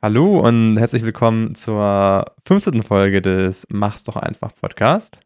Hallo 0.00 0.40
und 0.46 0.76
herzlich 0.78 1.02
willkommen 1.02 1.54
zur 1.54 2.24
15. 2.46 2.82
Folge 2.82 3.20
des 3.20 3.66
Mach's 3.70 4.04
doch 4.04 4.16
einfach 4.16 4.54
Podcast. 4.54 5.18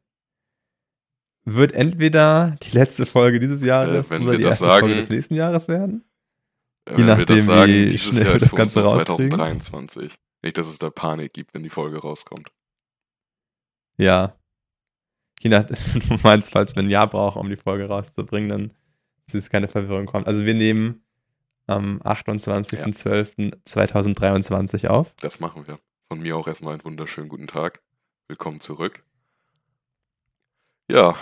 Wird 1.45 1.73
entweder 1.73 2.57
die 2.63 2.71
letzte 2.77 3.05
Folge 3.05 3.39
dieses 3.41 3.65
Jahres 3.65 4.11
Äh, 4.11 4.19
oder 4.21 4.39
die 4.39 4.45
erste 4.45 4.65
sagen- 4.65 4.81
Folge 4.81 4.95
des 4.97 5.09
nächsten 5.11 5.35
Jahres 5.35 5.69
werden. 5.69 6.05
Äh, 6.89 6.99
Je 6.99 7.05
nachdem, 7.05 7.27
das 7.37 7.45
sagen, 7.45 7.73
wie 7.73 7.87
dieses 7.87 8.01
schnell 8.03 8.23
Jahr 8.23 8.33
wir 8.33 8.37
ist 8.37 8.47
das 8.47 8.55
Ganze 8.55 8.83
rauskriegen. 8.83 9.31
2023. 9.31 10.15
Nicht, 10.43 10.59
dass 10.59 10.69
es 10.69 10.79
da 10.79 10.91
Panik 10.91 11.33
gibt, 11.33 11.53
wenn 11.55 11.63
die 11.63 11.69
Folge 11.71 11.99
rauskommt. 11.99 12.51
Ja. 13.99 14.37
Je 15.41 15.51
nach, 15.51 15.65
du 15.67 16.17
meinst, 16.23 16.53
falls 16.53 16.75
wir 16.75 16.83
ein 16.83 16.91
Jahr 16.91 17.09
brauchen, 17.09 17.41
um 17.41 17.49
die 17.51 17.57
Folge 17.57 17.87
rauszubringen, 17.87 18.49
dann 18.49 18.73
dass 19.27 19.35
es 19.35 19.51
keine 19.51 19.69
Verwirrung 19.69 20.07
kommt. 20.07 20.27
Also 20.27 20.45
wir 20.45 20.55
nehmen 20.55 21.05
am 21.67 22.01
28.12.2023 22.03 24.89
auf. 24.89 25.15
Das 25.17 25.41
machen 25.41 25.67
wir. 25.67 25.79
Von 26.09 26.21
mir 26.21 26.37
auch 26.37 26.47
erstmal 26.47 26.75
einen 26.75 26.85
wunderschönen 26.85 27.29
guten 27.29 27.47
Tag. 27.47 27.83
Willkommen 28.29 28.61
zurück. 28.61 29.05
Ja, 30.89 31.17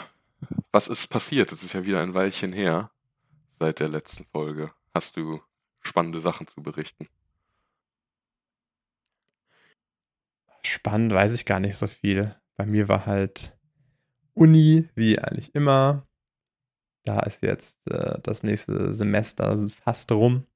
was 0.72 0.88
ist 0.88 1.08
passiert? 1.08 1.52
Es 1.52 1.62
ist 1.62 1.74
ja 1.74 1.84
wieder 1.84 2.02
ein 2.02 2.14
Weilchen 2.14 2.52
her 2.52 2.90
seit 3.58 3.80
der 3.80 3.88
letzten 3.88 4.24
Folge. 4.24 4.72
Hast 4.94 5.16
du 5.16 5.40
spannende 5.80 6.20
Sachen 6.20 6.46
zu 6.46 6.62
berichten? 6.62 7.08
Spannend 10.62 11.12
weiß 11.12 11.34
ich 11.34 11.46
gar 11.46 11.60
nicht 11.60 11.76
so 11.76 11.86
viel. 11.86 12.36
Bei 12.56 12.66
mir 12.66 12.88
war 12.88 13.06
halt 13.06 13.56
Uni, 14.34 14.88
wie 14.94 15.18
eigentlich 15.18 15.54
immer. 15.54 16.06
Da 17.04 17.20
ist 17.20 17.42
jetzt 17.42 17.80
äh, 17.90 18.18
das 18.22 18.42
nächste 18.42 18.92
Semester 18.92 19.68
fast 19.68 20.10
rum. 20.12 20.46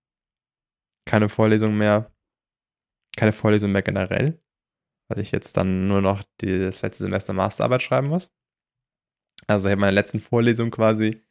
Keine 1.06 1.28
Vorlesung 1.28 1.76
mehr. 1.76 2.10
Keine 3.16 3.32
Vorlesung 3.32 3.72
mehr 3.72 3.82
generell. 3.82 4.40
Weil 5.08 5.20
ich 5.20 5.32
jetzt 5.32 5.56
dann 5.56 5.86
nur 5.88 6.00
noch 6.00 6.22
die- 6.40 6.58
das 6.58 6.82
letzte 6.82 7.04
Semester 7.04 7.32
Masterarbeit 7.32 7.82
schreiben 7.82 8.08
muss. 8.08 8.30
Also 9.46 9.68
ich 9.68 9.72
habe 9.72 9.80
meine 9.80 9.94
letzten 9.94 10.20
Vorlesungen 10.20 10.70
quasi 10.70 11.22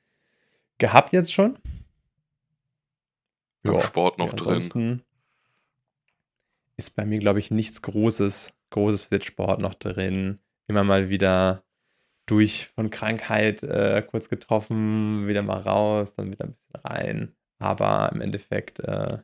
gehabt 0.77 1.13
jetzt 1.13 1.33
schon. 1.33 1.57
Ja, 3.65 3.79
Sport 3.81 4.17
noch 4.19 4.33
drin. 4.33 5.03
Ist 6.75 6.95
bei 6.95 7.05
mir, 7.05 7.19
glaube 7.19 7.39
ich, 7.39 7.49
nichts 7.51 7.81
Großes, 7.81 8.51
Großes 8.71 9.03
für 9.03 9.19
den 9.19 9.21
Sport 9.21 9.59
noch 9.59 9.73
drin. 9.75 10.39
Immer 10.67 10.83
mal 10.83 11.09
wieder 11.09 11.63
durch 12.25 12.67
von 12.75 12.89
Krankheit 12.89 13.63
äh, 13.63 14.03
kurz 14.09 14.29
getroffen, 14.29 15.27
wieder 15.27 15.41
mal 15.43 15.59
raus, 15.61 16.15
dann 16.15 16.31
wieder 16.31 16.45
ein 16.45 16.53
bisschen 16.53 16.81
rein. 16.83 17.35
Aber 17.59 18.11
im 18.13 18.21
Endeffekt 18.21 18.79
äh, 18.79 19.19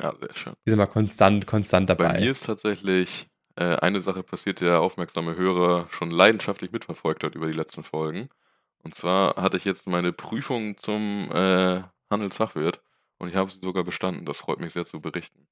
Ja, 0.00 0.14
sehr 0.20 0.34
schön. 0.34 0.54
ist 0.64 0.72
immer 0.72 0.86
konstant, 0.86 1.46
konstant 1.46 1.86
Bei 1.96 2.08
dabei. 2.08 2.12
mir 2.12 2.30
ist 2.30 2.44
tatsächlich 2.46 3.28
äh, 3.56 3.76
eine 3.76 4.00
Sache 4.00 4.22
passiert, 4.22 4.60
die 4.60 4.64
der 4.64 4.80
aufmerksame 4.80 5.36
Hörer 5.36 5.88
schon 5.90 6.10
leidenschaftlich 6.10 6.72
mitverfolgt 6.72 7.24
hat 7.24 7.34
über 7.34 7.46
die 7.46 7.56
letzten 7.56 7.84
Folgen. 7.84 8.28
Und 8.82 8.94
zwar 8.94 9.36
hatte 9.36 9.56
ich 9.58 9.64
jetzt 9.64 9.86
meine 9.88 10.12
Prüfung 10.12 10.78
zum 10.78 11.30
äh, 11.32 11.82
Handelsfachwirt 12.10 12.80
und 13.18 13.28
ich 13.28 13.36
habe 13.36 13.50
sie 13.50 13.60
sogar 13.62 13.84
bestanden. 13.84 14.24
Das 14.24 14.38
freut 14.38 14.60
mich 14.60 14.72
sehr 14.72 14.86
zu 14.86 15.00
berichten. 15.00 15.46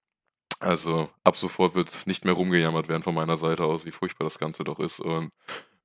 Also 0.60 1.10
ab 1.24 1.36
sofort 1.36 1.74
wird 1.74 2.06
nicht 2.06 2.24
mehr 2.24 2.34
rumgejammert 2.34 2.88
werden 2.88 3.02
von 3.04 3.14
meiner 3.14 3.36
Seite 3.38 3.64
aus, 3.64 3.86
wie 3.86 3.92
furchtbar 3.92 4.24
das 4.24 4.38
Ganze 4.38 4.64
doch 4.64 4.80
ist 4.80 5.00
und 5.00 5.30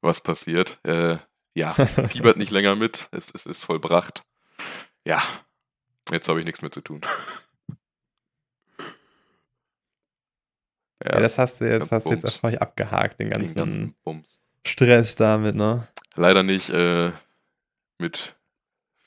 was 0.04 0.22
passiert. 0.22 0.78
Äh, 0.86 1.18
ja, 1.56 1.74
fiebert 2.10 2.38
nicht 2.38 2.52
länger 2.52 2.76
mit. 2.76 3.08
Es, 3.12 3.32
es 3.34 3.46
ist 3.46 3.64
vollbracht. 3.64 4.24
Ja, 5.06 5.24
jetzt 6.12 6.28
habe 6.28 6.40
ich 6.40 6.46
nichts 6.46 6.62
mehr 6.62 6.72
zu 6.72 6.82
tun. 6.82 7.02
ja, 11.04 11.20
das 11.20 11.38
hast 11.38 11.62
du 11.62 11.70
jetzt, 11.70 11.92
hast 11.92 12.08
jetzt 12.08 12.26
erfolgreich 12.26 12.62
abgehakt, 12.62 13.20
den 13.20 13.30
den 13.30 13.42
ganzen, 13.42 13.56
ganzen 13.56 13.96
Bums. 14.04 14.40
Stress 14.66 15.16
damit, 15.16 15.56
ne? 15.56 15.88
Leider 16.16 16.44
nicht 16.44 16.70
äh, 16.70 17.12
mit 17.98 18.36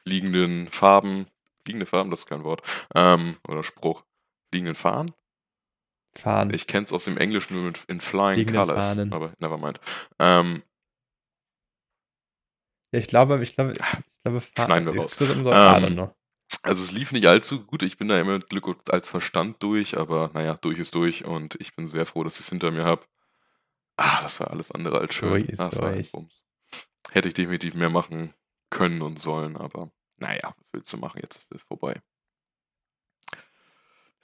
fliegenden 0.03 0.69
Farben. 0.69 1.27
Fliegende 1.65 1.87
Farben, 1.87 2.11
das 2.11 2.21
ist 2.21 2.27
kein 2.27 2.45
Wort. 2.45 2.63
Ähm, 2.95 3.37
oder 3.49 3.65
Spruch. 3.65 4.05
Fliegenden 4.51 4.77
Fahnen? 4.77 5.13
Fahren. 6.15 6.53
Ich 6.53 6.67
kenne 6.67 6.85
es 6.85 6.93
aus 6.93 7.05
dem 7.05 7.19
Englischen 7.19 7.55
nur 7.61 7.73
in 7.89 8.01
Flying 8.01 8.35
Fliegenden 8.35 8.67
Colors. 8.67 8.89
Fahnen. 8.89 9.13
Aber 9.13 9.33
never 9.39 9.59
mind. 9.59 9.81
Ähm, 10.19 10.63
ja, 12.93 12.99
ich 12.99 13.07
glaube, 13.07 13.43
ich 13.43 13.55
glaube, 13.55 13.73
ich 13.73 14.23
glaube, 14.23 14.41
Schneiden 14.41 14.87
wir 14.87 14.95
raus. 14.95 15.17
Ähm, 15.21 16.11
also 16.63 16.83
es 16.83 16.93
lief 16.93 17.13
nicht 17.13 17.27
allzu 17.27 17.65
gut. 17.65 17.83
Ich 17.83 17.97
bin 17.97 18.09
da 18.09 18.21
immer 18.21 18.35
mit 18.35 18.49
Glück 18.49 18.67
als 18.91 19.09
Verstand 19.09 19.63
durch, 19.63 19.97
aber 19.97 20.31
naja, 20.35 20.59
durch 20.61 20.79
ist 20.79 20.95
durch 20.95 21.25
und 21.25 21.55
ich 21.61 21.77
bin 21.77 21.87
sehr 21.89 22.07
froh, 22.07 22.25
dass 22.25 22.37
ich 22.37 22.41
es 22.41 22.49
hinter 22.49 22.71
mir 22.71 22.85
habe. 22.85 23.03
Ah, 23.97 24.23
das 24.23 24.41
war 24.41 24.51
alles 24.51 24.71
andere 24.71 24.99
als 24.99 25.15
schön. 25.15 25.31
Durch 25.31 25.49
ist 25.49 25.61
das 25.61 25.79
ein 25.79 25.95
durch. 25.95 26.13
Hätte 27.13 27.29
ich 27.29 27.35
definitiv 27.35 27.75
mehr 27.75 27.89
machen 27.91 28.35
können 28.71 29.01
und 29.03 29.19
sollen, 29.19 29.57
aber 29.57 29.91
naja, 30.19 30.55
was 30.59 30.69
willst 30.73 30.93
du 30.93 30.97
machen? 30.97 31.21
Jetzt 31.23 31.37
ist 31.37 31.53
es 31.53 31.63
vorbei. 31.63 32.01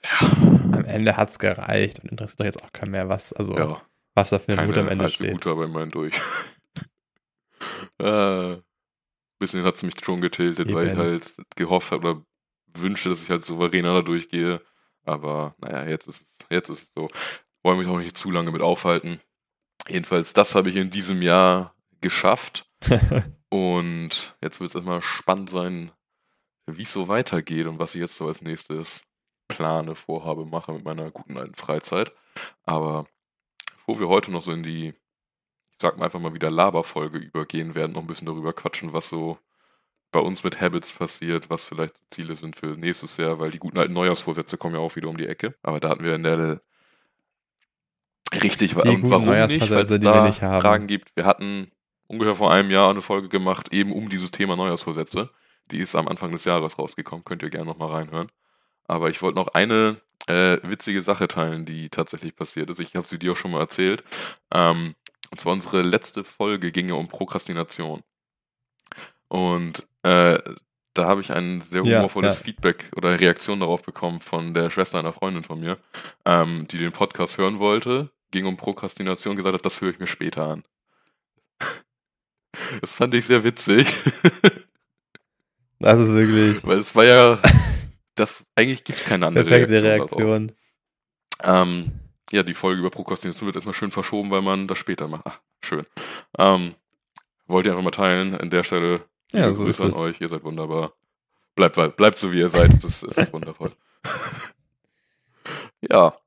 Ja, 0.03 0.27
Am 0.73 0.85
Ende 0.85 1.15
hat 1.15 1.29
es 1.29 1.39
gereicht 1.39 1.99
und 1.99 2.11
interessiert 2.11 2.41
doch 2.41 2.45
jetzt 2.45 2.61
auch 2.61 2.73
kein 2.73 2.91
mehr, 2.91 3.07
was, 3.07 3.31
also, 3.31 3.57
ja. 3.57 3.81
was 4.15 4.31
da 4.31 4.39
für 4.39 4.51
eine 4.51 4.67
Note 4.67 4.81
am 4.81 4.87
Keine 4.87 5.01
Ende 5.03 5.11
steht. 5.11 5.31
gute, 5.31 5.49
aber 5.51 5.65
immerhin 5.65 5.91
durch. 5.91 6.13
Äh, 7.99 8.57
bisschen 9.39 9.63
hat 9.63 9.75
es 9.75 9.83
mich 9.83 9.95
schon 10.03 10.21
getiltet, 10.21 10.73
weil 10.73 10.89
ich 10.89 10.97
halt 10.97 11.35
gehofft 11.55 11.91
habe 11.91 12.09
oder 12.09 12.25
wünschte, 12.75 13.09
dass 13.09 13.23
ich 13.23 13.29
halt 13.29 13.43
souveräner 13.43 13.93
da 13.93 14.01
durchgehe. 14.01 14.61
Aber 15.05 15.55
naja, 15.59 15.87
jetzt 15.87 16.07
ist 16.07 16.21
es, 16.21 16.37
jetzt 16.49 16.69
ist 16.69 16.83
es 16.83 16.93
so. 16.93 17.09
Wollen 17.61 17.77
mich 17.77 17.87
auch 17.87 17.97
nicht 17.97 18.17
zu 18.17 18.31
lange 18.31 18.51
mit 18.51 18.61
aufhalten. 18.61 19.19
Jedenfalls, 19.87 20.33
das 20.33 20.55
habe 20.55 20.69
ich 20.69 20.75
in 20.75 20.89
diesem 20.89 21.21
Jahr 21.21 21.75
geschafft. 22.01 22.69
Und 23.49 24.35
jetzt 24.41 24.59
wird 24.59 24.69
es 24.69 24.75
erstmal 24.75 25.01
spannend 25.01 25.49
sein, 25.49 25.91
wie 26.65 26.83
es 26.83 26.91
so 26.91 27.07
weitergeht 27.07 27.67
und 27.67 27.77
was 27.77 27.93
ich 27.93 28.01
jetzt 28.01 28.15
so 28.15 28.27
als 28.27 28.41
nächstes 28.41 29.03
plane, 29.47 29.93
vorhabe, 29.95 30.45
mache 30.45 30.73
mit 30.73 30.83
meiner 30.83 31.11
guten 31.11 31.37
alten 31.37 31.53
Freizeit. 31.53 32.11
Aber 32.63 33.05
bevor 33.75 33.99
wir 33.99 34.07
heute 34.07 34.31
noch 34.31 34.41
so 34.41 34.51
in 34.51 34.63
die, 34.63 34.93
ich 35.83 35.89
sag 35.89 35.97
mal 35.97 36.05
einfach 36.05 36.21
mal 36.21 36.33
wieder 36.33 36.49
Laberfolge 36.49 37.17
übergehen 37.17 37.75
werden, 37.75 37.91
noch 37.91 37.99
ein 37.99 38.07
bisschen 38.07 38.27
darüber 38.27 38.53
quatschen, 38.53 38.93
was 38.93 39.09
so 39.09 39.37
bei 40.13 40.21
uns 40.21 40.41
mit 40.41 40.61
Habits 40.61 40.93
passiert, 40.93 41.49
was 41.49 41.67
vielleicht 41.67 41.95
Ziele 42.09 42.37
sind 42.37 42.55
für 42.55 42.67
nächstes 42.67 43.17
Jahr, 43.17 43.37
weil 43.39 43.51
die 43.51 43.59
guten 43.59 43.77
alten 43.77 43.91
Neujahrsvorsätze 43.91 44.57
kommen 44.57 44.75
ja 44.75 44.79
auch 44.79 44.95
wieder 44.95 45.09
um 45.09 45.17
die 45.17 45.27
Ecke. 45.27 45.55
Aber 45.61 45.81
da 45.81 45.89
hatten 45.89 46.05
wir 46.05 46.15
in 46.15 46.23
der 46.23 46.61
richtig 48.33 48.75
Die 48.75 48.77
und 48.77 49.09
warum 49.09 49.25
nicht, 49.25 49.69
weil 49.69 49.83
es 49.83 49.89
wir 49.89 49.99
da 49.99 50.25
nicht. 50.25 50.39
Fragen 50.39 50.87
gibt. 50.87 51.13
Wir 51.17 51.25
hatten 51.25 51.69
ungefähr 52.07 52.35
vor 52.35 52.53
einem 52.53 52.71
Jahr 52.71 52.89
eine 52.89 53.01
Folge 53.01 53.27
gemacht, 53.27 53.73
eben 53.73 53.91
um 53.91 54.07
dieses 54.07 54.31
Thema 54.31 54.55
Neujahrsvorsätze. 54.55 55.31
Die 55.69 55.79
ist 55.79 55.95
am 55.95 56.07
Anfang 56.07 56.31
des 56.31 56.45
Jahres 56.45 56.79
rausgekommen, 56.79 57.25
könnt 57.25 57.43
ihr 57.43 57.49
gerne 57.49 57.65
nochmal 57.65 57.91
reinhören. 57.91 58.31
Aber 58.87 59.09
ich 59.09 59.21
wollte 59.21 59.37
noch 59.37 59.49
eine 59.49 59.97
äh, 60.27 60.59
witzige 60.63 61.01
Sache 61.01 61.27
teilen, 61.27 61.65
die 61.65 61.89
tatsächlich 61.89 62.37
passiert 62.37 62.69
ist. 62.69 62.79
Ich 62.79 62.95
habe 62.95 63.05
sie 63.05 63.19
dir 63.19 63.33
auch 63.33 63.37
schon 63.37 63.51
mal 63.51 63.59
erzählt. 63.59 64.01
Ähm, 64.53 64.95
und 65.33 65.39
zwar 65.39 65.53
unsere 65.53 65.81
letzte 65.81 66.23
Folge 66.23 66.71
ging 66.71 66.89
ja 66.89 66.93
um 66.93 67.07
Prokrastination. 67.07 68.03
Und 69.29 69.87
äh, 70.03 70.37
da 70.93 71.05
habe 71.07 71.21
ich 71.21 71.31
ein 71.31 71.61
sehr 71.61 71.81
Ja, 71.83 71.97
humorvolles 71.97 72.37
ja. 72.37 72.43
Feedback 72.43 72.91
oder 72.95 73.09
eine 73.09 73.19
Reaktion 73.19 73.59
darauf 73.59 73.81
bekommen 73.81 74.19
von 74.19 74.53
der 74.53 74.69
Schwester 74.69 74.99
einer 74.99 75.11
Freundin 75.11 75.43
von 75.43 75.59
mir, 75.59 75.79
ähm, 76.25 76.67
die 76.67 76.77
den 76.77 76.91
Podcast 76.91 77.39
hören 77.39 77.57
wollte, 77.57 78.11
ging 78.29 78.45
um 78.45 78.57
Prokrastination, 78.57 79.35
gesagt 79.35 79.55
hat, 79.55 79.65
das 79.65 79.81
höre 79.81 79.89
ich 79.89 79.97
mir 79.99 80.05
später 80.05 80.47
an. 80.47 80.63
Das 82.81 82.93
fand 82.93 83.15
ich 83.15 83.25
sehr 83.25 83.43
witzig, 83.43 83.87
Das 85.79 85.99
ist 85.99 86.13
wirklich 86.13 86.63
weil 86.63 86.77
es 86.77 86.95
war 86.95 87.05
ja, 87.05 87.39
das 88.13 88.45
eigentlich 88.53 88.83
gibt 88.83 88.99
es 88.99 89.05
keine 89.05 89.25
andere 89.25 89.45
perfekte 89.45 89.81
Reaktion. 89.81 90.21
Reaktion. 90.21 90.51
Ähm, 91.41 92.02
ja, 92.33 92.41
die 92.41 92.55
Folge 92.55 92.79
über 92.79 92.89
Prokrastination 92.89 93.45
wird 93.45 93.55
erstmal 93.57 93.75
schön 93.75 93.91
verschoben, 93.91 94.31
weil 94.31 94.41
man 94.41 94.67
das 94.67 94.79
später 94.79 95.07
macht. 95.07 95.21
Ach, 95.25 95.39
schön. 95.63 95.85
Ähm, 96.39 96.73
wollt 97.45 97.65
ihr 97.67 97.71
einfach 97.73 97.83
mal 97.83 97.91
teilen. 97.91 98.35
An 98.35 98.49
der 98.49 98.63
Stelle 98.63 99.05
Ja, 99.31 99.53
so 99.53 99.63
Grüße 99.65 99.83
an 99.83 99.91
es. 99.91 99.95
euch. 99.95 100.19
Ihr 100.21 100.29
seid 100.29 100.43
wunderbar. 100.43 100.93
Bleibt, 101.55 101.75
bleibt 101.95 102.17
so, 102.17 102.31
wie 102.31 102.39
ihr 102.39 102.49
seid. 102.49 102.73
Es 102.73 102.83
ist, 102.83 103.03
es 103.03 103.17
ist 103.17 103.33
wundervoll. 103.33 103.71
ja. 105.81 106.17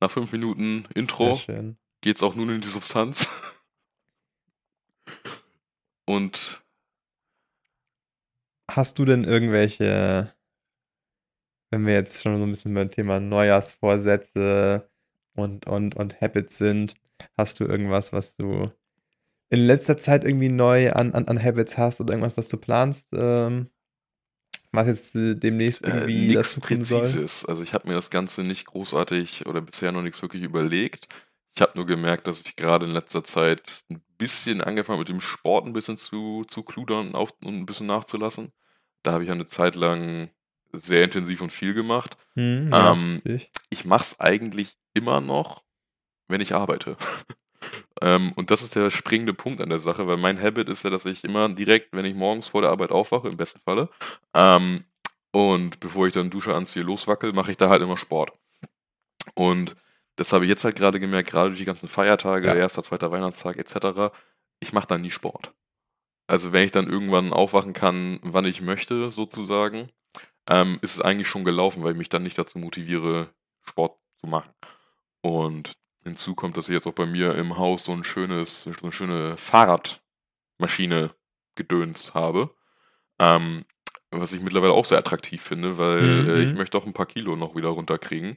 Nach 0.00 0.10
fünf 0.10 0.32
Minuten 0.32 0.86
Intro 0.94 1.36
schön. 1.36 1.76
geht's 2.00 2.22
auch 2.24 2.34
nun 2.34 2.50
in 2.50 2.60
die 2.60 2.66
Substanz. 2.68 3.28
Und 6.04 6.62
Hast 8.68 8.98
du 8.98 9.04
denn 9.04 9.22
irgendwelche, 9.24 10.34
wenn 11.74 11.86
wir 11.86 11.94
jetzt 11.94 12.22
schon 12.22 12.38
so 12.38 12.44
ein 12.44 12.50
bisschen 12.50 12.74
beim 12.74 12.90
Thema 12.90 13.18
Neujahrsvorsätze 13.20 14.88
und, 15.34 15.66
und, 15.66 15.96
und 15.96 16.20
Habits 16.20 16.58
sind, 16.58 16.94
hast 17.36 17.58
du 17.60 17.64
irgendwas, 17.64 18.12
was 18.12 18.36
du 18.36 18.70
in 19.50 19.60
letzter 19.66 19.96
Zeit 19.96 20.24
irgendwie 20.24 20.48
neu 20.48 20.92
an, 20.92 21.12
an, 21.14 21.28
an 21.28 21.42
Habits 21.42 21.78
hast 21.78 22.00
oder 22.00 22.12
irgendwas, 22.12 22.36
was 22.36 22.48
du 22.48 22.56
planst 22.58 23.08
ähm, 23.14 23.70
was 24.72 24.86
jetzt 24.88 25.14
äh, 25.16 25.34
demnächst 25.36 25.84
Äh, 25.84 26.06
irgendwie 26.06 26.28
nix 26.28 26.32
dazu 26.32 26.60
kommen 26.60 26.84
soll? 26.84 27.16
Präzises. 27.16 27.44
Also 27.44 27.62
ich 27.62 27.74
habe 27.74 27.88
mir 27.88 27.94
das 27.94 28.10
Ganze 28.10 28.42
nicht 28.42 28.66
großartig 28.66 29.46
oder 29.46 29.60
bisher 29.60 29.92
noch 29.92 30.02
nichts 30.02 30.22
wirklich 30.22 30.42
überlegt. 30.42 31.08
Ich 31.56 31.62
habe 31.62 31.72
nur 31.76 31.86
gemerkt, 31.86 32.26
dass 32.26 32.40
ich 32.40 32.56
gerade 32.56 32.86
in 32.86 32.92
letzter 32.92 33.22
Zeit 33.24 33.84
ein 33.90 34.02
bisschen 34.18 34.60
angefangen 34.60 34.98
mit 35.00 35.08
dem 35.08 35.20
Sport 35.20 35.66
ein 35.66 35.72
bisschen 35.72 35.96
zu, 35.96 36.44
zu 36.46 36.62
kludern 36.64 37.08
und, 37.08 37.14
auf, 37.14 37.32
und 37.44 37.54
ein 37.56 37.66
bisschen 37.66 37.86
nachzulassen. 37.86 38.52
Da 39.02 39.12
habe 39.12 39.24
ich 39.24 39.30
eine 39.30 39.46
Zeit 39.46 39.76
lang 39.76 40.30
sehr 40.78 41.04
intensiv 41.04 41.40
und 41.40 41.52
viel 41.52 41.74
gemacht. 41.74 42.16
Hm, 42.34 42.70
ja, 42.72 42.92
Ähm, 42.92 43.22
ich. 43.24 43.50
ich 43.70 43.84
mache 43.84 44.02
es 44.02 44.20
eigentlich 44.20 44.76
immer 44.94 45.20
noch, 45.20 45.62
wenn 46.28 46.40
ich 46.40 46.54
arbeite. 46.54 46.96
ähm, 48.02 48.32
und 48.36 48.50
das 48.50 48.62
ist 48.62 48.74
der 48.74 48.90
springende 48.90 49.34
Punkt 49.34 49.60
an 49.60 49.68
der 49.68 49.80
Sache, 49.80 50.06
weil 50.06 50.16
mein 50.16 50.40
Habit 50.40 50.68
ist 50.68 50.82
ja, 50.84 50.90
dass 50.90 51.04
ich 51.06 51.24
immer 51.24 51.48
direkt, 51.48 51.88
wenn 51.92 52.04
ich 52.04 52.14
morgens 52.14 52.48
vor 52.48 52.62
der 52.62 52.70
Arbeit 52.70 52.90
aufwache, 52.90 53.28
im 53.28 53.36
besten 53.36 53.60
Falle, 53.60 53.88
ähm, 54.34 54.84
und 55.32 55.80
bevor 55.80 56.06
ich 56.06 56.12
dann 56.12 56.30
Dusche 56.30 56.54
anziehe, 56.54 56.84
loswackel, 56.84 57.32
mache 57.32 57.50
ich 57.50 57.56
da 57.56 57.68
halt 57.68 57.82
immer 57.82 57.98
Sport. 57.98 58.32
Und 59.34 59.74
das 60.16 60.32
habe 60.32 60.44
ich 60.44 60.48
jetzt 60.48 60.64
halt 60.64 60.76
gerade 60.76 61.00
gemerkt, 61.00 61.30
gerade 61.30 61.48
durch 61.48 61.58
die 61.58 61.64
ganzen 61.64 61.88
Feiertage, 61.88 62.46
Ja. 62.46 62.54
erster, 62.54 62.82
zweiter 62.84 63.10
Weihnachtstag 63.10 63.56
etc., 63.56 64.12
ich 64.60 64.72
mache 64.72 64.86
da 64.86 64.96
nie 64.96 65.10
Sport. 65.10 65.52
Also 66.26 66.52
wenn 66.52 66.62
ich 66.62 66.70
dann 66.70 66.88
irgendwann 66.88 67.32
aufwachen 67.32 67.72
kann, 67.72 68.20
wann 68.22 68.44
ich 68.44 68.60
möchte, 68.62 69.10
sozusagen, 69.10 69.88
ähm, 70.48 70.78
ist 70.82 70.94
es 70.94 71.00
eigentlich 71.00 71.28
schon 71.28 71.44
gelaufen, 71.44 71.82
weil 71.82 71.92
ich 71.92 71.98
mich 71.98 72.08
dann 72.08 72.22
nicht 72.22 72.38
dazu 72.38 72.58
motiviere, 72.58 73.28
Sport 73.62 73.98
zu 74.18 74.26
machen. 74.26 74.50
Und 75.22 75.72
hinzu 76.02 76.34
kommt, 76.34 76.56
dass 76.56 76.68
ich 76.68 76.74
jetzt 76.74 76.86
auch 76.86 76.92
bei 76.92 77.06
mir 77.06 77.34
im 77.34 77.56
Haus 77.56 77.84
so 77.84 77.92
ein 77.92 78.04
schönes, 78.04 78.62
so 78.62 78.72
eine 78.82 78.92
schöne 78.92 79.36
Fahrradmaschine 79.36 81.14
gedöns 81.54 82.14
habe. 82.14 82.54
Ähm, 83.18 83.64
was 84.10 84.32
ich 84.32 84.40
mittlerweile 84.40 84.72
auch 84.72 84.84
sehr 84.84 84.98
attraktiv 84.98 85.42
finde, 85.42 85.78
weil 85.78 86.02
Mhm, 86.02 86.30
äh, 86.30 86.42
ich 86.42 86.52
mhm. 86.52 86.58
möchte 86.58 86.78
auch 86.78 86.86
ein 86.86 86.92
paar 86.92 87.06
Kilo 87.06 87.36
noch 87.36 87.56
wieder 87.56 87.68
runterkriegen. 87.68 88.36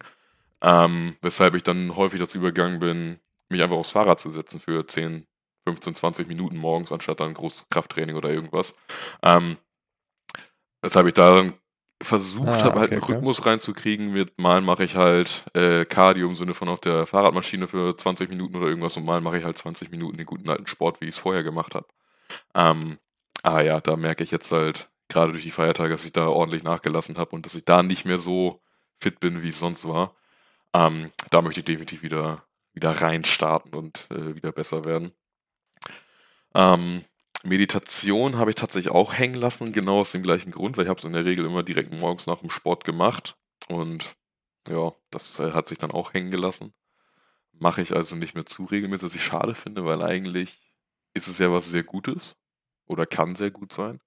Ähm, 0.62 1.16
weshalb 1.22 1.56
ich 1.56 1.64
dann 1.64 1.96
häufig 1.96 2.20
dazu 2.20 2.40
übergegangen 2.40 2.80
bin, 2.80 3.20
mich 3.50 3.62
einfach 3.62 3.76
aufs 3.78 3.92
Fahrrad 3.92 4.20
zu 4.20 4.32
setzen 4.32 4.60
für 4.60 4.88
10, 4.88 5.28
15, 5.68 5.96
20 5.96 6.28
Minuten 6.28 6.58
morgens, 6.58 6.92
anstatt 6.92 7.20
dann 7.20 7.34
großes 7.34 7.70
Krafttraining 7.70 8.16
oder 8.16 8.30
irgendwas. 8.32 8.76
Ähm, 9.24 9.58
weshalb 10.82 11.08
ich 11.08 11.14
da 11.14 11.36
dann 11.36 11.54
versucht 12.02 12.64
Ah, 12.64 12.64
habe, 12.64 12.80
halt 12.82 12.92
okay, 12.92 12.96
einen 12.96 13.04
okay. 13.04 13.14
Rhythmus 13.14 13.46
reinzukriegen. 13.46 14.12
Mit 14.14 14.40
mal 14.40 14.62
mache 14.62 14.84
ich 14.84 14.96
halt 14.96 15.46
äh, 15.54 15.86
Cardio 15.86 16.28
im 16.28 16.36
Sinne 16.36 16.54
von 16.54 16.70
auf 16.70 16.80
der 16.80 17.06
Fahrradmaschine 17.08 17.68
für 17.68 17.96
20 17.98 18.30
Minuten 18.30 18.56
oder 18.56 18.68
irgendwas 18.68 18.98
und 18.98 19.06
mal 19.06 19.22
mache 19.22 19.38
ich 19.40 19.44
halt 19.44 19.58
20 19.58 19.92
Minuten 19.92 20.18
den 20.18 20.26
guten 20.26 20.50
alten 20.50 20.68
Sport, 20.68 21.02
wie 21.02 21.06
ich 21.06 21.16
es 21.16 21.20
vorher 21.20 21.44
gemacht 21.44 21.76
habe. 21.76 21.88
Ähm, 22.56 23.00
ah 23.44 23.62
ja, 23.62 23.82
da 23.82 23.96
merke 23.98 24.24
ich 24.24 24.32
jetzt 24.32 24.52
halt 24.52 24.90
gerade 25.10 25.32
durch 25.34 25.44
die 25.44 25.52
Feiertage, 25.52 25.92
dass 25.92 26.06
ich 26.06 26.14
da 26.14 26.28
ordentlich 26.28 26.64
nachgelassen 26.64 27.18
habe 27.18 27.36
und 27.36 27.46
dass 27.46 27.56
ich 27.56 27.66
da 27.66 27.84
nicht 27.84 28.06
mehr 28.06 28.20
so 28.20 28.62
fit 29.00 29.20
bin, 29.20 29.44
wie 29.44 29.50
es 29.50 29.60
sonst 29.60 29.88
war. 29.88 30.16
Ähm, 30.74 31.12
da 31.32 31.42
möchte 31.42 31.62
ich 31.62 31.66
definitiv 31.66 32.04
wieder, 32.04 32.44
wieder 32.74 32.92
reinstarten 32.92 33.74
und 33.76 34.08
äh, 34.12 34.36
wieder 34.36 34.52
besser 34.52 34.86
werden. 34.86 35.14
Ähm, 36.54 37.04
Meditation 37.48 38.38
habe 38.38 38.52
ich 38.52 38.56
tatsächlich 38.56 38.92
auch 38.92 39.14
hängen 39.14 39.36
lassen, 39.36 39.72
genau 39.72 40.00
aus 40.00 40.12
dem 40.12 40.24
gleichen 40.24 40.52
Grund, 40.52 40.78
weil 40.78 40.86
ich 40.86 40.90
habe 40.90 41.00
es 41.00 41.06
in 41.06 41.14
der 41.14 41.26
Regel 41.26 41.46
immer 41.46 41.64
direkt 41.64 41.92
morgens 42.00 42.28
nach 42.28 42.40
dem 42.40 42.50
Sport 42.50 42.84
gemacht 42.84 43.38
und 43.70 44.16
ja, 44.70 44.92
das 45.12 45.40
äh, 45.40 45.52
hat 45.54 45.68
sich 45.68 45.78
dann 45.78 45.92
auch 45.92 46.14
hängen 46.14 46.32
gelassen. 46.32 46.74
Mache 47.54 47.82
ich 47.82 47.96
also 47.96 48.16
nicht 48.16 48.36
mehr 48.36 48.46
zu 48.46 48.66
regelmäßig, 48.66 49.06
was 49.06 49.16
ich 49.16 49.24
schade 49.24 49.56
finde, 49.56 49.86
weil 49.86 50.02
eigentlich 50.04 50.60
ist 51.14 51.28
es 51.28 51.40
ja 51.40 51.52
was 51.52 51.68
sehr 51.68 51.84
Gutes 51.84 52.38
oder 52.86 53.06
kann 53.06 53.36
sehr 53.36 53.52
gut 53.52 53.74
sein. 53.74 54.00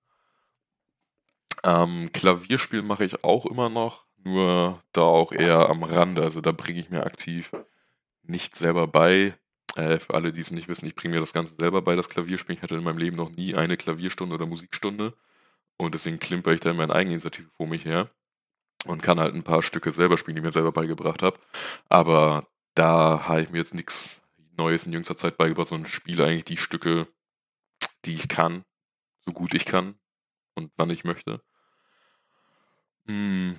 Ähm, 1.64 2.10
Klavierspielen 2.12 2.86
mache 2.86 3.04
ich 3.04 3.24
auch 3.24 3.46
immer 3.46 3.68
noch, 3.68 4.06
nur 4.16 4.82
da 4.92 5.02
auch 5.02 5.32
eher 5.32 5.68
am 5.68 5.82
Rande. 5.82 6.22
Also 6.22 6.40
da 6.40 6.52
bringe 6.52 6.80
ich 6.80 6.90
mir 6.90 7.04
aktiv 7.04 7.52
nicht 8.22 8.54
selber 8.54 8.86
bei. 8.86 9.34
Äh, 9.80 9.98
für 9.98 10.12
alle, 10.14 10.32
die 10.32 10.42
es 10.42 10.50
nicht 10.50 10.68
wissen, 10.68 10.86
ich 10.86 10.94
bringe 10.94 11.14
mir 11.14 11.20
das 11.20 11.32
Ganze 11.32 11.54
selber 11.54 11.80
bei, 11.80 11.96
das 11.96 12.10
Klavierspielen. 12.10 12.58
Ich 12.58 12.62
hatte 12.62 12.74
in 12.74 12.84
meinem 12.84 12.98
Leben 12.98 13.16
noch 13.16 13.30
nie 13.30 13.54
eine 13.54 13.78
Klavierstunde 13.78 14.34
oder 14.34 14.44
Musikstunde. 14.44 15.14
Und 15.78 15.94
deswegen 15.94 16.18
klimper 16.18 16.52
ich 16.52 16.60
da 16.60 16.70
in 16.70 16.76
meine 16.76 16.94
Eigeninitiative 16.94 17.48
vor 17.56 17.66
mich 17.66 17.86
her 17.86 18.10
und 18.84 19.02
kann 19.02 19.18
halt 19.18 19.34
ein 19.34 19.42
paar 19.42 19.62
Stücke 19.62 19.92
selber 19.92 20.18
spielen, 20.18 20.36
die 20.36 20.40
ich 20.40 20.44
mir 20.44 20.52
selber 20.52 20.72
beigebracht 20.72 21.22
habe. 21.22 21.38
Aber 21.88 22.46
da 22.74 23.26
habe 23.26 23.42
ich 23.42 23.50
mir 23.50 23.58
jetzt 23.58 23.74
nichts 23.74 24.20
Neues 24.58 24.84
in 24.84 24.92
jüngster 24.92 25.16
Zeit 25.16 25.38
beigebracht, 25.38 25.68
sondern 25.68 25.90
spiele 25.90 26.26
eigentlich 26.26 26.44
die 26.44 26.58
Stücke, 26.58 27.08
die 28.04 28.14
ich 28.14 28.28
kann, 28.28 28.64
so 29.24 29.32
gut 29.32 29.54
ich 29.54 29.64
kann 29.64 29.98
und 30.54 30.70
wann 30.76 30.90
ich 30.90 31.04
möchte. 31.04 31.40
Hm, 33.06 33.58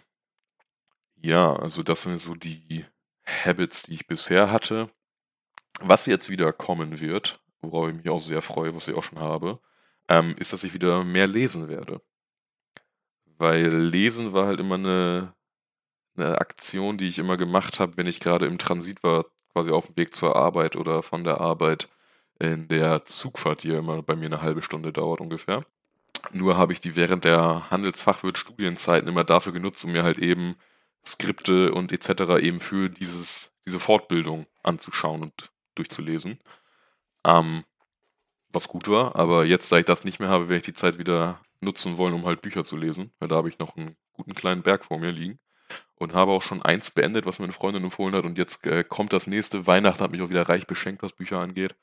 ja, 1.15 1.55
also 1.55 1.81
das 1.81 2.03
sind 2.03 2.19
so 2.21 2.35
die 2.35 2.85
Habits, 3.25 3.83
die 3.83 3.95
ich 3.95 4.07
bisher 4.07 4.51
hatte. 4.51 4.91
Was 5.83 6.05
jetzt 6.05 6.29
wieder 6.29 6.53
kommen 6.53 6.99
wird, 6.99 7.39
worauf 7.61 7.89
ich 7.89 7.95
mich 7.95 8.09
auch 8.09 8.21
sehr 8.21 8.41
freue, 8.41 8.75
was 8.75 8.87
ich 8.87 8.95
auch 8.95 9.03
schon 9.03 9.19
habe, 9.19 9.59
ähm, 10.07 10.35
ist, 10.37 10.53
dass 10.53 10.63
ich 10.63 10.73
wieder 10.73 11.03
mehr 11.03 11.27
lesen 11.27 11.67
werde. 11.67 12.01
Weil 13.37 13.75
Lesen 13.75 14.33
war 14.33 14.45
halt 14.45 14.59
immer 14.59 14.75
eine, 14.75 15.33
eine 16.15 16.39
Aktion, 16.39 16.97
die 16.97 17.07
ich 17.07 17.17
immer 17.17 17.37
gemacht 17.37 17.79
habe, 17.79 17.97
wenn 17.97 18.07
ich 18.07 18.19
gerade 18.19 18.45
im 18.45 18.57
Transit 18.57 19.03
war, 19.03 19.25
quasi 19.53 19.71
auf 19.71 19.87
dem 19.87 19.97
Weg 19.97 20.13
zur 20.13 20.35
Arbeit 20.35 20.75
oder 20.75 21.01
von 21.01 21.23
der 21.23 21.41
Arbeit 21.41 21.89
in 22.39 22.67
der 22.67 23.05
Zugfahrt, 23.05 23.63
die 23.63 23.69
ja 23.69 23.79
immer 23.79 24.01
bei 24.01 24.15
mir 24.15 24.27
eine 24.27 24.41
halbe 24.41 24.61
Stunde 24.61 24.93
dauert 24.93 25.21
ungefähr. 25.21 25.65
Nur 26.31 26.57
habe 26.57 26.73
ich 26.73 26.79
die 26.79 26.95
während 26.95 27.23
der 27.23 27.69
Handelsfachwirt-Studienzeiten 27.71 29.07
immer 29.07 29.23
dafür 29.23 29.53
genutzt, 29.53 29.83
um 29.83 29.91
mir 29.91 30.03
halt 30.03 30.19
eben 30.19 30.55
Skripte 31.05 31.73
und 31.73 31.91
etc. 31.91 32.43
eben 32.43 32.59
für 32.59 32.89
dieses, 32.89 33.51
diese 33.65 33.79
Fortbildung 33.79 34.45
anzuschauen 34.63 35.23
und 35.23 35.51
durchzulesen. 35.75 36.39
Ähm, 37.25 37.63
was 38.53 38.67
gut 38.67 38.87
war, 38.87 39.15
aber 39.15 39.45
jetzt, 39.45 39.71
da 39.71 39.77
ich 39.77 39.85
das 39.85 40.03
nicht 40.03 40.19
mehr 40.19 40.29
habe, 40.29 40.49
werde 40.49 40.57
ich 40.57 40.63
die 40.63 40.73
Zeit 40.73 40.97
wieder 40.97 41.41
nutzen 41.61 41.97
wollen, 41.97 42.13
um 42.13 42.25
halt 42.25 42.41
Bücher 42.41 42.63
zu 42.63 42.75
lesen, 42.75 43.13
weil 43.19 43.29
da 43.29 43.35
habe 43.37 43.49
ich 43.49 43.59
noch 43.59 43.77
einen 43.77 43.95
guten 44.13 44.33
kleinen 44.33 44.63
Berg 44.63 44.85
vor 44.85 44.99
mir 44.99 45.11
liegen 45.11 45.39
und 45.95 46.13
habe 46.13 46.31
auch 46.31 46.41
schon 46.41 46.61
eins 46.61 46.91
beendet, 46.91 47.25
was 47.25 47.39
mir 47.39 47.45
eine 47.45 47.53
Freundin 47.53 47.83
empfohlen 47.83 48.15
hat 48.15 48.25
und 48.25 48.37
jetzt 48.37 48.65
äh, 48.65 48.83
kommt 48.83 49.13
das 49.13 49.27
nächste. 49.27 49.67
Weihnachten 49.67 50.03
hat 50.03 50.11
mich 50.11 50.21
auch 50.21 50.29
wieder 50.29 50.49
reich 50.49 50.67
beschenkt, 50.67 51.03
was 51.03 51.13
Bücher 51.13 51.39
angeht. 51.39 51.75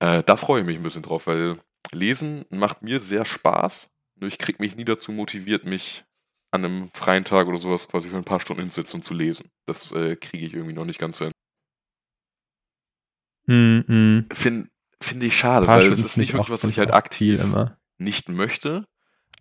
Äh, 0.00 0.22
da 0.24 0.36
freue 0.36 0.60
ich 0.60 0.66
mich 0.66 0.76
ein 0.76 0.82
bisschen 0.82 1.02
drauf, 1.02 1.26
weil 1.26 1.56
Lesen 1.92 2.44
macht 2.50 2.82
mir 2.82 3.00
sehr 3.00 3.24
Spaß, 3.24 3.88
nur 4.16 4.28
ich 4.28 4.38
kriege 4.38 4.62
mich 4.62 4.76
nie 4.76 4.84
dazu 4.84 5.12
motiviert, 5.12 5.64
mich 5.64 6.04
an 6.50 6.64
einem 6.64 6.90
freien 6.92 7.24
Tag 7.24 7.46
oder 7.46 7.58
sowas 7.58 7.88
quasi 7.88 8.08
für 8.08 8.16
ein 8.16 8.24
paar 8.24 8.40
Stunden 8.40 8.62
hinsetzen 8.62 8.98
und 8.98 9.04
zu 9.04 9.14
lesen. 9.14 9.50
Das 9.66 9.92
äh, 9.92 10.16
kriege 10.16 10.46
ich 10.46 10.54
irgendwie 10.54 10.74
noch 10.74 10.84
nicht 10.84 10.98
ganz 10.98 11.18
hin. 11.18 11.32
Hm, 13.50 13.84
hm. 13.88 14.26
Finde 14.32 14.68
find 15.02 15.24
ich 15.24 15.36
schade, 15.36 15.66
Paar 15.66 15.80
weil 15.80 15.90
das 15.90 15.98
ist 15.98 16.16
nicht 16.16 16.28
ich 16.28 16.34
wirklich, 16.34 16.50
was 16.50 16.62
ich 16.62 16.78
halt 16.78 16.92
aktiv 16.92 17.42
immer. 17.42 17.76
nicht 17.98 18.28
möchte. 18.28 18.86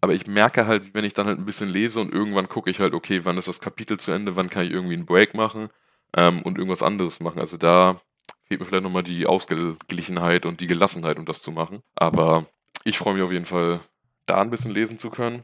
Aber 0.01 0.13
ich 0.13 0.25
merke 0.25 0.65
halt, 0.65 0.95
wenn 0.95 1.05
ich 1.05 1.13
dann 1.13 1.27
halt 1.27 1.37
ein 1.37 1.45
bisschen 1.45 1.69
lese 1.69 1.99
und 1.99 2.11
irgendwann 2.11 2.49
gucke 2.49 2.71
ich 2.71 2.79
halt, 2.79 2.95
okay, 2.95 3.21
wann 3.25 3.37
ist 3.37 3.47
das 3.47 3.59
Kapitel 3.59 3.99
zu 3.99 4.11
Ende, 4.11 4.35
wann 4.35 4.49
kann 4.49 4.65
ich 4.65 4.71
irgendwie 4.71 4.95
einen 4.95 5.05
Break 5.05 5.35
machen 5.35 5.69
ähm, 6.15 6.41
und 6.41 6.57
irgendwas 6.57 6.81
anderes 6.81 7.19
machen. 7.19 7.39
Also 7.39 7.57
da 7.57 8.01
fehlt 8.45 8.59
mir 8.59 8.65
vielleicht 8.65 8.83
nochmal 8.83 9.03
die 9.03 9.27
Ausgeglichenheit 9.27 10.47
und 10.47 10.59
die 10.59 10.67
Gelassenheit, 10.67 11.19
um 11.19 11.25
das 11.25 11.43
zu 11.43 11.51
machen. 11.51 11.83
Aber 11.95 12.47
ich 12.85 12.97
freue 12.97 13.13
mich 13.13 13.21
auf 13.21 13.31
jeden 13.31 13.45
Fall, 13.45 13.79
da 14.25 14.41
ein 14.41 14.49
bisschen 14.49 14.71
lesen 14.71 14.97
zu 14.97 15.11
können. 15.11 15.43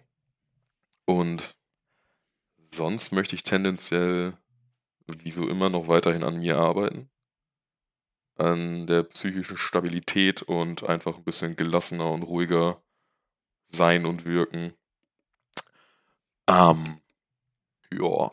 Und 1.06 1.56
sonst 2.74 3.12
möchte 3.12 3.36
ich 3.36 3.44
tendenziell, 3.44 4.34
wie 5.20 5.32
so 5.32 5.48
immer, 5.48 5.70
noch 5.70 5.88
weiterhin 5.88 6.24
an 6.24 6.40
mir 6.40 6.58
arbeiten. 6.58 7.12
An 8.38 8.88
der 8.88 9.04
psychischen 9.04 9.58
Stabilität 9.58 10.42
und 10.44 10.84
einfach 10.84 11.18
ein 11.18 11.24
bisschen 11.24 11.56
gelassener 11.56 12.12
und 12.12 12.24
ruhiger 12.24 12.82
sein 13.70 14.06
und 14.06 14.26
wirken. 14.26 14.74
Ähm, 16.48 17.02
ja, 17.94 18.32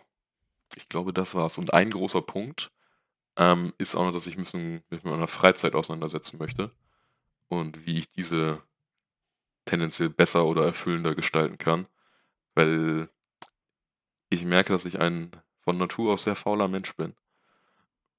ich 0.76 0.88
glaube, 0.88 1.12
das 1.12 1.35
war's. 1.35 1.59
Und 1.59 1.75
ein 1.75 1.90
großer 1.90 2.23
Punkt 2.23 2.73
ähm, 3.37 3.73
ist 3.78 3.94
auch 3.97 4.04
noch, 4.06 4.12
dass 4.12 4.26
ich 4.28 4.38
mich 4.38 4.52
mit 4.54 5.04
meiner 5.04 5.28
Freizeit 5.28 5.75
auseinandersetzen 5.75 6.38
möchte 6.38 6.73
und 7.49 7.87
wie 7.87 7.99
ich 8.00 8.11
diese 8.11 8.62
tendenziell 9.64 10.11
besser 10.11 10.44
oder 10.47 10.64
erfüllender 10.64 11.14
gestalten 11.14 11.59
kann, 11.59 11.87
weil 12.54 13.09
ich 14.30 14.44
merke, 14.44 14.73
dass 14.73 14.85
ich 14.85 15.00
ein 15.00 15.30
von 15.61 15.78
Natur 15.78 16.14
aus 16.14 16.25
sehr 16.25 16.35
fauler 16.35 16.66
Mensch 16.66 16.97
bin 16.97 17.14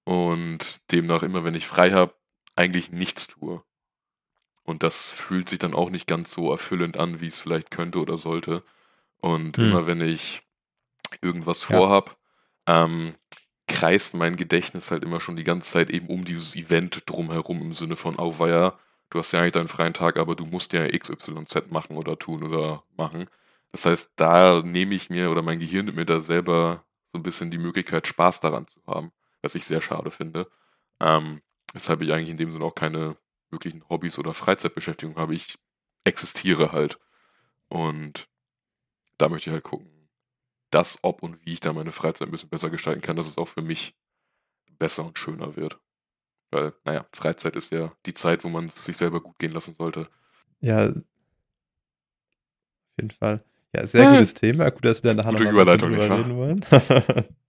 und 0.06 0.92
demnach 0.92 1.24
immer, 1.24 1.44
wenn 1.44 1.56
ich 1.56 1.68
frei 1.68 1.92
habe, 1.92 2.14
eigentlich 2.56 2.92
nichts 2.92 3.28
tue. 3.28 3.64
Und 4.64 4.84
das 4.84 5.12
fühlt 5.12 5.50
sich 5.50 5.60
dann 5.60 5.74
auch 5.74 5.90
nicht 5.90 6.08
ganz 6.08 6.32
so 6.32 6.52
erfüllend 6.52 6.98
an, 6.98 7.20
wie 7.22 7.28
es 7.28 7.40
vielleicht 7.40 7.72
könnte 7.72 8.00
oder 8.00 8.18
sollte. 8.18 8.64
Und 9.20 9.58
Hm. 9.58 9.64
immer 9.64 9.88
wenn 9.88 10.02
ich 10.02 10.44
irgendwas 11.22 11.64
Ja. 11.64 11.68
vorhab, 11.68 12.18
ähm, 12.68 13.16
kreist 13.68 14.14
mein 14.16 14.36
Gedächtnis 14.38 14.92
halt 14.92 15.04
immer 15.04 15.22
schon 15.22 15.38
die 15.38 15.44
ganze 15.46 15.72
Zeit 15.74 15.90
eben 15.92 16.08
um 16.08 16.26
dieses 16.26 16.56
Event 16.56 17.04
drumherum 17.08 17.62
im 17.62 17.74
Sinne 17.74 17.96
von, 17.96 18.18
oh 18.20 18.40
weia, 18.40 18.78
du 19.10 19.20
hast 19.20 19.32
ja 19.34 19.40
eigentlich 19.42 19.54
deinen 19.54 19.68
freien 19.70 19.94
Tag, 19.94 20.18
aber 20.18 20.36
du 20.36 20.46
musst 20.46 20.74
ja 20.74 20.86
XYZ 20.88 21.72
machen 21.72 21.98
oder 21.98 22.20
tun 22.20 22.44
oder 22.44 22.84
machen. 22.98 23.28
Das 23.72 23.86
heißt, 23.86 24.14
da 24.18 24.62
nehme 24.64 24.96
ich 24.96 25.10
mir 25.10 25.32
oder 25.32 25.42
mein 25.44 25.60
Gehirn 25.60 25.86
nimmt 25.86 25.98
mir 25.98 26.06
da 26.06 26.22
selber 26.22 26.86
so 27.14 27.20
ein 27.20 27.24
bisschen 27.24 27.52
die 27.52 27.58
Möglichkeit, 27.58 28.08
Spaß 28.08 28.42
daran 28.42 28.68
zu 28.68 28.82
haben, 28.88 29.12
was 29.44 29.54
ich 29.56 29.66
sehr 29.66 29.82
schade 29.82 30.10
finde. 30.10 30.50
Ähm, 31.00 31.42
weshalb 31.74 32.02
ich 32.02 32.12
eigentlich 32.12 32.30
in 32.30 32.38
dem 32.38 32.52
Sinne 32.52 32.66
auch 32.66 32.76
keine 32.76 33.18
wirklichen 33.52 33.88
Hobbys 33.90 34.18
oder 34.18 34.34
Freizeitbeschäftigung 34.34 35.18
habe. 35.18 35.36
Ich 35.36 35.60
existiere 36.04 36.72
halt. 36.72 37.00
Und 37.68 38.28
da 39.18 39.30
möchte 39.30 39.50
ich 39.50 39.54
halt 39.54 39.64
gucken, 39.64 40.10
dass, 40.72 40.98
ob 41.04 41.22
und 41.22 41.46
wie 41.46 41.54
ich 41.54 41.60
da 41.60 41.72
meine 41.74 41.92
Freizeit 41.92 42.28
ein 42.28 42.32
bisschen 42.32 42.50
besser 42.50 42.70
gestalten 42.70 43.02
kann, 43.02 43.16
dass 43.16 43.28
es 43.28 43.38
auch 43.38 43.48
für 43.48 43.62
mich 43.62 43.96
besser 44.80 45.06
und 45.06 45.20
schöner 45.20 45.56
wird. 45.56 45.80
Weil, 46.52 46.74
naja, 46.84 47.06
Freizeit 47.14 47.56
ist 47.56 47.72
ja 47.72 47.92
die 48.06 48.14
Zeit, 48.14 48.44
wo 48.44 48.50
man 48.50 48.66
es 48.66 48.86
sich 48.86 48.98
selber 48.98 49.22
gut 49.22 49.38
gehen 49.40 49.52
lassen 49.52 49.76
sollte. 49.78 50.08
Ja, 50.62 50.90
auf 50.90 50.96
jeden 52.98 53.12
Fall. 53.12 53.44
Ja, 53.76 53.88
sehr 53.88 54.08
äh, 54.08 54.14
gutes 54.14 54.34
Thema. 54.36 54.70
Gut, 54.70 54.86
dass 54.86 55.04
wir 55.04 55.16
da 55.16 55.24
nachher 55.24 55.50
Überleitung, 55.50 55.92
nicht 55.92 56.10
reden 56.10 56.36
wollen. 56.36 56.66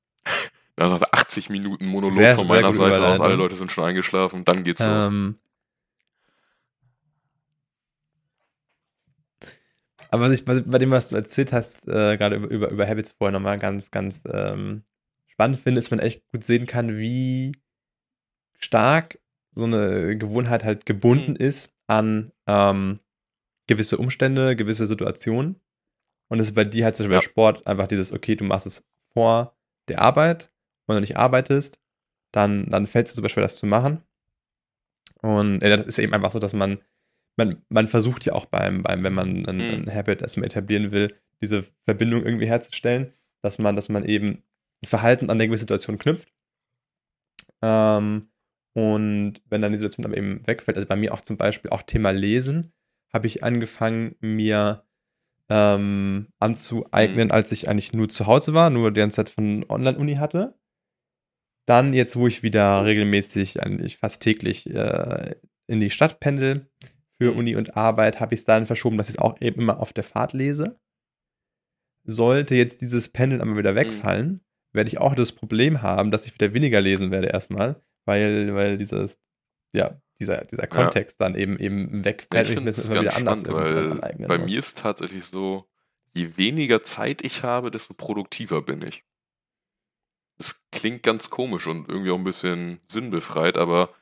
Nach 0.77 1.01
80 1.01 1.51
Minuten 1.51 1.87
Monolog 1.87 2.15
sehr, 2.15 2.35
von 2.35 2.49
meiner 2.49 2.73
Seite 2.73 3.05
aus, 3.05 3.21
alle 3.21 3.37
Leute 3.37 3.55
sind 3.55 3.71
schon 3.71 3.85
eingeschlafen, 3.85 4.45
dann 4.45 4.65
geht's 4.65 4.81
ähm, 4.81 5.37
los. 5.37 5.41
Aber 10.11 10.27
was 10.27 10.33
ich 10.33 10.45
bei 10.45 10.61
dem, 10.61 10.93
was 10.93 11.09
du 11.09 11.17
erzählt 11.17 11.53
hast, 11.53 11.89
äh, 11.89 12.17
gerade 12.17 12.37
über, 12.37 12.71
über, 12.71 12.87
Habits 12.87 13.13
vorher 13.13 13.33
nochmal 13.33 13.59
ganz, 13.59 13.91
ganz 13.91 14.23
ähm, 14.33 14.85
spannend 15.27 15.59
finde, 15.59 15.81
ist, 15.81 15.91
man 15.91 15.99
echt 15.99 16.23
gut 16.31 16.45
sehen 16.45 16.67
kann, 16.67 16.99
wie 16.99 17.57
stark 18.61 19.19
so 19.57 19.65
eine 19.65 20.17
Gewohnheit 20.17 20.63
halt 20.63 20.87
gebunden 20.87 21.33
mhm. 21.33 21.37
ist 21.37 21.73
an 21.89 22.33
ähm, 22.47 23.01
gewisse 23.67 23.99
Umstände, 23.99 24.55
gewisse 24.55 24.87
Situationen. 24.87 25.61
Und 26.29 26.39
es 26.39 26.49
ist 26.49 26.55
bei 26.55 26.65
dir 26.65 26.85
halt 26.85 26.95
zum 26.95 27.07
Beispiel 27.09 27.17
ja. 27.17 27.23
Sport 27.23 27.67
einfach 27.67 27.89
dieses, 27.89 28.13
okay, 28.13 28.37
du 28.37 28.45
machst 28.45 28.67
es 28.67 28.85
vor 29.13 29.57
der 29.89 30.01
Arbeit, 30.01 30.51
wenn 30.87 30.97
du 30.97 31.01
nicht 31.01 31.17
arbeitest, 31.17 31.79
dann, 32.33 32.67
dann 32.71 32.87
fällt 32.87 33.07
es 33.07 33.13
dir 33.13 33.17
super 33.17 33.29
schwer, 33.29 33.43
das 33.43 33.57
zu 33.57 33.67
machen. 33.67 34.03
Und 35.23 35.63
äh, 35.63 35.77
das 35.77 35.87
ist 35.87 35.99
eben 35.99 36.13
einfach 36.13 36.33
so, 36.33 36.39
dass 36.39 36.53
man 36.53 36.81
man, 37.37 37.63
man 37.69 37.89
versucht 37.89 38.25
ja 38.25 38.33
auch 38.33 38.47
beim, 38.47 38.83
beim 38.83 39.03
wenn 39.03 39.15
man 39.15 39.47
ein, 39.47 39.57
mhm. 39.57 39.89
ein 39.89 39.95
Habit 39.95 40.23
erstmal 40.23 40.47
etablieren 40.47 40.93
will, 40.93 41.15
diese 41.41 41.65
Verbindung 41.85 42.25
irgendwie 42.25 42.47
herzustellen, 42.47 43.13
dass 43.43 43.59
man, 43.59 43.77
dass 43.77 43.89
man 43.89 44.05
eben 44.05 44.43
Verhalten 44.85 45.31
an 45.31 45.39
der 45.39 45.49
gewissen 45.49 45.63
Situation 45.63 45.99
knüpft. 45.99 46.33
Ähm, 47.63 48.29
und 48.75 49.41
wenn 49.49 49.63
dann 49.63 49.73
die 49.73 49.79
Situation 49.79 50.05
aber 50.05 50.17
eben 50.17 50.47
wegfällt, 50.47 50.77
also 50.77 50.89
bei 50.89 50.97
mir 50.97 51.13
auch 51.15 51.21
zum 51.21 51.37
Beispiel 51.37 51.71
auch 51.71 51.83
Thema 51.83 52.11
Lesen, 52.11 52.73
habe 53.13 53.27
ich 53.27 53.45
angefangen, 53.45 54.17
mir 54.21 54.85
ähm, 55.49 56.29
anzueignen, 56.41 57.29
mhm. 57.29 57.33
als 57.33 57.53
ich 57.53 57.69
eigentlich 57.69 57.93
nur 57.93 58.09
zu 58.09 58.27
Hause 58.27 58.55
war, 58.55 58.71
nur 58.71 58.91
die 58.91 59.01
ganze 59.01 59.17
Zeit 59.17 59.31
von 59.31 59.65
Online-Uni 59.69 60.17
hatte. 60.17 60.59
Dann 61.67 61.95
jetzt, 61.95 62.17
wo 62.17 62.27
ich 62.27 62.43
wieder 62.43 62.85
regelmäßig, 62.85 63.63
eigentlich 63.63 63.97
fast 63.99 64.23
täglich 64.23 64.69
äh, 64.69 65.35
in 65.67 65.81
die 65.81 65.91
Stadt 65.91 66.21
pendel, 66.21 66.69
für 67.17 67.33
mhm. 67.33 67.39
Uni 67.39 67.57
und 67.57 67.77
Arbeit 67.77 68.21
habe 68.21 68.35
ich 68.35 68.41
es 68.41 68.45
dann 68.45 68.67
verschoben, 68.67 68.99
dass 68.99 69.09
ich 69.09 69.17
es 69.17 69.21
auch 69.21 69.41
eben 69.41 69.61
immer 69.61 69.81
auf 69.81 69.93
der 69.93 70.05
Fahrt 70.05 70.33
lese. 70.33 70.79
Sollte 72.05 72.55
jetzt 72.55 72.81
dieses 72.81 73.09
Pendeln 73.09 73.41
einmal 73.41 73.57
wieder 73.57 73.73
mhm. 73.73 73.77
wegfallen, 73.77 74.45
werde 74.73 74.89
ich 74.89 74.99
auch 74.99 75.15
das 75.15 75.33
Problem 75.33 75.81
haben, 75.83 76.11
dass 76.11 76.27
ich 76.27 76.35
wieder 76.35 76.53
weniger 76.53 76.81
lesen 76.81 77.11
werde 77.11 77.29
erstmal, 77.29 77.83
weil, 78.05 78.55
weil 78.55 78.77
dieses, 78.77 79.19
ja, 79.73 80.01
dieser, 80.21 80.45
dieser 80.45 80.67
Kontext 80.67 81.21
ja. 81.21 81.27
dann 81.27 81.39
eben, 81.39 81.59
eben 81.59 82.05
wegfällt. 82.05 82.49
Ich 82.49 82.55
finde 82.55 82.71
es 82.71 82.89
ganz 82.89 83.01
wieder 83.01 83.17
anders 83.17 83.41
spannend, 83.41 84.01
weil 84.01 84.27
bei 84.27 84.39
muss. 84.39 84.51
mir 84.51 84.59
ist 84.59 84.79
tatsächlich 84.79 85.25
so, 85.25 85.69
je 86.15 86.37
weniger 86.37 86.83
Zeit 86.83 87.23
ich 87.25 87.43
habe, 87.43 87.71
desto 87.71 87.95
produktiver 87.95 88.63
bin 88.63 88.83
ich. 88.83 89.05
Das 90.39 90.63
klingt 90.73 91.03
ganz 91.03 91.31
komisch 91.31 91.67
und 91.67 91.89
irgendwie 91.89 92.11
auch 92.11 92.19
ein 92.19 92.25
bisschen 92.25 92.81
sinnbefreit, 92.87 93.57
aber 93.57 93.95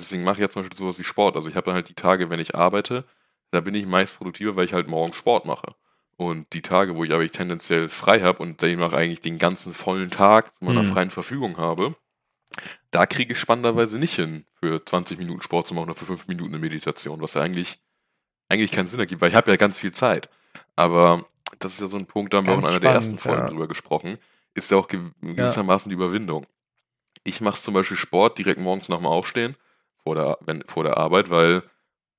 Deswegen 0.00 0.24
mache 0.24 0.34
ich 0.34 0.40
jetzt 0.40 0.54
zum 0.54 0.62
Beispiel 0.62 0.78
sowas 0.78 0.98
wie 0.98 1.04
Sport. 1.04 1.36
Also 1.36 1.48
ich 1.48 1.54
habe 1.54 1.66
dann 1.66 1.74
halt 1.74 1.88
die 1.88 1.94
Tage, 1.94 2.30
wenn 2.30 2.40
ich 2.40 2.54
arbeite, 2.54 3.04
da 3.50 3.60
bin 3.60 3.74
ich 3.74 3.86
meist 3.86 4.16
produktiver, 4.16 4.56
weil 4.56 4.64
ich 4.64 4.72
halt 4.72 4.88
morgens 4.88 5.16
Sport 5.16 5.44
mache. 5.44 5.74
Und 6.16 6.52
die 6.52 6.62
Tage, 6.62 6.96
wo 6.96 7.04
ich 7.04 7.12
aber 7.12 7.22
ich 7.22 7.32
tendenziell 7.32 7.88
frei 7.88 8.20
habe 8.20 8.42
und 8.42 8.60
demnach 8.60 8.92
eigentlich 8.92 9.20
den 9.20 9.38
ganzen 9.38 9.72
vollen 9.72 10.10
Tag 10.10 10.50
zu 10.58 10.64
meiner 10.64 10.82
mhm. 10.82 10.92
freien 10.92 11.10
Verfügung 11.10 11.56
habe, 11.58 11.94
da 12.90 13.06
kriege 13.06 13.32
ich 13.32 13.38
spannenderweise 13.38 13.98
nicht 13.98 14.14
hin, 14.14 14.44
für 14.54 14.84
20 14.84 15.18
Minuten 15.18 15.42
Sport 15.42 15.66
zu 15.66 15.74
machen 15.74 15.84
oder 15.84 15.94
für 15.94 16.06
5 16.06 16.26
Minuten 16.26 16.50
eine 16.50 16.58
Meditation, 16.58 17.22
was 17.22 17.34
ja 17.34 17.42
eigentlich, 17.42 17.78
eigentlich 18.48 18.72
keinen 18.72 18.86
Sinn 18.86 19.00
ergibt, 19.00 19.22
weil 19.22 19.30
ich 19.30 19.36
habe 19.36 19.50
ja 19.50 19.56
ganz 19.56 19.78
viel 19.78 19.92
Zeit. 19.92 20.28
Aber 20.76 21.24
das 21.58 21.72
ist 21.72 21.80
ja 21.80 21.86
so 21.86 21.96
ein 21.96 22.06
Punkt, 22.06 22.32
da 22.34 22.38
haben 22.38 22.46
wir 22.46 22.54
auch 22.54 22.58
in 22.58 22.64
einer 22.64 22.76
spannend, 22.76 22.84
der 22.84 22.92
ersten 22.92 23.18
Folgen 23.18 23.42
ja. 23.42 23.48
drüber 23.48 23.68
gesprochen, 23.68 24.18
ist 24.54 24.70
ja 24.70 24.76
auch 24.76 24.88
gewissermaßen 24.88 25.90
ja. 25.90 25.96
die 25.96 26.02
Überwindung. 26.02 26.46
Ich 27.24 27.40
mache 27.40 27.60
zum 27.60 27.74
Beispiel 27.74 27.96
Sport 27.96 28.38
direkt 28.38 28.60
morgens 28.60 28.88
nach 28.88 28.98
dem 28.98 29.06
Aufstehen 29.06 29.56
vor 30.02 30.14
der, 30.14 30.38
wenn, 30.40 30.62
vor 30.66 30.84
der 30.84 30.96
Arbeit, 30.96 31.30
weil, 31.30 31.62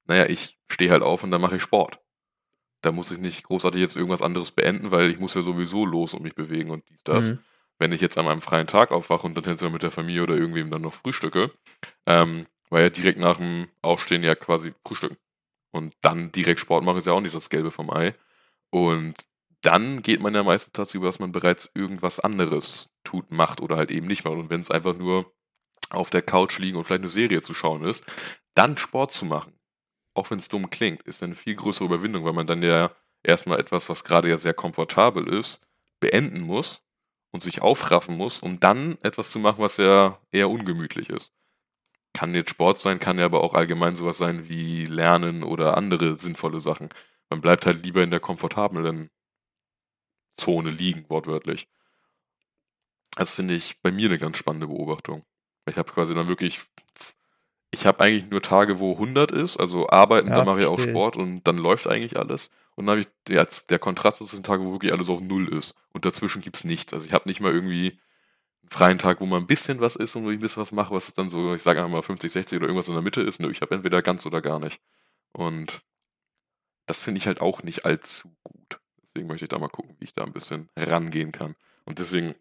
naja, 0.05 0.25
ich 0.27 0.57
stehe 0.69 0.91
halt 0.91 1.03
auf 1.03 1.23
und 1.23 1.31
dann 1.31 1.41
mache 1.41 1.57
ich 1.57 1.63
Sport. 1.63 1.99
Da 2.81 2.91
muss 2.91 3.11
ich 3.11 3.19
nicht 3.19 3.43
großartig 3.43 3.79
jetzt 3.81 3.95
irgendwas 3.95 4.21
anderes 4.21 4.51
beenden, 4.51 4.91
weil 4.91 5.09
ich 5.11 5.19
muss 5.19 5.35
ja 5.35 5.43
sowieso 5.43 5.85
los 5.85 6.13
und 6.13 6.23
mich 6.23 6.35
bewegen 6.35 6.71
und 6.71 6.87
dies, 6.89 7.03
das. 7.03 7.29
Mhm. 7.29 7.39
Wenn 7.79 7.91
ich 7.91 8.01
jetzt 8.01 8.17
an 8.17 8.25
meinem 8.25 8.41
freien 8.41 8.67
Tag 8.67 8.91
aufwache 8.91 9.25
und 9.25 9.35
dann 9.35 9.43
tendenziell 9.43 9.71
mit 9.71 9.81
der 9.81 9.91
Familie 9.91 10.23
oder 10.23 10.35
irgendwem 10.35 10.69
dann 10.69 10.83
noch 10.83 10.93
frühstücke, 10.93 11.51
ähm, 12.05 12.45
weil 12.69 12.83
ja 12.83 12.89
direkt 12.89 13.19
nach 13.19 13.37
dem 13.37 13.67
Aufstehen 13.81 14.23
ja 14.23 14.35
quasi 14.35 14.73
frühstücken. 14.85 15.17
Und 15.71 15.95
dann 16.01 16.31
direkt 16.31 16.59
Sport 16.59 16.83
machen 16.83 16.97
ist 16.97 17.07
ja 17.07 17.13
auch 17.13 17.21
nicht 17.21 17.33
das 17.33 17.49
Gelbe 17.49 17.71
vom 17.71 17.89
Ei. 17.89 18.13
Und 18.69 19.15
dann 19.61 20.01
geht 20.01 20.21
man 20.21 20.33
ja 20.33 20.43
meistens 20.43 20.73
dazu 20.73 20.97
über, 20.97 21.07
dass 21.07 21.19
man 21.19 21.31
bereits 21.31 21.71
irgendwas 21.75 22.19
anderes 22.19 22.89
tut, 23.03 23.31
macht 23.31 23.61
oder 23.61 23.77
halt 23.77 23.91
eben 23.91 24.07
nicht 24.07 24.25
macht. 24.25 24.35
Und 24.35 24.49
wenn 24.49 24.61
es 24.61 24.71
einfach 24.71 24.95
nur 24.95 25.31
auf 25.89 26.09
der 26.09 26.21
Couch 26.21 26.57
liegen 26.57 26.77
und 26.77 26.85
vielleicht 26.85 27.01
eine 27.01 27.09
Serie 27.09 27.41
zu 27.41 27.53
schauen 27.53 27.83
ist, 27.83 28.03
dann 28.53 28.77
Sport 28.77 29.11
zu 29.11 29.25
machen, 29.25 29.53
auch 30.13 30.29
wenn 30.31 30.39
es 30.39 30.49
dumm 30.49 30.69
klingt, 30.69 31.03
ist 31.03 31.23
eine 31.23 31.35
viel 31.35 31.55
größere 31.55 31.85
Überwindung, 31.85 32.25
weil 32.25 32.33
man 32.33 32.47
dann 32.47 32.63
ja 32.63 32.91
erstmal 33.23 33.59
etwas, 33.59 33.89
was 33.89 34.03
gerade 34.03 34.29
ja 34.29 34.37
sehr 34.37 34.53
komfortabel 34.53 35.27
ist, 35.27 35.61
beenden 35.99 36.41
muss 36.41 36.83
und 37.31 37.43
sich 37.43 37.61
aufraffen 37.61 38.17
muss, 38.17 38.39
um 38.39 38.59
dann 38.59 38.97
etwas 39.03 39.31
zu 39.31 39.39
machen, 39.39 39.59
was 39.59 39.77
ja 39.77 40.19
eher 40.31 40.49
ungemütlich 40.49 41.09
ist. 41.09 41.33
Kann 42.13 42.35
jetzt 42.35 42.49
Sport 42.49 42.77
sein, 42.77 42.99
kann 42.99 43.19
ja 43.19 43.25
aber 43.25 43.41
auch 43.41 43.53
allgemein 43.53 43.95
sowas 43.95 44.17
sein 44.17 44.49
wie 44.49 44.85
Lernen 44.85 45.43
oder 45.43 45.77
andere 45.77 46.17
sinnvolle 46.17 46.59
Sachen. 46.59 46.89
Man 47.29 47.39
bleibt 47.39 47.65
halt 47.65 47.83
lieber 47.85 48.03
in 48.03 48.11
der 48.11 48.19
komfortablen 48.19 49.09
Zone 50.41 50.69
liegen, 50.69 51.05
wortwörtlich. 51.09 51.67
Das 53.15 53.35
finde 53.35 53.55
ich 53.55 53.81
bei 53.81 53.91
mir 53.91 54.09
eine 54.09 54.17
ganz 54.17 54.37
spannende 54.37 54.67
Beobachtung. 54.67 55.23
Ich 55.67 55.77
habe 55.77 55.91
quasi 55.91 56.13
dann 56.13 56.27
wirklich, 56.27 56.59
ich 57.71 57.85
habe 57.85 58.03
eigentlich 58.03 58.29
nur 58.29 58.41
Tage, 58.41 58.79
wo 58.79 58.93
100 58.93 59.31
ist, 59.31 59.57
also 59.57 59.89
arbeiten, 59.89 60.29
ja, 60.29 60.37
dann 60.37 60.45
mache 60.45 60.61
ich 60.61 60.65
auch 60.65 60.79
Sport 60.79 61.17
und 61.17 61.43
dann 61.43 61.57
läuft 61.57 61.87
eigentlich 61.87 62.17
alles. 62.17 62.49
Und 62.75 62.85
dann 62.85 62.97
habe 62.97 63.01
ich, 63.01 63.33
jetzt, 63.33 63.69
der 63.69 63.79
Kontrast 63.79 64.21
ist 64.21 64.31
sind 64.31 64.45
Tage, 64.45 64.63
wo 64.65 64.71
wirklich 64.71 64.93
alles 64.93 65.09
auf 65.09 65.21
Null 65.21 65.53
ist. 65.53 65.75
Und 65.93 66.05
dazwischen 66.05 66.41
gibt 66.41 66.57
es 66.57 66.63
nichts. 66.63 66.93
Also 66.93 67.05
ich 67.05 67.13
habe 67.13 67.29
nicht 67.29 67.41
mal 67.41 67.53
irgendwie 67.53 67.99
einen 68.61 68.69
freien 68.69 68.97
Tag, 68.97 69.21
wo 69.21 69.25
mal 69.25 69.37
ein 69.37 69.47
bisschen 69.47 69.81
was 69.81 69.95
ist 69.95 70.15
und 70.15 70.25
wo 70.25 70.31
ich 70.31 70.37
ein 70.37 70.41
bisschen 70.41 70.61
was 70.61 70.71
mache, 70.71 70.93
was 70.93 71.13
dann 71.13 71.29
so, 71.29 71.53
ich 71.53 71.61
sage 71.61 71.79
einfach 71.79 71.91
mal 71.91 72.01
50, 72.01 72.31
60 72.31 72.57
oder 72.57 72.67
irgendwas 72.67 72.87
in 72.87 72.93
der 72.93 73.03
Mitte 73.03 73.21
ist. 73.21 73.39
Nö, 73.39 73.51
ich 73.51 73.61
habe 73.61 73.75
entweder 73.75 74.01
ganz 74.01 74.25
oder 74.25 74.41
gar 74.41 74.59
nicht. 74.59 74.81
Und 75.31 75.81
das 76.87 77.03
finde 77.03 77.19
ich 77.19 77.27
halt 77.27 77.39
auch 77.39 77.63
nicht 77.63 77.85
allzu 77.85 78.35
gut. 78.43 78.80
Deswegen 79.13 79.27
möchte 79.27 79.45
ich 79.45 79.49
da 79.49 79.59
mal 79.59 79.67
gucken, 79.67 79.95
wie 79.99 80.05
ich 80.05 80.13
da 80.13 80.23
ein 80.23 80.33
bisschen 80.33 80.69
rangehen 80.75 81.31
kann. 81.31 81.55
Und 81.85 81.99
deswegen 81.99 82.35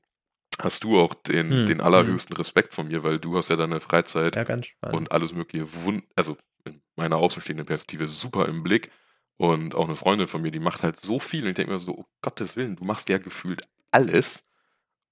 hast 0.59 0.85
du 0.85 1.00
auch 1.00 1.15
den, 1.15 1.50
hm, 1.50 1.67
den 1.67 1.79
hm. 1.79 1.85
allerhöchsten 1.85 2.35
hm. 2.35 2.41
Respekt 2.41 2.75
von 2.75 2.89
mir, 2.89 3.03
weil 3.03 3.19
du 3.19 3.37
hast 3.37 3.49
ja 3.49 3.57
deine 3.57 3.81
Freizeit 3.81 4.37
ja, 4.37 4.91
und 4.93 5.12
alles 5.12 5.33
mögliche, 5.33 5.73
wund 5.85 6.05
also 6.17 6.37
in 6.65 6.81
meiner 6.97 7.17
außenstehenden 7.17 7.67
Perspektive 7.67 8.09
super 8.09 8.47
im 8.47 8.62
Blick. 8.62 8.91
Und 9.37 9.75
auch 9.75 9.87
eine 9.87 9.97
Freundin 9.97 10.29
von 10.29 10.43
mir, 10.43 10.50
die 10.50 10.61
macht 10.61 10.83
halt 10.83 10.99
so 10.99 11.19
viel 11.19 11.45
und 11.45 11.49
ich 11.49 11.55
denke 11.55 11.73
mir 11.73 11.81
so, 11.81 11.97
oh 11.97 12.05
Gottes 12.21 12.57
Willen, 12.57 12.77
du 12.77 12.85
machst 12.85 13.09
ja 13.09 13.17
gefühlt 13.17 13.62
alles. 13.91 14.47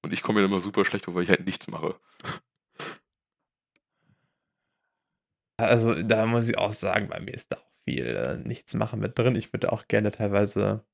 Und 0.03 0.13
ich 0.13 0.23
komme 0.23 0.41
mir 0.41 0.47
immer 0.47 0.61
super 0.61 0.85
schlecht 0.85 1.07
vor, 1.07 1.15
weil 1.15 1.25
ich 1.25 1.31
halt 1.31 1.47
nichts 1.47 1.67
mache. 1.69 1.99
Also 5.57 6.03
da 6.03 6.27
muss 6.27 6.49
ich 6.49 6.59
auch 6.59 6.73
sagen, 6.73 7.09
bei 7.09 7.21
mir 7.21 7.33
ist 7.33 7.53
da 7.53 7.57
auch 7.57 7.73
viel 7.85 8.07
äh, 8.07 8.37
nichts 8.37 8.75
machen 8.75 9.01
mit 9.01 9.19
drin. 9.19 9.35
Ich 9.35 9.53
würde 9.53 9.73
auch 9.73 9.89
gerne 9.89 10.11
teilweise 10.11 10.85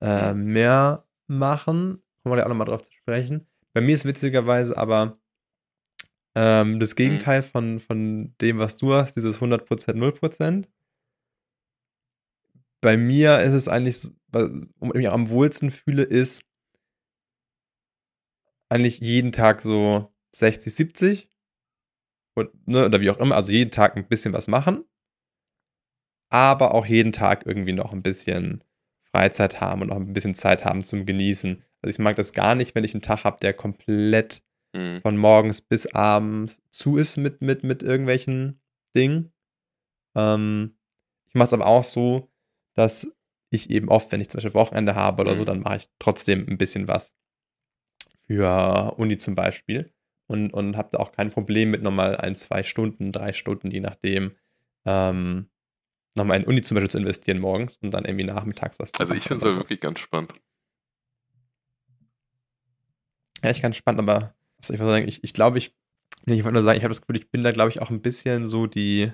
äh, 0.00 0.34
mehr 0.34 1.04
machen. 1.26 2.02
Kommen 2.22 2.34
wir 2.34 2.38
ja 2.38 2.44
auch 2.44 2.48
nochmal 2.48 2.66
drauf 2.66 2.82
zu 2.82 2.92
sprechen. 2.92 3.46
Bei 3.72 3.80
mir 3.80 3.94
ist 3.94 4.04
witzigerweise 4.04 4.76
aber 4.76 5.18
ähm, 6.34 6.78
das 6.80 6.92
mhm. 6.92 6.96
Gegenteil 6.96 7.42
von, 7.42 7.80
von 7.80 8.34
dem, 8.40 8.58
was 8.58 8.76
du 8.76 8.94
hast, 8.94 9.14
dieses 9.14 9.40
100%, 9.40 9.94
0%. 9.94 10.68
Bei 12.80 12.96
mir 12.96 13.40
ist 13.40 13.54
es 13.54 13.66
eigentlich, 13.66 14.08
wo 14.30 14.88
ich 14.92 14.94
mich 14.94 15.10
am 15.10 15.30
wohlsten 15.30 15.70
fühle, 15.70 16.04
ist 16.04 16.42
eigentlich 18.68 19.00
jeden 19.00 19.32
Tag 19.32 19.62
so 19.62 20.12
60, 20.34 20.74
70. 20.74 21.30
Und, 22.36 22.68
ne, 22.68 22.86
oder 22.86 23.00
wie 23.00 23.10
auch 23.10 23.18
immer, 23.18 23.34
also 23.34 23.50
jeden 23.50 23.72
Tag 23.72 23.96
ein 23.96 24.06
bisschen 24.06 24.32
was 24.32 24.46
machen. 24.46 24.84
Aber 26.30 26.74
auch 26.74 26.86
jeden 26.86 27.12
Tag 27.12 27.46
irgendwie 27.46 27.72
noch 27.72 27.92
ein 27.92 28.02
bisschen 28.02 28.62
Freizeit 29.18 29.60
haben 29.60 29.82
und 29.82 29.90
auch 29.90 29.96
ein 29.96 30.12
bisschen 30.12 30.34
Zeit 30.36 30.64
haben 30.64 30.84
zum 30.84 31.04
Genießen. 31.04 31.62
Also 31.82 31.90
ich 31.90 31.98
mag 31.98 32.14
das 32.16 32.32
gar 32.32 32.54
nicht, 32.54 32.74
wenn 32.74 32.84
ich 32.84 32.94
einen 32.94 33.02
Tag 33.02 33.24
habe, 33.24 33.38
der 33.40 33.52
komplett 33.52 34.42
Mhm. 34.74 35.00
von 35.00 35.16
morgens 35.16 35.62
bis 35.62 35.86
abends 35.86 36.62
zu 36.70 36.98
ist 36.98 37.16
mit, 37.16 37.40
mit, 37.40 37.64
mit 37.64 37.82
irgendwelchen 37.82 38.60
Dingen. 38.94 39.32
Ähm, 40.14 40.76
ich 41.26 41.34
mache 41.34 41.46
es 41.46 41.52
aber 41.54 41.66
auch 41.66 41.84
so, 41.84 42.30
dass 42.74 43.10
ich 43.50 43.70
eben 43.70 43.88
oft, 43.88 44.12
wenn 44.12 44.20
ich 44.20 44.28
zum 44.28 44.38
Beispiel 44.38 44.52
Wochenende 44.52 44.94
habe 44.94 45.22
oder 45.22 45.34
so, 45.34 45.40
Mhm. 45.42 45.46
dann 45.46 45.60
mache 45.60 45.76
ich 45.76 45.88
trotzdem 45.98 46.46
ein 46.46 46.58
bisschen 46.58 46.86
was 46.86 47.16
für 48.26 48.94
Uni 48.98 49.16
zum 49.16 49.34
Beispiel 49.34 49.90
und, 50.26 50.52
und 50.52 50.76
habe 50.76 50.90
da 50.92 50.98
auch 50.98 51.12
kein 51.12 51.30
Problem 51.30 51.70
mit 51.70 51.82
nochmal 51.82 52.16
ein, 52.16 52.36
zwei 52.36 52.62
Stunden, 52.62 53.10
drei 53.10 53.32
Stunden, 53.32 53.70
je 53.70 53.80
nachdem, 53.80 54.32
ähm, 54.84 55.48
nochmal 56.18 56.38
in 56.38 56.44
Uni 56.44 56.62
zum 56.62 56.74
Beispiel 56.74 56.90
zu 56.90 56.98
investieren 56.98 57.38
morgens 57.38 57.76
und 57.78 57.92
dann 57.92 58.04
irgendwie 58.04 58.24
nachmittags 58.24 58.78
was 58.78 58.92
zu 58.92 59.00
Also 59.00 59.10
machen 59.10 59.18
ich 59.18 59.24
finde 59.24 59.46
es 59.46 59.52
ja 59.52 59.56
wirklich 59.56 59.80
ganz 59.80 59.98
spannend. 60.00 60.34
Ja, 63.42 63.50
ich 63.50 63.62
ganz 63.62 63.76
spannend, 63.76 64.00
aber 64.00 64.34
also 64.58 64.74
ich 64.74 64.80
würde 64.80 64.92
sagen, 64.92 65.08
ich, 65.08 65.22
ich 65.22 65.32
glaube, 65.32 65.58
ich, 65.58 65.74
ich 66.26 66.44
wollte 66.44 66.54
nur 66.54 66.62
sagen, 66.62 66.76
ich 66.76 66.84
habe 66.84 66.92
das 66.92 67.00
Gefühl, 67.00 67.16
ich 67.16 67.30
bin 67.30 67.42
da, 67.42 67.52
glaube 67.52 67.70
ich, 67.70 67.80
auch 67.80 67.90
ein 67.90 68.02
bisschen 68.02 68.46
so 68.46 68.66
die 68.66 69.12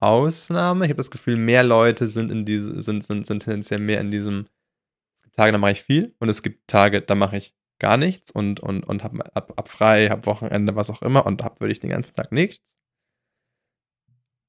Ausnahme. 0.00 0.84
Ich 0.84 0.90
habe 0.90 0.98
das 0.98 1.10
Gefühl, 1.10 1.36
mehr 1.36 1.62
Leute 1.62 2.08
sind 2.08 2.30
in 2.30 2.44
diese, 2.44 2.82
sind, 2.82 3.04
sind, 3.04 3.26
sind 3.26 3.44
tendenziell 3.44 3.80
mehr 3.80 4.00
in 4.00 4.10
diesem, 4.10 4.46
es 5.16 5.22
gibt 5.22 5.36
Tage, 5.36 5.52
da 5.52 5.58
mache 5.58 5.72
ich 5.72 5.82
viel 5.82 6.14
und 6.18 6.28
es 6.28 6.42
gibt 6.42 6.68
Tage, 6.68 7.00
da 7.00 7.14
mache 7.14 7.36
ich 7.36 7.54
gar 7.78 7.96
nichts 7.96 8.30
und, 8.30 8.60
und, 8.60 8.84
und 8.84 9.02
habe 9.02 9.24
ab, 9.34 9.52
ab 9.56 9.68
frei, 9.68 10.08
habe 10.08 10.26
Wochenende, 10.26 10.76
was 10.76 10.90
auch 10.90 11.02
immer 11.02 11.26
und 11.26 11.42
habe 11.42 11.60
wirklich 11.60 11.80
den 11.80 11.90
ganzen 11.90 12.14
Tag 12.14 12.32
nichts. 12.32 12.76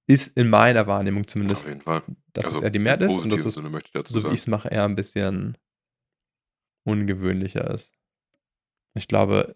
Ist 0.05 0.35
in 0.37 0.49
meiner 0.49 0.85
Wahrnehmung 0.87 1.21
Auf 1.23 1.27
zumindest, 1.27 1.65
jeden 1.65 1.81
Fall. 1.81 2.01
dass 2.33 2.45
also 2.45 2.57
es 2.57 2.63
eher 2.63 2.69
die 2.71 2.79
Mehrheit 2.79 3.01
ist 3.03 3.17
und 3.17 3.29
dass 3.29 3.45
es, 3.45 3.53
Sinne 3.53 3.69
möchte 3.69 3.87
ich 3.87 3.93
dazu 3.93 4.13
so 4.13 4.23
wie 4.29 4.33
ich 4.33 4.41
es 4.41 4.47
mache, 4.47 4.67
eher 4.69 4.83
ein 4.83 4.95
bisschen 4.95 5.57
ungewöhnlicher 6.85 7.69
ist. 7.71 7.93
Ich 8.95 9.07
glaube, 9.07 9.55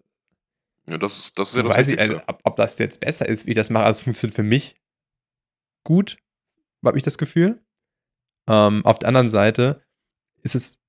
Ja, 0.87 0.97
das 0.97 1.17
ist, 1.19 1.37
das 1.37 1.49
ist 1.49 1.55
ja 1.55 1.63
das 1.63 1.77
weiß 1.77 1.87
ich, 1.89 1.99
also, 1.99 2.21
ob, 2.27 2.39
ob 2.43 2.55
das 2.55 2.79
jetzt 2.79 3.01
besser 3.01 3.27
ist, 3.27 3.45
wie 3.45 3.51
ich 3.51 3.55
das 3.55 3.69
mache. 3.69 3.83
Also 3.85 3.99
es 3.99 4.03
funktioniert 4.03 4.35
für 4.35 4.43
mich 4.43 4.75
gut, 5.83 6.17
habe 6.85 6.97
ich 6.97 7.03
das 7.03 7.17
Gefühl. 7.17 7.61
Ähm, 8.47 8.85
auf 8.85 8.99
der 8.99 9.09
anderen 9.09 9.27
Seite 9.29 9.83
ist 10.43 10.55
es, 10.55 10.79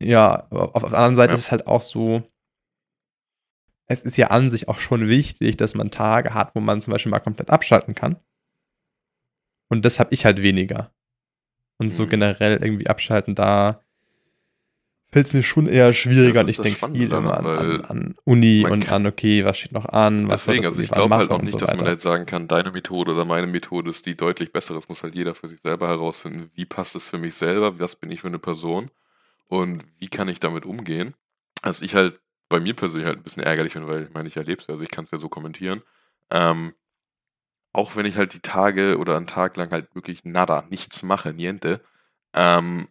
ja, 0.00 0.46
auf, 0.50 0.74
auf 0.84 0.90
der 0.90 0.98
anderen 0.98 1.16
Seite 1.16 1.30
Ja. 1.30 1.34
ist 1.34 1.40
es 1.40 1.50
halt 1.50 1.66
auch 1.66 1.82
so, 1.82 2.22
es 3.86 4.04
ist 4.04 4.16
ja 4.16 4.28
an 4.28 4.50
sich 4.50 4.68
auch 4.68 4.78
schon 4.78 5.08
wichtig, 5.08 5.56
dass 5.56 5.74
man 5.74 5.90
Tage 5.90 6.32
hat, 6.32 6.54
wo 6.54 6.60
man 6.60 6.80
zum 6.80 6.92
Beispiel 6.92 7.10
mal 7.10 7.18
komplett 7.20 7.50
abschalten 7.50 7.94
kann. 7.96 8.16
Und 9.74 9.84
das 9.84 9.98
habe 9.98 10.14
ich 10.14 10.24
halt 10.24 10.40
weniger. 10.40 10.92
Und 11.78 11.92
so 11.92 12.04
Mhm. 12.04 12.10
generell 12.10 12.62
irgendwie 12.62 12.86
abschalten, 12.86 13.34
da 13.34 13.80
fällt 15.10 15.26
es 15.26 15.34
mir 15.34 15.42
schon 15.42 15.66
eher 15.66 15.92
schwieriger. 15.92 16.42
Und 16.42 16.48
ich 16.48 16.60
denke 16.60 16.86
viel 16.92 17.10
immer 17.12 17.38
an, 17.38 17.46
an, 17.46 17.84
an 17.86 18.14
Uni 18.22 18.64
und 18.64 18.88
an, 18.92 19.04
okay, 19.08 19.44
was 19.44 19.58
steht 19.58 19.72
noch 19.72 19.86
an, 19.86 20.28
was 20.28 20.44
Deswegen, 20.44 20.64
also 20.64 20.80
ich 20.80 20.92
glaube 20.92 21.16
halt 21.16 21.30
auch 21.32 21.42
nicht, 21.42 21.50
so 21.50 21.58
dass 21.58 21.74
man 21.74 21.86
halt 21.86 22.00
sagen 22.00 22.24
kann, 22.24 22.46
deine 22.46 22.70
Methode 22.70 23.12
oder 23.12 23.24
meine 23.24 23.48
Methode 23.48 23.90
ist 23.90 24.06
die 24.06 24.16
deutlich 24.16 24.52
bessere. 24.52 24.76
Das 24.78 24.88
muss 24.88 25.02
halt 25.02 25.16
jeder 25.16 25.34
für 25.34 25.48
sich 25.48 25.60
selber 25.60 25.88
herausfinden. 25.88 26.50
Wie 26.54 26.66
passt 26.66 26.94
es 26.94 27.08
für 27.08 27.18
mich 27.18 27.34
selber? 27.34 27.80
Was 27.80 27.96
bin 27.96 28.12
ich 28.12 28.20
für 28.20 28.28
eine 28.28 28.38
Person? 28.38 28.92
Und 29.48 29.82
wie 29.98 30.08
kann 30.08 30.28
ich 30.28 30.38
damit 30.38 30.64
umgehen? 30.66 31.14
Was 31.64 31.82
ich 31.82 31.96
halt 31.96 32.20
bei 32.48 32.60
mir 32.60 32.74
persönlich 32.74 33.06
halt 33.08 33.18
ein 33.18 33.24
bisschen 33.24 33.42
ärgerlich 33.42 33.72
finde, 33.72 33.88
weil 33.88 34.04
ich 34.04 34.14
meine, 34.14 34.28
ich 34.28 34.36
erlebe 34.36 34.62
es, 34.62 34.68
also 34.68 34.82
ich 34.84 34.90
kann 34.90 35.02
es 35.02 35.10
ja 35.10 35.18
so 35.18 35.28
kommentieren. 35.28 35.82
Ähm, 36.30 36.74
auch 37.74 37.96
wenn 37.96 38.06
ich 38.06 38.16
halt 38.16 38.32
die 38.34 38.40
Tage 38.40 38.98
oder 38.98 39.16
einen 39.16 39.26
Tag 39.26 39.56
lang 39.56 39.70
halt 39.70 39.94
wirklich 39.94 40.24
nada, 40.24 40.64
nichts 40.70 41.02
mache, 41.02 41.34
niente, 41.34 41.82
ähm, 42.32 42.88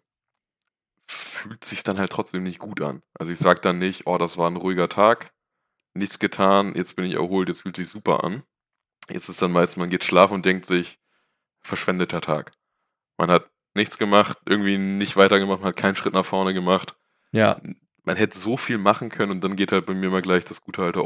fühlt 1.07 1.63
sich 1.63 1.83
dann 1.83 1.97
halt 1.97 2.11
trotzdem 2.11 2.43
nicht 2.43 2.59
gut 2.59 2.81
an. 2.81 3.01
Also 3.17 3.31
ich 3.31 3.39
sag 3.39 3.61
dann 3.61 3.79
nicht, 3.79 4.07
oh, 4.07 4.17
das 4.17 4.37
war 4.37 4.49
ein 4.49 4.57
ruhiger 4.57 4.89
Tag, 4.89 5.33
nichts 5.93 6.19
getan, 6.19 6.75
jetzt 6.75 6.95
bin 6.95 7.05
ich 7.05 7.13
erholt, 7.13 7.47
jetzt 7.47 7.61
fühlt 7.61 7.77
sich 7.77 7.89
super 7.89 8.23
an. 8.23 8.43
Jetzt 9.09 9.29
ist 9.29 9.41
dann 9.41 9.51
meistens, 9.51 9.77
man 9.77 9.89
geht 9.89 10.03
schlafen 10.03 10.35
und 10.35 10.45
denkt 10.45 10.65
sich, 10.65 10.99
verschwendeter 11.61 12.21
Tag. 12.21 12.51
Man 13.17 13.31
hat 13.31 13.49
nichts 13.75 13.97
gemacht, 13.97 14.37
irgendwie 14.45 14.77
nicht 14.77 15.15
weitergemacht, 15.15 15.61
man 15.61 15.69
hat 15.69 15.77
keinen 15.77 15.95
Schritt 15.95 16.13
nach 16.13 16.25
vorne 16.25 16.53
gemacht. 16.53 16.95
Ja, 17.31 17.61
Man 18.05 18.17
hätte 18.17 18.37
so 18.37 18.57
viel 18.57 18.77
machen 18.77 19.09
können 19.09 19.31
und 19.31 19.43
dann 19.43 19.55
geht 19.55 19.71
halt 19.71 19.85
bei 19.85 19.93
mir 19.93 20.09
mal 20.09 20.21
gleich 20.21 20.45
das 20.45 20.61
gute 20.61 20.83
alte 20.83 21.03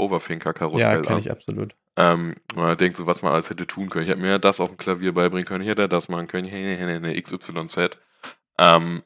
ja, 0.80 0.90
Overthinker-Karussell 0.90 1.04
kenne 1.04 1.18
an. 1.18 1.20
ich 1.20 1.32
absolut. 1.32 1.76
Ähm, 1.98 2.36
man 2.56 2.78
denkt 2.78 2.96
so, 2.98 3.08
was 3.08 3.24
man 3.24 3.34
alles 3.34 3.50
hätte 3.50 3.66
tun 3.66 3.90
können. 3.90 4.06
Ich 4.06 4.12
hätte 4.12 4.22
mir 4.22 4.40
das 4.40 4.60
auf 4.60 4.70
dem 4.70 4.78
Klavier 4.78 5.14
beibringen 5.14 5.48
können, 5.48 5.64
ich 5.64 5.70
hätte 5.70 5.90
das 5.90 6.10
machen 6.10 6.28
können, 6.28 6.46
ich 6.46 6.54
hätte 6.54 6.88
eine 6.88 7.20
XYZ. 7.22 7.98
Ähm, 8.60 9.04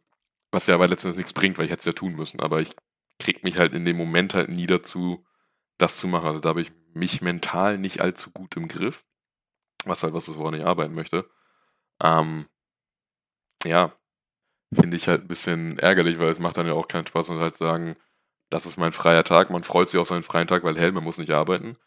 was 0.51 0.67
ja 0.67 0.75
aber 0.75 0.87
letztendlich 0.87 1.17
nichts 1.17 1.33
bringt, 1.33 1.57
weil 1.57 1.65
ich 1.65 1.71
hätte 1.71 1.79
es 1.79 1.85
ja 1.85 1.93
tun 1.93 2.15
müssen. 2.15 2.41
Aber 2.41 2.59
ich 2.61 2.75
krieg 3.19 3.43
mich 3.43 3.57
halt 3.57 3.73
in 3.73 3.85
dem 3.85 3.97
Moment 3.97 4.33
halt 4.33 4.49
nie 4.49 4.67
dazu, 4.67 5.25
das 5.77 5.97
zu 5.97 6.07
machen. 6.07 6.27
Also 6.27 6.39
da 6.41 6.49
habe 6.49 6.61
ich 6.61 6.71
mich 6.93 7.21
mental 7.21 7.77
nicht 7.77 8.01
allzu 8.01 8.31
gut 8.31 8.57
im 8.57 8.67
Griff. 8.67 9.05
Was 9.85 10.03
halt 10.03 10.13
was 10.13 10.27
ist, 10.27 10.37
woran 10.37 10.53
ich 10.53 10.65
arbeiten 10.65 10.93
möchte. 10.93 11.29
Ähm, 12.03 12.47
ja, 13.63 13.93
finde 14.73 14.97
ich 14.97 15.07
halt 15.07 15.23
ein 15.23 15.27
bisschen 15.27 15.79
ärgerlich, 15.79 16.19
weil 16.19 16.31
es 16.31 16.39
macht 16.39 16.57
dann 16.57 16.67
ja 16.67 16.73
auch 16.73 16.87
keinen 16.87 17.07
Spaß 17.07 17.29
und 17.29 17.39
halt 17.39 17.55
sagen, 17.55 17.95
das 18.49 18.65
ist 18.65 18.77
mein 18.77 18.93
freier 18.93 19.23
Tag. 19.23 19.49
Man 19.49 19.63
freut 19.63 19.89
sich 19.89 19.99
auf 19.99 20.07
seinen 20.07 20.23
freien 20.23 20.47
Tag, 20.47 20.63
weil 20.63 20.77
hell, 20.77 20.91
man 20.91 21.03
muss 21.03 21.17
nicht 21.17 21.31
arbeiten. 21.31 21.77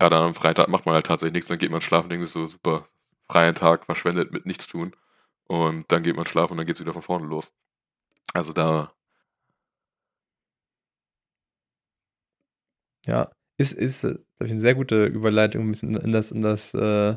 Ja, 0.00 0.08
dann 0.10 0.22
am 0.22 0.34
Freitag 0.34 0.68
macht 0.68 0.86
man 0.86 0.94
halt 0.94 1.06
tatsächlich 1.06 1.34
nichts, 1.34 1.48
dann 1.48 1.58
geht 1.58 1.70
man 1.70 1.80
schlafen, 1.80 2.08
denkt 2.10 2.28
so, 2.28 2.46
super, 2.46 2.88
freien 3.28 3.54
Tag, 3.54 3.84
verschwendet 3.86 4.32
mit 4.32 4.46
nichts 4.46 4.66
tun. 4.66 4.94
Und 5.48 5.90
dann 5.90 6.02
geht 6.02 6.16
man 6.16 6.26
schlafen 6.26 6.52
und 6.52 6.58
dann 6.58 6.66
geht's 6.66 6.80
wieder 6.80 6.92
von 6.92 7.02
vorne 7.02 7.26
los. 7.26 7.52
Also 8.34 8.52
da, 8.52 8.92
Ja, 13.06 13.30
ist, 13.56 13.72
ist, 13.72 14.04
äh, 14.04 14.08
glaube 14.14 14.24
ich, 14.46 14.50
eine 14.52 14.60
sehr 14.60 14.74
gute 14.74 15.06
Überleitung, 15.06 15.64
ein 15.66 15.70
bisschen 15.70 15.96
in 15.96 16.12
das, 16.12 16.30
in 16.30 16.42
das 16.42 16.74
äh, 16.74 17.16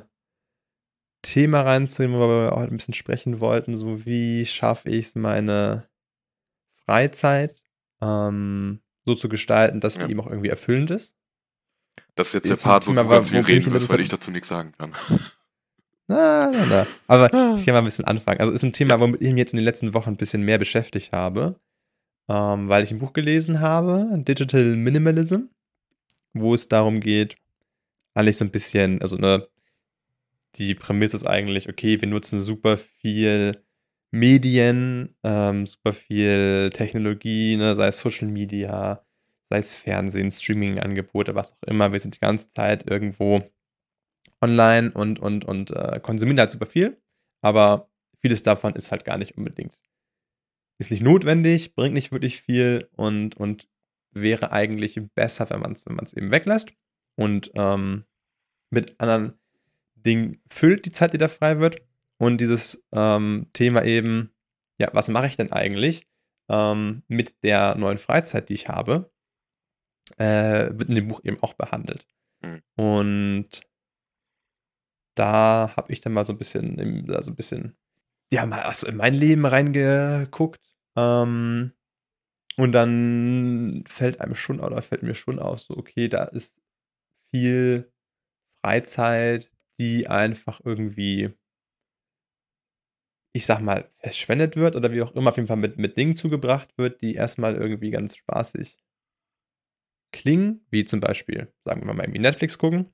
Thema 1.22 1.62
reinzunehmen, 1.62 2.18
worüber 2.18 2.44
wir 2.46 2.54
auch 2.54 2.62
ein 2.62 2.76
bisschen 2.78 2.94
sprechen 2.94 3.40
wollten. 3.40 3.78
So, 3.78 4.06
wie 4.06 4.46
schaffe 4.46 4.90
ich 4.90 5.08
es, 5.08 5.16
meine 5.16 5.88
Freizeit 6.86 7.62
ähm, 8.02 8.82
so 9.06 9.16
zu 9.16 9.30
gestalten, 9.30 9.80
dass 9.80 9.96
die 9.96 10.02
Ja. 10.02 10.10
eben 10.10 10.22
auch 10.22 10.28
irgendwie 10.28 10.50
erfüllend 10.50 10.92
ist? 10.92 11.16
Das 12.16 12.28
ist 12.28 12.46
jetzt 12.46 12.64
der 12.64 12.70
Part, 12.70 12.88
wo 12.88 12.92
Thema, 12.92 13.04
du 13.04 13.10
ganz 13.10 13.30
viel 13.30 13.40
reden 13.40 13.72
wirst, 13.72 13.90
weil 13.90 14.00
ich 14.00 14.10
dazu 14.10 14.32
nichts 14.32 14.48
sagen 14.48 14.74
kann. 14.78 14.94
Na, 16.08 16.52
na, 16.52 16.66
na. 16.70 16.88
Aber 17.08 17.28
ich 17.56 17.66
kann 17.66 17.74
mal 17.74 17.80
ein 17.80 17.86
bisschen 17.86 18.06
anfangen. 18.06 18.42
Also 18.42 18.52
ist 18.52 18.64
ein 18.64 18.74
Thema, 18.74 19.00
womit 19.00 19.22
ich 19.22 19.30
mich 19.30 19.40
jetzt 19.40 19.54
in 19.54 19.58
den 19.58 19.66
letzten 19.66 19.94
Wochen 19.94 20.10
ein 20.10 20.18
bisschen 20.18 20.44
mehr 20.44 20.58
beschäftigt 20.58 21.14
habe, 21.14 21.60
ähm, 22.28 22.68
weil 22.68 22.84
ich 22.84 22.92
ein 22.92 23.00
Buch 23.00 23.14
gelesen 23.14 23.62
habe, 23.62 24.10
Digital 24.18 24.76
Minimalism, 24.76 25.44
wo 26.34 26.54
es 26.54 26.68
darum 26.68 27.00
geht, 27.00 27.38
eigentlich 28.14 28.38
so 28.38 28.46
ein 28.46 28.52
bisschen, 28.52 29.02
also 29.02 29.16
ne, 29.16 29.48
die 30.56 30.76
Prämisse 30.76 31.16
ist 31.16 31.28
eigentlich, 31.28 31.70
okay, 31.70 32.02
wir 32.02 32.10
nutzen 32.10 32.42
super 32.42 32.78
viel 32.78 33.64
Medien, 34.12 35.16
ähm, 35.24 35.66
super 35.66 35.94
viel 35.94 36.72
Technologie, 36.74 37.56
ne, 37.56 37.74
sei 37.76 37.88
es 37.88 38.00
Social 38.00 38.28
Media, 38.28 39.02
sei 39.52 39.60
es 39.60 39.76
Fernsehen, 39.76 40.32
Streaming-Angebote, 40.32 41.36
was 41.36 41.52
auch 41.52 41.64
immer. 41.68 41.92
Wir 41.92 42.00
sind 42.00 42.16
die 42.16 42.20
ganze 42.20 42.50
Zeit 42.50 42.90
irgendwo 42.90 43.44
online 44.42 44.92
und, 44.92 45.20
und, 45.20 45.44
und 45.46 45.72
äh, 45.72 46.00
konsumieren 46.02 46.40
halt 46.40 46.52
super 46.52 46.66
viel, 46.66 47.00
aber 47.42 47.90
vieles 48.22 48.44
davon 48.44 48.74
ist 48.76 48.92
halt 48.92 49.04
gar 49.04 49.18
nicht 49.18 49.38
unbedingt, 49.38 49.78
ist 50.80 50.90
nicht 50.90 51.04
notwendig, 51.04 51.76
bringt 51.76 51.94
nicht 51.94 52.12
wirklich 52.12 52.42
viel 52.42 52.90
und, 52.96 53.36
und 53.36 53.68
wäre 54.14 54.52
eigentlich 54.52 55.00
besser, 55.16 55.50
wenn 55.50 55.60
man 55.60 55.74
es 55.74 55.86
wenn 55.86 55.98
eben 56.16 56.32
weglässt 56.32 56.72
und 57.16 57.52
ähm, 57.56 58.06
mit 58.70 59.00
anderen 59.02 59.34
Dingen 59.96 60.42
füllt 60.50 60.86
die 60.86 60.92
Zeit, 60.92 61.14
die 61.14 61.18
da 61.18 61.28
frei 61.28 61.60
wird. 61.60 61.82
Und 62.18 62.40
dieses 62.40 62.84
ähm, 62.94 63.48
Thema 63.54 63.84
eben, 63.84 64.32
ja, 64.80 64.90
was 64.94 65.10
mache 65.10 65.28
ich 65.28 65.38
denn 65.38 65.52
eigentlich 65.52 66.08
ähm, 66.50 67.04
mit 67.08 67.44
der 67.44 67.76
neuen 67.76 67.98
Freizeit, 67.98 68.50
die 68.50 68.54
ich 68.54 68.70
habe, 68.70 69.11
äh, 70.18 70.70
wird 70.74 70.90
in 70.90 70.96
dem 70.96 71.08
Buch 71.08 71.22
eben 71.24 71.42
auch 71.42 71.54
behandelt. 71.54 72.06
Mhm. 72.42 72.62
Und 72.76 73.62
da 75.16 75.74
habe 75.76 75.92
ich 75.92 76.02
dann 76.02 76.14
mal 76.14 76.24
so 76.24 76.34
ein 76.34 76.38
bisschen, 76.38 76.78
im, 76.80 77.06
da 77.06 77.22
so 77.22 77.32
ein 77.32 77.36
bisschen, 77.36 77.78
ja, 78.32 78.46
mal 78.46 78.62
also 78.62 78.88
in 78.88 78.98
mein 78.98 79.14
Leben 79.14 79.46
reingeguckt. 79.46 80.62
Ähm, 80.96 81.74
und 82.58 82.72
dann 82.74 83.84
fällt 83.88 84.22
einem 84.22 84.36
schon, 84.36 84.60
oder 84.60 84.82
fällt 84.82 85.04
mir 85.04 85.16
schon 85.16 85.40
aus, 85.40 85.66
so, 85.66 85.78
okay, 85.78 86.08
da 86.10 86.24
ist 86.26 86.62
viel 87.32 87.92
Freizeit, 88.64 89.52
die 89.80 90.08
einfach 90.08 90.62
irgendwie, 90.64 91.32
ich 93.34 93.46
sag 93.46 93.62
mal, 93.62 93.90
verschwendet 94.00 94.56
wird 94.58 94.76
oder 94.76 94.92
wie 94.92 95.02
auch 95.02 95.16
immer, 95.16 95.32
auf 95.32 95.38
jeden 95.38 95.48
Fall 95.48 95.58
mit, 95.58 95.78
mit 95.78 95.98
Dingen 95.98 96.16
zugebracht 96.16 96.78
wird, 96.78 97.02
die 97.02 97.16
erstmal 97.16 97.56
irgendwie 97.56 97.92
ganz 97.92 98.16
spaßig 98.16 98.78
klingen, 100.14 100.66
wie 100.72 100.86
zum 100.86 101.00
Beispiel, 101.00 101.54
sagen 101.66 101.86
wir 101.86 101.94
mal, 101.94 102.04
irgendwie 102.04 102.20
Netflix 102.20 102.58
gucken, 102.58 102.94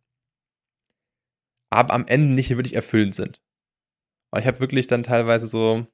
aber 1.70 1.94
am 1.94 2.08
Ende 2.08 2.34
nicht 2.34 2.50
wirklich 2.50 2.76
erfüllend 2.76 3.16
sind. 3.16 3.42
Und 4.34 4.42
ich 4.42 4.48
habe 4.48 4.60
wirklich 4.60 4.88
dann 4.88 5.04
teilweise 5.04 5.48
so 5.48 5.88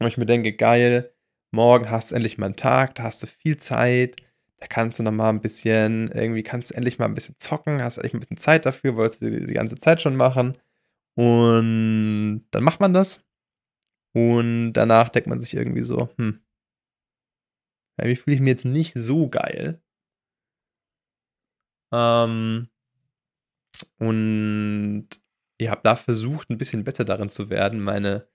Und 0.00 0.08
ich 0.08 0.18
mir 0.18 0.26
denke, 0.26 0.54
geil, 0.54 1.14
morgen 1.54 1.90
hast 1.90 2.12
du 2.12 2.16
endlich 2.16 2.38
mal 2.38 2.46
einen 2.48 2.56
Tag, 2.56 2.96
da 2.96 3.04
hast 3.04 3.22
du 3.22 3.28
viel 3.28 3.58
Zeit, 3.58 4.16
da 4.58 4.66
kannst 4.68 4.98
du 4.98 5.04
noch 5.04 5.12
mal 5.12 5.30
ein 5.30 5.40
bisschen, 5.42 6.10
irgendwie 6.12 6.42
kannst 6.44 6.70
du 6.70 6.76
endlich 6.76 6.98
mal 6.98 7.06
ein 7.06 7.14
bisschen 7.14 7.36
zocken, 7.38 7.82
hast 7.82 7.98
endlich 7.98 8.14
ein 8.14 8.20
bisschen 8.20 8.38
Zeit 8.38 8.66
dafür, 8.66 8.96
wolltest 8.96 9.22
du 9.22 9.46
die 9.46 9.54
ganze 9.54 9.78
Zeit 9.78 10.02
schon 10.02 10.16
machen. 10.16 10.58
Und 11.16 12.46
dann 12.52 12.64
macht 12.64 12.80
man 12.80 12.94
das. 12.94 13.24
Und 14.14 14.74
danach 14.74 15.10
denkt 15.10 15.28
man 15.28 15.40
sich 15.40 15.54
irgendwie 15.54 15.82
so, 15.82 16.10
hm, 16.18 16.40
wie 18.02 18.16
fühle 18.16 18.34
ich 18.34 18.40
mich 18.40 18.48
jetzt 18.50 18.64
nicht 18.64 18.94
so 18.94 19.28
geil. 19.28 19.80
Ähm, 21.92 22.68
und 23.98 25.08
ich 25.58 25.68
habe 25.68 25.80
da 25.82 25.96
versucht, 25.96 26.50
ein 26.50 26.58
bisschen 26.58 26.84
besser 26.84 27.04
darin 27.04 27.28
zu 27.28 27.50
werden, 27.50 27.80
meine 27.80 28.28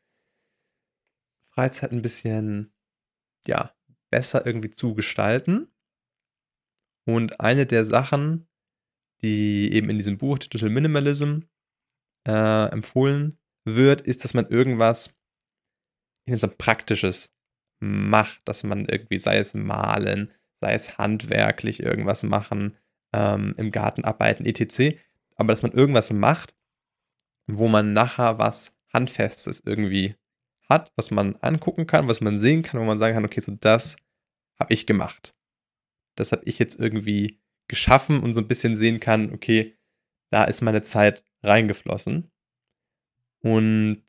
Freizeit 1.51 1.91
ein 1.91 2.01
bisschen, 2.01 2.73
ja, 3.47 3.73
besser 4.11 4.45
irgendwie 4.45 4.69
zu 4.69 4.93
gestalten. 4.93 5.71
Und 7.07 7.39
eine 7.39 7.65
der 7.65 7.85
Sachen, 7.85 8.47
die 9.21 9.71
eben 9.73 9.89
in 9.89 9.97
diesem 9.97 10.17
Buch 10.17 10.37
Digital 10.37 10.69
Minimalism 10.69 11.41
äh, 12.27 12.69
empfohlen 12.71 13.37
wird, 13.63 14.01
ist, 14.01 14.23
dass 14.23 14.33
man 14.33 14.47
irgendwas 14.47 15.15
in 16.27 16.37
so 16.37 16.47
Praktisches 16.47 17.33
macht, 17.79 18.41
dass 18.45 18.63
man 18.63 18.85
irgendwie, 18.85 19.17
sei 19.17 19.37
es 19.37 19.53
malen, 19.53 20.31
sei 20.61 20.73
es 20.73 20.97
handwerklich 20.97 21.81
irgendwas 21.81 22.23
machen, 22.23 22.77
ähm, 23.15 23.55
im 23.57 23.71
Garten 23.71 24.03
arbeiten, 24.03 24.45
etc. 24.45 24.97
Aber 25.35 25.53
dass 25.53 25.63
man 25.63 25.71
irgendwas 25.71 26.11
macht, 26.11 26.53
wo 27.47 27.67
man 27.67 27.93
nachher 27.93 28.37
was 28.37 28.75
Handfestes 28.93 29.61
irgendwie 29.65 30.15
hat, 30.69 30.91
was 30.95 31.11
man 31.11 31.35
angucken 31.37 31.87
kann, 31.87 32.07
was 32.07 32.21
man 32.21 32.37
sehen 32.37 32.61
kann, 32.61 32.79
wo 32.79 32.85
man 32.85 32.97
sagen 32.97 33.13
kann, 33.13 33.25
okay, 33.25 33.39
so 33.39 33.53
das 33.53 33.95
habe 34.59 34.73
ich 34.73 34.85
gemacht. 34.85 35.35
Das 36.15 36.31
habe 36.31 36.43
ich 36.45 36.59
jetzt 36.59 36.79
irgendwie 36.79 37.39
geschaffen 37.67 38.21
und 38.21 38.33
so 38.33 38.41
ein 38.41 38.47
bisschen 38.47 38.75
sehen 38.75 38.99
kann, 38.99 39.33
okay, 39.33 39.77
da 40.31 40.43
ist 40.43 40.61
meine 40.61 40.81
Zeit 40.81 41.23
reingeflossen. 41.43 42.31
Und 43.41 44.03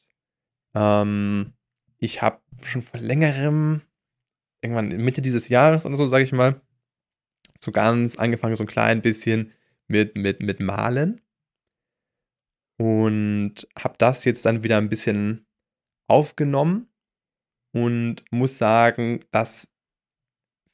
ähm, 0.75 1.53
ich 1.99 2.23
habe 2.23 2.41
schon 2.63 2.83
vor 2.83 3.01
längerem, 3.01 3.83
irgendwann 4.63 4.89
Mitte 4.89 5.21
dieses 5.21 5.49
Jahres 5.49 5.85
oder 5.85 5.97
so, 5.97 6.07
sage 6.07 6.25
ich 6.25 6.33
mal, 6.33 6.61
so 7.61 7.73
ganz 7.73 8.17
angefangen, 8.17 8.57
so 8.57 8.65
ein 8.65 8.69
klein 8.69 9.03
bisschen 9.03 9.53
mit, 9.89 10.17
mit, 10.17 10.41
mit 10.41 10.61
Malen. 10.61 11.21
Und 12.79 13.67
habe 13.79 13.97
das 13.99 14.25
jetzt 14.25 14.45
dann 14.45 14.63
wieder 14.63 14.77
ein 14.79 14.91
bisschen 14.91 15.47
aufgenommen 16.09 16.91
und 17.73 18.25
muss 18.31 18.59
sagen, 18.59 19.25
das 19.31 19.73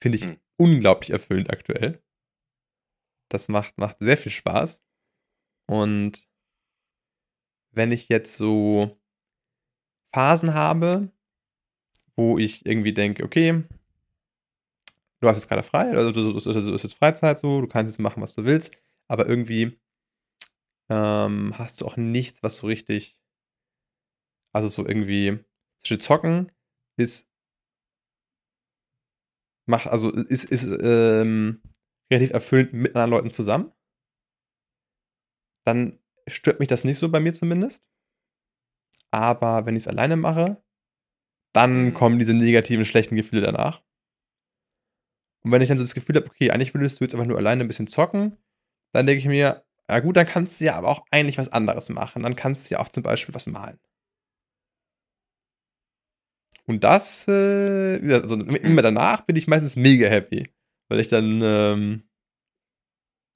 finde 0.01 0.19
ich 0.19 0.27
mhm. 0.27 0.41
unglaublich 0.57 1.11
erfüllend 1.11 1.51
aktuell. 1.51 2.03
Das 3.31 3.49
macht, 3.49 3.79
macht 3.79 3.99
sehr 4.01 4.17
viel 4.17 4.33
Spaß. 4.33 4.83
Und 5.69 6.29
wenn 7.73 7.93
ich 7.93 8.09
jetzt 8.09 8.37
so 8.37 9.01
Phasen 10.15 10.55
habe, 10.55 11.11
wo 12.17 12.39
ich 12.39 12.67
irgendwie 12.67 12.93
denke, 12.93 13.25
okay, 13.25 13.65
du 15.23 15.29
hast 15.29 15.37
jetzt 15.37 15.49
gerade 15.49 15.63
frei, 15.63 15.91
also 15.97 16.11
das 16.11 16.47
ist 16.67 16.83
jetzt 16.83 16.95
Freizeit 16.95 17.39
so, 17.39 17.61
du 17.61 17.69
kannst 17.69 17.93
jetzt 17.93 18.01
machen, 18.01 18.23
was 18.23 18.35
du 18.35 18.45
willst, 18.45 18.77
aber 19.09 19.29
irgendwie 19.29 19.81
ähm, 20.91 21.57
hast 21.57 21.81
du 21.81 21.87
auch 21.87 21.97
nichts, 21.97 22.43
was 22.43 22.57
so 22.57 22.67
richtig, 22.67 23.17
also 24.53 24.69
so 24.69 24.87
irgendwie, 24.87 25.39
zocken 25.83 26.51
ist, 26.99 27.29
macht, 29.67 29.87
also 29.87 30.11
ist, 30.11 30.45
ist 30.45 30.65
ähm, 30.65 31.63
relativ 32.11 32.31
erfüllend 32.31 32.73
mit 32.73 32.95
anderen 32.95 33.11
Leuten 33.11 33.31
zusammen. 33.31 33.73
Dann 35.65 35.99
stört 36.27 36.59
mich 36.59 36.69
das 36.69 36.85
nicht 36.85 36.99
so 36.99 37.09
bei 37.09 37.21
mir 37.21 37.33
zumindest. 37.33 37.85
Aber 39.11 39.67
wenn 39.67 39.77
ich 39.77 39.85
es 39.85 39.89
alleine 39.89 40.17
mache, 40.17 40.63
dann 41.53 41.87
mhm. 41.87 41.95
kommen 41.95 42.19
diese 42.19 42.35
negativen, 42.35 42.85
schlechten 42.85 43.17
Gefühle 43.17 43.43
danach. 43.43 43.83
Und 45.45 45.53
wenn 45.53 45.63
ich 45.63 45.69
dann 45.69 45.79
so 45.79 45.85
das 45.85 45.95
Gefühl 45.95 46.17
habe, 46.17 46.27
okay, 46.27 46.51
eigentlich 46.51 46.75
würdest 46.75 47.01
du 47.01 47.05
jetzt 47.05 47.15
einfach 47.15 47.27
nur 47.27 47.39
alleine 47.39 47.65
ein 47.65 47.69
bisschen 47.69 47.89
zocken, 47.89 48.37
dann 48.93 49.07
denke 49.07 49.19
ich 49.19 49.27
mir, 49.27 49.65
ja 49.91 50.01
gut, 50.01 50.17
dann 50.17 50.27
kannst 50.27 50.61
du 50.61 50.65
ja 50.67 50.77
aber 50.77 50.89
auch 50.89 51.05
eigentlich 51.11 51.39
was 51.39 51.53
anderes 51.53 51.89
machen. 51.89 52.23
Dann 52.23 52.37
kannst 52.37 52.71
du 52.71 52.75
ja 52.75 52.81
auch 52.81 52.89
zum 52.89 53.03
Beispiel 53.03 53.35
was 53.35 53.47
malen. 53.47 53.79
Und 56.67 56.85
das, 56.85 57.27
äh, 57.29 57.99
also 58.15 58.37
immer 58.37 58.83
danach 58.83 59.23
bin 59.23 59.37
ich 59.37 59.49
meistens 59.49 59.77
mega 59.77 60.09
happy. 60.09 60.49
Weil 60.89 61.01
ich 61.01 61.09
dann, 61.09 61.41
ähm, 61.43 62.05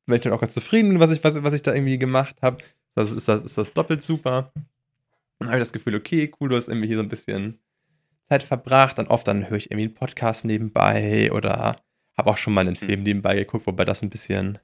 wenn 0.07 0.17
ich 0.17 0.23
dann 0.23 0.33
auch 0.33 0.41
ganz 0.41 0.55
zufrieden 0.55 0.91
bin, 0.91 1.01
was 1.01 1.11
ich, 1.11 1.25
was, 1.25 1.43
was 1.43 1.55
ich 1.55 1.63
da 1.63 1.75
irgendwie 1.75 1.99
gemacht 1.99 2.37
habe, 2.43 2.59
das 2.95 3.13
ist, 3.13 3.29
das 3.29 3.43
ist 3.43 3.59
das 3.59 3.73
doppelt 3.73 4.03
super. 4.03 4.53
Dann 5.39 5.49
habe 5.49 5.59
ich 5.59 5.63
das 5.63 5.73
Gefühl, 5.73 5.97
okay, 5.97 6.33
cool, 6.41 6.49
du 6.49 6.57
hast 6.57 6.69
irgendwie 6.69 6.87
hier 6.87 6.97
so 6.97 7.03
ein 7.03 7.09
bisschen 7.09 7.59
Zeit 8.29 8.43
verbracht. 8.43 8.99
Dann 8.99 9.09
oft 9.09 9.27
dann 9.27 9.49
höre 9.51 9.57
ich 9.57 9.71
irgendwie 9.71 9.87
einen 9.87 9.95
Podcast 9.95 10.45
nebenbei 10.45 11.33
oder 11.33 11.77
habe 12.17 12.31
auch 12.31 12.37
schon 12.37 12.55
mal 12.55 12.63
einen 12.63 12.77
hm. 12.77 12.87
Film 12.89 13.03
nebenbei 13.03 13.35
geguckt, 13.37 13.67
wobei 13.67 13.85
das 13.85 14.03
ein 14.03 14.11
bisschen 14.11 14.59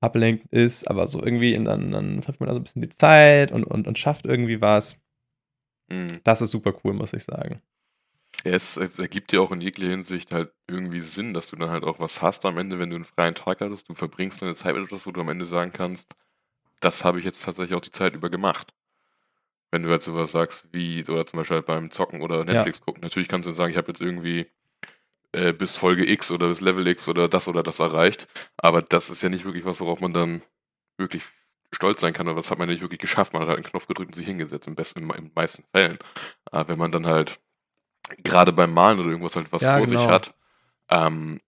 ablenkend 0.00 0.52
ist, 0.52 0.90
aber 0.90 1.06
so 1.06 1.22
irgendwie, 1.22 1.56
und 1.56 1.64
dann, 1.64 1.92
dann 1.92 2.20
trifft 2.20 2.40
man 2.40 2.48
da 2.48 2.54
so 2.54 2.60
ein 2.60 2.64
bisschen 2.64 2.82
die 2.82 2.88
Zeit 2.88 3.52
und, 3.52 3.64
und, 3.64 3.86
und 3.86 3.98
schafft 3.98 4.26
irgendwie 4.26 4.60
was. 4.60 4.96
Mhm. 5.88 6.20
Das 6.24 6.42
ist 6.42 6.50
super 6.50 6.74
cool, 6.82 6.92
muss 6.92 7.12
ich 7.12 7.22
sagen. 7.22 7.62
Ja, 8.44 8.52
es, 8.52 8.76
es, 8.76 8.98
ergibt 8.98 9.30
dir 9.30 9.40
auch 9.40 9.52
in 9.52 9.60
jeglicher 9.60 9.92
Hinsicht 9.92 10.32
halt 10.32 10.52
irgendwie 10.66 11.00
Sinn, 11.00 11.32
dass 11.32 11.50
du 11.50 11.56
dann 11.56 11.70
halt 11.70 11.84
auch 11.84 12.00
was 12.00 12.22
hast 12.22 12.44
am 12.44 12.58
Ende, 12.58 12.78
wenn 12.78 12.90
du 12.90 12.96
einen 12.96 13.04
freien 13.04 13.36
Tag 13.36 13.60
hattest. 13.60 13.88
Du 13.88 13.94
verbringst 13.94 14.42
deine 14.42 14.54
Zeit 14.54 14.74
mit 14.74 14.84
etwas, 14.84 15.06
wo 15.06 15.12
du 15.12 15.20
am 15.20 15.28
Ende 15.28 15.46
sagen 15.46 15.72
kannst, 15.72 16.12
das 16.80 17.04
habe 17.04 17.20
ich 17.20 17.24
jetzt 17.24 17.44
tatsächlich 17.44 17.76
auch 17.76 17.82
die 17.82 17.92
Zeit 17.92 18.14
über 18.14 18.30
gemacht. 18.30 18.74
Wenn 19.70 19.84
du 19.84 19.90
halt 19.90 20.02
sowas 20.02 20.32
sagst 20.32 20.66
wie, 20.72 21.04
oder 21.04 21.24
zum 21.24 21.38
Beispiel 21.38 21.58
halt 21.58 21.66
beim 21.66 21.90
Zocken 21.90 22.20
oder 22.20 22.44
Netflix 22.44 22.78
ja. 22.78 22.84
gucken. 22.84 23.02
Natürlich 23.02 23.28
kannst 23.28 23.46
du 23.46 23.52
sagen, 23.52 23.70
ich 23.70 23.78
habe 23.78 23.88
jetzt 23.88 24.00
irgendwie 24.00 24.50
äh, 25.32 25.52
bis 25.52 25.76
Folge 25.76 26.08
X 26.10 26.30
oder 26.30 26.48
bis 26.48 26.60
Level 26.60 26.86
X 26.86 27.08
oder 27.08 27.28
das 27.28 27.48
oder 27.48 27.62
das 27.62 27.78
erreicht. 27.78 28.28
Aber 28.56 28.82
das 28.82 29.10
ist 29.10 29.22
ja 29.22 29.28
nicht 29.28 29.44
wirklich 29.44 29.64
was, 29.64 29.80
worauf 29.80 30.00
man 30.00 30.12
dann 30.12 30.42
wirklich 30.98 31.24
stolz 31.72 32.00
sein 32.00 32.12
kann. 32.12 32.26
Oder 32.28 32.36
das 32.36 32.50
hat 32.50 32.58
man 32.58 32.68
nicht 32.68 32.82
wirklich 32.82 33.00
geschafft. 33.00 33.32
Man 33.32 33.42
hat 33.42 33.48
halt 33.48 33.58
einen 33.58 33.66
Knopf 33.66 33.86
gedrückt 33.86 34.10
und 34.10 34.14
sich 34.14 34.26
hingesetzt, 34.26 34.66
im 34.66 34.74
besten, 34.74 35.00
in 35.00 35.08
den 35.08 35.32
meisten 35.34 35.64
Fällen. 35.74 35.98
Aber 36.50 36.68
wenn 36.68 36.78
man 36.78 36.92
dann 36.92 37.06
halt 37.06 37.40
gerade 38.18 38.52
beim 38.52 38.72
Malen 38.72 38.98
oder 38.98 39.08
irgendwas 39.08 39.36
halt 39.36 39.52
was 39.52 39.62
ja, 39.62 39.76
vor 39.76 39.86
genau. 39.86 40.00
sich 40.00 40.08
hat, 40.08 40.34
ähm, 40.90 41.40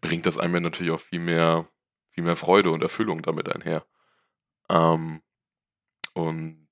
bringt 0.00 0.26
das 0.26 0.38
einem 0.38 0.54
ja 0.54 0.60
natürlich 0.60 0.92
auch 0.92 1.00
viel 1.00 1.20
mehr, 1.20 1.66
viel 2.10 2.24
mehr 2.24 2.36
Freude 2.36 2.70
und 2.70 2.82
Erfüllung 2.82 3.22
damit 3.22 3.54
einher. 3.54 3.84
Ähm, 4.70 5.20
und 6.14 6.66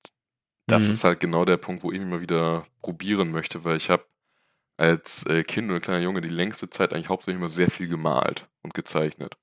das 0.67 0.83
mhm. 0.83 0.91
ist 0.91 1.03
halt 1.03 1.19
genau 1.19 1.45
der 1.45 1.57
Punkt, 1.57 1.83
wo 1.83 1.91
ich 1.91 1.99
mich 1.99 2.07
mal 2.07 2.21
wieder 2.21 2.65
probieren 2.81 3.31
möchte, 3.31 3.63
weil 3.63 3.77
ich 3.77 3.89
habe 3.89 4.05
als 4.77 5.25
äh, 5.27 5.43
Kind 5.43 5.69
oder 5.69 5.79
kleiner 5.79 6.03
Junge 6.03 6.21
die 6.21 6.29
längste 6.29 6.69
Zeit 6.69 6.93
eigentlich 6.93 7.09
hauptsächlich 7.09 7.39
immer 7.39 7.49
sehr 7.49 7.69
viel 7.69 7.87
gemalt 7.87 8.47
und 8.63 8.73
gezeichnet. 8.73 9.37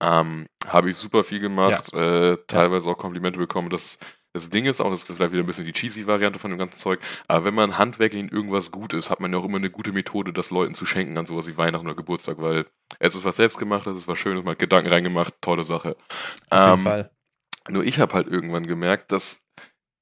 Ähm, 0.00 0.46
habe 0.66 0.90
ich 0.90 0.96
super 0.96 1.24
viel 1.24 1.40
gemacht, 1.40 1.92
ja. 1.92 2.32
äh, 2.32 2.38
teilweise 2.46 2.86
ja. 2.86 2.92
auch 2.92 2.98
Komplimente 2.98 3.38
bekommen. 3.38 3.68
Das, 3.68 3.98
das 4.32 4.48
Ding 4.48 4.66
ist 4.66 4.80
auch, 4.80 4.90
das 4.90 5.02
ist 5.02 5.12
vielleicht 5.12 5.32
wieder 5.32 5.42
ein 5.42 5.46
bisschen 5.46 5.64
die 5.64 5.72
cheesy 5.72 6.06
Variante 6.06 6.38
von 6.38 6.50
dem 6.50 6.58
ganzen 6.58 6.78
Zeug, 6.78 7.00
aber 7.26 7.44
wenn 7.44 7.54
man 7.54 7.78
handwerklich 7.78 8.22
in 8.22 8.28
irgendwas 8.28 8.70
gut 8.70 8.92
ist, 8.92 9.10
hat 9.10 9.18
man 9.20 9.32
ja 9.32 9.38
auch 9.38 9.44
immer 9.44 9.58
eine 9.58 9.70
gute 9.70 9.90
Methode, 9.90 10.32
das 10.32 10.50
Leuten 10.50 10.74
zu 10.74 10.86
schenken 10.86 11.18
an 11.18 11.26
sowas 11.26 11.48
wie 11.48 11.56
Weihnachten 11.56 11.86
oder 11.86 11.96
Geburtstag, 11.96 12.38
weil 12.38 12.66
es 13.00 13.16
ist 13.16 13.24
was 13.24 13.36
selbst 13.36 13.58
gemacht, 13.58 13.86
es 13.88 13.96
ist 13.96 14.08
was 14.08 14.18
Schönes, 14.18 14.44
man 14.44 14.52
hat 14.52 14.60
Gedanken 14.60 14.90
reingemacht, 14.90 15.34
tolle 15.40 15.64
Sache. 15.64 15.96
Auf 16.50 16.60
jeden 16.60 16.78
ähm, 16.78 16.84
Fall. 16.84 17.10
Nur 17.68 17.84
ich 17.84 17.98
habe 17.98 18.14
halt 18.14 18.28
irgendwann 18.28 18.66
gemerkt, 18.66 19.10
dass 19.10 19.44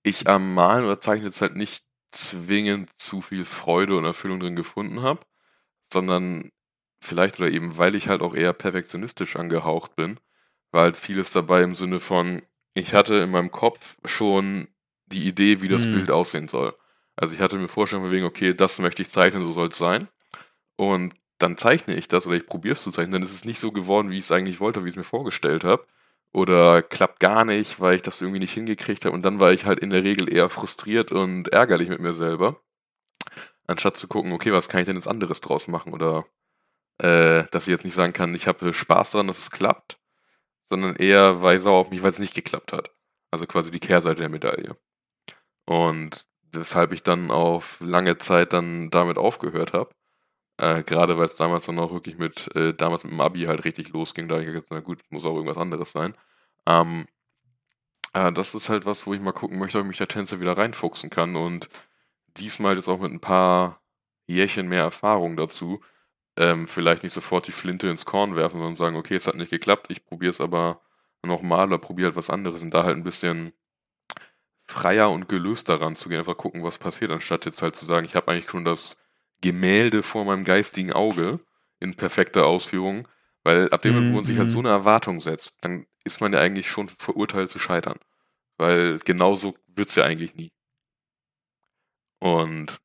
ich 0.02 0.28
am 0.28 0.54
Malen 0.54 0.84
oder 0.84 1.00
Zeichnen 1.00 1.26
jetzt 1.26 1.40
halt 1.40 1.56
nicht 1.56 1.85
zwingend 2.16 2.90
zu 2.98 3.20
viel 3.20 3.44
Freude 3.44 3.96
und 3.96 4.04
Erfüllung 4.04 4.40
drin 4.40 4.56
gefunden 4.56 5.02
habe, 5.02 5.20
sondern 5.92 6.50
vielleicht 7.00 7.38
oder 7.38 7.50
eben, 7.50 7.76
weil 7.76 7.94
ich 7.94 8.08
halt 8.08 8.22
auch 8.22 8.34
eher 8.34 8.52
perfektionistisch 8.52 9.36
angehaucht 9.36 9.96
bin, 9.96 10.18
war 10.72 10.82
halt 10.82 10.96
vieles 10.96 11.30
dabei 11.32 11.62
im 11.62 11.74
Sinne 11.74 12.00
von, 12.00 12.42
ich 12.74 12.94
hatte 12.94 13.16
in 13.16 13.30
meinem 13.30 13.50
Kopf 13.50 13.96
schon 14.04 14.68
die 15.06 15.26
Idee, 15.26 15.62
wie 15.62 15.68
das 15.68 15.86
mhm. 15.86 15.92
Bild 15.92 16.10
aussehen 16.10 16.48
soll. 16.48 16.74
Also 17.14 17.34
ich 17.34 17.40
hatte 17.40 17.56
mir 17.56 17.68
Vorstellungen 17.68 18.10
wegen, 18.10 18.26
okay, 18.26 18.54
das 18.54 18.78
möchte 18.78 19.02
ich 19.02 19.08
zeichnen, 19.08 19.42
so 19.42 19.52
soll 19.52 19.68
es 19.68 19.78
sein. 19.78 20.08
Und 20.76 21.14
dann 21.38 21.56
zeichne 21.56 21.94
ich 21.94 22.08
das 22.08 22.26
oder 22.26 22.36
ich 22.36 22.46
probiere 22.46 22.72
es 22.72 22.82
zu 22.82 22.90
zeichnen, 22.90 23.12
dann 23.12 23.22
ist 23.22 23.32
es 23.32 23.44
nicht 23.44 23.60
so 23.60 23.72
geworden, 23.72 24.10
wie 24.10 24.18
ich 24.18 24.24
es 24.24 24.32
eigentlich 24.32 24.60
wollte, 24.60 24.84
wie 24.84 24.88
ich 24.88 24.94
es 24.94 24.98
mir 24.98 25.04
vorgestellt 25.04 25.64
habe 25.64 25.86
oder 26.36 26.82
klappt 26.82 27.18
gar 27.18 27.46
nicht, 27.46 27.80
weil 27.80 27.96
ich 27.96 28.02
das 28.02 28.20
irgendwie 28.20 28.40
nicht 28.40 28.52
hingekriegt 28.52 29.06
habe. 29.06 29.14
Und 29.14 29.22
dann 29.24 29.40
war 29.40 29.52
ich 29.52 29.64
halt 29.64 29.80
in 29.80 29.88
der 29.88 30.04
Regel 30.04 30.30
eher 30.30 30.50
frustriert 30.50 31.10
und 31.10 31.48
ärgerlich 31.48 31.88
mit 31.88 31.98
mir 31.98 32.12
selber. 32.12 32.60
Anstatt 33.66 33.96
zu 33.96 34.06
gucken, 34.06 34.32
okay, 34.32 34.52
was 34.52 34.68
kann 34.68 34.80
ich 34.80 34.86
denn 34.86 34.96
jetzt 34.96 35.08
anderes 35.08 35.40
draus 35.40 35.66
machen? 35.66 35.94
Oder 35.94 36.26
äh, 36.98 37.44
dass 37.52 37.64
ich 37.64 37.68
jetzt 37.68 37.86
nicht 37.86 37.94
sagen 37.94 38.12
kann, 38.12 38.34
ich 38.34 38.46
habe 38.48 38.74
Spaß 38.74 39.12
daran, 39.12 39.28
dass 39.28 39.38
es 39.38 39.50
klappt, 39.50 39.98
sondern 40.68 40.96
eher 40.96 41.40
war 41.40 41.54
ich 41.54 41.62
sauer 41.62 41.78
auf 41.78 41.90
mich, 41.90 42.02
weil 42.02 42.10
es 42.10 42.18
nicht 42.18 42.34
geklappt 42.34 42.74
hat. 42.74 42.90
Also 43.30 43.46
quasi 43.46 43.70
die 43.70 43.80
Kehrseite 43.80 44.20
der 44.20 44.28
Medaille. 44.28 44.76
Und 45.64 46.26
weshalb 46.52 46.92
ich 46.92 47.02
dann 47.02 47.30
auf 47.30 47.80
lange 47.80 48.18
Zeit 48.18 48.52
dann 48.52 48.90
damit 48.90 49.16
aufgehört 49.16 49.72
habe. 49.72 49.90
Äh, 50.58 50.82
Gerade 50.84 51.18
weil 51.18 51.26
es 51.26 51.36
damals 51.36 51.66
dann 51.66 51.78
auch 51.78 51.92
wirklich 51.92 52.18
mit, 52.18 52.54
äh, 52.56 52.74
damals 52.74 53.04
mit 53.04 53.12
dem 53.12 53.20
Abi 53.20 53.42
halt 53.44 53.64
richtig 53.64 53.90
losging, 53.90 54.28
da 54.28 54.38
ich 54.40 54.46
gesagt 54.46 54.68
na 54.70 54.80
gut, 54.80 55.02
muss 55.10 55.24
auch 55.24 55.34
irgendwas 55.34 55.58
anderes 55.58 55.92
sein. 55.92 56.14
Ähm, 56.66 57.06
äh, 58.14 58.32
das 58.32 58.54
ist 58.54 58.68
halt 58.68 58.86
was, 58.86 59.06
wo 59.06 59.14
ich 59.14 59.20
mal 59.20 59.32
gucken 59.32 59.58
möchte, 59.58 59.78
ob 59.78 59.84
ich 59.84 59.88
mich 59.88 59.98
da 59.98 60.06
Tänze 60.06 60.40
wieder 60.40 60.56
reinfuchsen 60.56 61.10
kann 61.10 61.36
und 61.36 61.68
diesmal 62.36 62.76
jetzt 62.76 62.88
auch 62.88 63.00
mit 63.00 63.12
ein 63.12 63.20
paar 63.20 63.82
Jährchen 64.26 64.68
mehr 64.68 64.82
Erfahrung 64.82 65.36
dazu, 65.36 65.80
ähm, 66.36 66.68
vielleicht 66.68 67.02
nicht 67.04 67.12
sofort 67.14 67.46
die 67.48 67.52
Flinte 67.52 67.88
ins 67.88 68.06
Korn 68.06 68.36
werfen, 68.36 68.58
sondern 68.58 68.76
sagen, 68.76 68.96
okay, 68.96 69.16
es 69.16 69.26
hat 69.26 69.36
nicht 69.36 69.50
geklappt, 69.50 69.88
ich 69.90 70.04
probiere 70.06 70.30
es 70.32 70.40
aber 70.40 70.82
nochmal 71.24 71.68
oder 71.68 71.78
probiere 71.78 72.08
halt 72.08 72.16
was 72.16 72.30
anderes 72.30 72.62
und 72.62 72.72
da 72.72 72.84
halt 72.84 72.96
ein 72.96 73.04
bisschen 73.04 73.52
freier 74.60 75.10
und 75.10 75.28
gelöster 75.28 75.80
ranzugehen, 75.80 76.18
einfach 76.20 76.36
gucken, 76.36 76.62
was 76.62 76.78
passiert, 76.78 77.10
anstatt 77.10 77.46
jetzt 77.46 77.62
halt 77.62 77.74
zu 77.76 77.84
sagen, 77.84 78.06
ich 78.06 78.14
habe 78.16 78.30
eigentlich 78.30 78.50
schon 78.50 78.64
das 78.64 78.98
Gemälde 79.40 80.02
vor 80.02 80.24
meinem 80.24 80.44
geistigen 80.44 80.92
Auge 80.92 81.40
in 81.80 81.94
perfekter 81.96 82.46
Ausführung, 82.46 83.08
weil 83.44 83.70
ab 83.70 83.82
dem 83.82 83.92
Moment, 83.94 84.10
wo 84.10 84.14
man 84.14 84.24
sich 84.24 84.38
halt 84.38 84.50
so 84.50 84.58
Mhm. 84.58 84.60
eine 84.60 84.70
Erwartung 84.70 85.20
setzt, 85.20 85.58
dann 85.62 85.86
ist 86.04 86.20
man 86.20 86.32
ja 86.32 86.40
eigentlich 86.40 86.68
schon 86.70 86.88
verurteilt 86.88 87.50
zu 87.50 87.58
scheitern. 87.58 87.98
Weil 88.58 88.98
genauso 89.00 89.56
wird's 89.68 89.96
ja 89.96 90.04
eigentlich 90.04 90.34
nie. 90.36 90.52
Und 92.20 92.78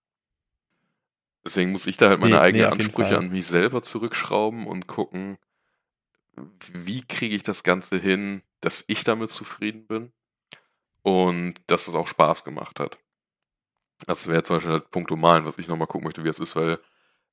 deswegen 1.46 1.72
muss 1.72 1.86
ich 1.86 1.98
da 1.98 2.10
halt 2.10 2.20
meine 2.20 2.40
Nee, 2.40 2.48
nee, 2.48 2.64
eigenen 2.64 2.66
jeden 2.66 2.74
Ansprüche 2.74 3.16
an 3.18 3.30
mich 3.30 3.46
selber 3.46 3.84
zurückschrauben 3.84 4.66
und 4.66 4.88
gucken, 4.88 5.38
wie 6.74 7.04
kriege 7.06 7.36
ich 7.36 7.44
das 7.44 7.64
Ganze 7.64 7.98
hin, 7.98 8.42
dass 8.62 8.84
ich 8.88 9.04
damit 9.04 9.30
zufrieden 9.30 9.88
bin 9.88 10.12
und 11.04 11.56
dass 11.68 11.88
es 11.88 11.96
auch 11.96 12.08
Spaß 12.10 12.44
gemacht 12.46 12.80
hat. 12.80 13.00
Das 14.08 14.28
wäre 14.28 14.44
zum 14.44 14.58
Beispiel 14.58 14.72
halt 14.72 14.92
Punkt 14.92 15.12
Malen, 15.12 15.46
was 15.46 15.58
ich 15.58 15.68
nochmal 15.68 15.88
gucken 15.88 16.06
möchte, 16.06 16.24
wie 16.24 16.30
es 16.30 16.40
ist, 16.40 16.56
weil 16.56 16.80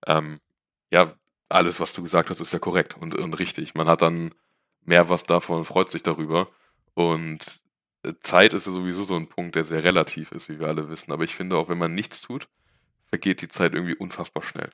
ähm, 0.07 0.41
ja, 0.91 1.15
alles, 1.49 1.81
was 1.81 1.93
du 1.93 2.03
gesagt 2.03 2.31
hast, 2.31 2.41
ist 2.41 2.53
ja 2.53 2.59
korrekt 2.59 2.97
und, 2.97 3.15
und 3.15 3.35
richtig. 3.35 3.75
Man 3.75 3.89
hat 3.89 4.03
dann 4.03 4.33
mehr 4.89 5.09
was 5.09 5.25
davon 5.25 5.65
freut 5.65 5.91
sich 5.91 6.03
darüber. 6.03 6.49
Und 6.95 7.61
äh, 8.05 8.15
Zeit 8.21 8.53
ist 8.55 8.67
ja 8.67 8.73
sowieso 8.73 9.05
so 9.05 9.15
ein 9.17 9.29
Punkt, 9.29 9.55
der 9.55 9.65
sehr 9.65 9.85
relativ 9.85 10.33
ist, 10.33 10.49
wie 10.49 10.59
wir 10.59 10.69
alle 10.69 10.89
wissen. 10.91 11.13
Aber 11.13 11.25
ich 11.25 11.35
finde, 11.37 11.57
auch 11.57 11.69
wenn 11.69 11.79
man 11.79 11.95
nichts 11.95 12.21
tut, 12.23 12.49
vergeht 13.07 13.43
die 13.43 13.49
Zeit 13.49 13.75
irgendwie 13.75 13.97
unfassbar 13.97 14.43
schnell. 14.43 14.71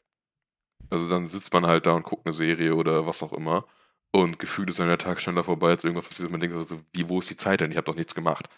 Also 0.91 1.09
dann 1.09 1.27
sitzt 1.27 1.53
man 1.53 1.67
halt 1.67 1.87
da 1.87 1.93
und 1.93 2.05
guckt 2.05 2.27
eine 2.27 2.35
Serie 2.35 2.75
oder 2.75 3.07
was 3.07 3.23
auch 3.23 3.33
immer. 3.33 3.67
Und 4.13 4.39
gefühlt 4.39 4.71
ist 4.71 4.79
dann 4.79 4.89
der 4.89 4.99
Tag 4.99 5.21
schneller 5.21 5.45
vorbei, 5.45 5.71
als 5.71 5.85
irgendwas 5.85 6.09
passiert. 6.09 6.31
Man 6.31 6.41
denkt 6.41 6.57
so, 6.69 6.81
wie, 6.93 7.09
wo 7.09 7.19
ist 7.19 7.31
die 7.31 7.37
Zeit 7.37 7.61
denn? 7.61 7.73
Ich 7.73 7.77
habe 7.77 7.87
doch 7.87 7.97
nichts 7.97 8.15
gemacht. 8.15 8.49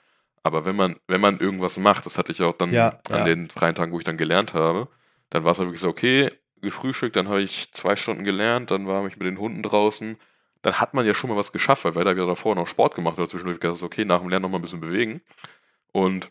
Aber 0.47 0.65
wenn 0.65 0.77
man, 0.77 0.97
wenn 1.09 1.21
man 1.21 1.39
irgendwas 1.39 1.77
macht, 1.77 2.07
das 2.07 2.19
hatte 2.19 2.33
ich 2.33 2.43
auch 2.43 2.57
dann 2.57 2.73
Ja, 2.73 2.99
an 3.11 3.19
ja. 3.19 3.25
den 3.25 3.51
freien 3.51 3.75
Tagen, 3.75 3.93
wo 3.93 3.99
ich 3.99 4.05
dann 4.05 4.17
gelernt 4.17 4.55
habe, 4.55 4.89
dann 5.31 5.45
war 5.45 5.53
es 5.53 5.59
halt 5.59 5.69
wirklich 5.69 5.81
so, 5.81 5.89
okay, 5.89 6.31
gefrühstückt, 6.61 7.17
dann 7.17 7.29
habe 7.29 7.43
ich 7.43 7.73
zwei 7.73 7.97
Stunden 7.97 8.25
gelernt, 8.25 8.71
dann 8.71 8.87
war 8.87 9.07
ich 9.07 9.17
mit 9.17 9.27
den 9.27 9.39
Hunden 9.39 9.63
draußen. 9.63 10.17
Dann 10.63 10.81
hat 10.81 10.95
man 10.95 11.07
ja 11.07 11.15
schon 11.15 11.31
mal 11.31 11.37
was 11.37 11.53
geschafft, 11.53 11.85
weil 11.85 11.95
weiter 11.95 12.15
davor 12.15 12.55
noch 12.55 12.67
Sport 12.69 12.95
gemacht 12.95 13.19
hat. 13.19 13.29
Zwischendurch 13.29 13.61
gesagt, 13.61 13.83
okay, 13.83 14.05
nach 14.05 14.21
dem 14.21 14.29
Lernen 14.29 14.43
noch 14.45 14.51
mal 14.51 14.59
ein 14.59 14.63
bisschen 14.63 14.81
bewegen. 14.81 15.21
Und 15.93 16.31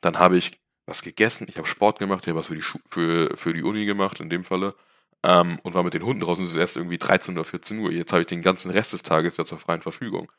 dann 0.00 0.18
habe 0.18 0.36
ich 0.36 0.60
was 0.86 1.02
gegessen, 1.02 1.46
ich 1.48 1.56
habe 1.58 1.68
Sport 1.68 1.98
gemacht, 1.98 2.22
ich 2.22 2.28
habe 2.28 2.38
was 2.38 2.48
für 2.48 2.54
die, 2.54 2.62
Schu 2.62 2.78
für, 2.88 3.36
für 3.36 3.52
die 3.52 3.62
Uni 3.62 3.84
gemacht, 3.86 4.20
in 4.20 4.30
dem 4.30 4.44
Falle. 4.44 4.74
Ähm, 5.22 5.58
und 5.62 5.74
war 5.74 5.82
mit 5.82 5.94
den 5.94 6.04
Hunden 6.04 6.20
draußen, 6.20 6.44
es 6.44 6.52
ist 6.52 6.56
erst 6.56 6.76
irgendwie 6.76 6.98
13 6.98 7.34
oder 7.36 7.44
14 7.44 7.78
Uhr. 7.80 7.90
Jetzt 7.92 8.12
habe 8.12 8.22
ich 8.22 8.28
den 8.28 8.42
ganzen 8.42 8.70
Rest 8.70 8.92
des 8.92 9.02
Tages 9.02 9.36
ja 9.36 9.44
zur 9.44 9.58
freien 9.58 9.82
Verfügung. 9.82 10.30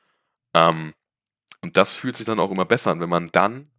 Ähm, 0.56 0.94
und 1.62 1.78
das 1.78 1.96
fühlt 1.96 2.16
sich 2.16 2.26
dann 2.26 2.40
auch 2.40 2.52
immer 2.52 2.66
besser 2.66 2.92
an, 2.92 3.02
wenn 3.02 3.10
man 3.10 3.28
dann 3.30 3.70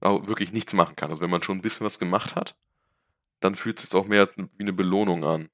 auch 0.00 0.26
wirklich 0.28 0.52
nichts 0.52 0.72
machen 0.72 0.96
kann. 0.96 1.10
Also 1.10 1.22
wenn 1.22 1.30
man 1.30 1.42
schon 1.42 1.58
ein 1.58 1.62
bisschen 1.62 1.86
was 1.86 1.98
gemacht 1.98 2.34
hat, 2.36 2.56
dann 3.40 3.54
fühlt 3.54 3.78
es 3.78 3.90
sich 3.90 3.94
auch 3.98 4.06
mehr 4.06 4.28
wie 4.36 4.46
eine 4.60 4.72
Belohnung 4.72 5.24
an, 5.24 5.48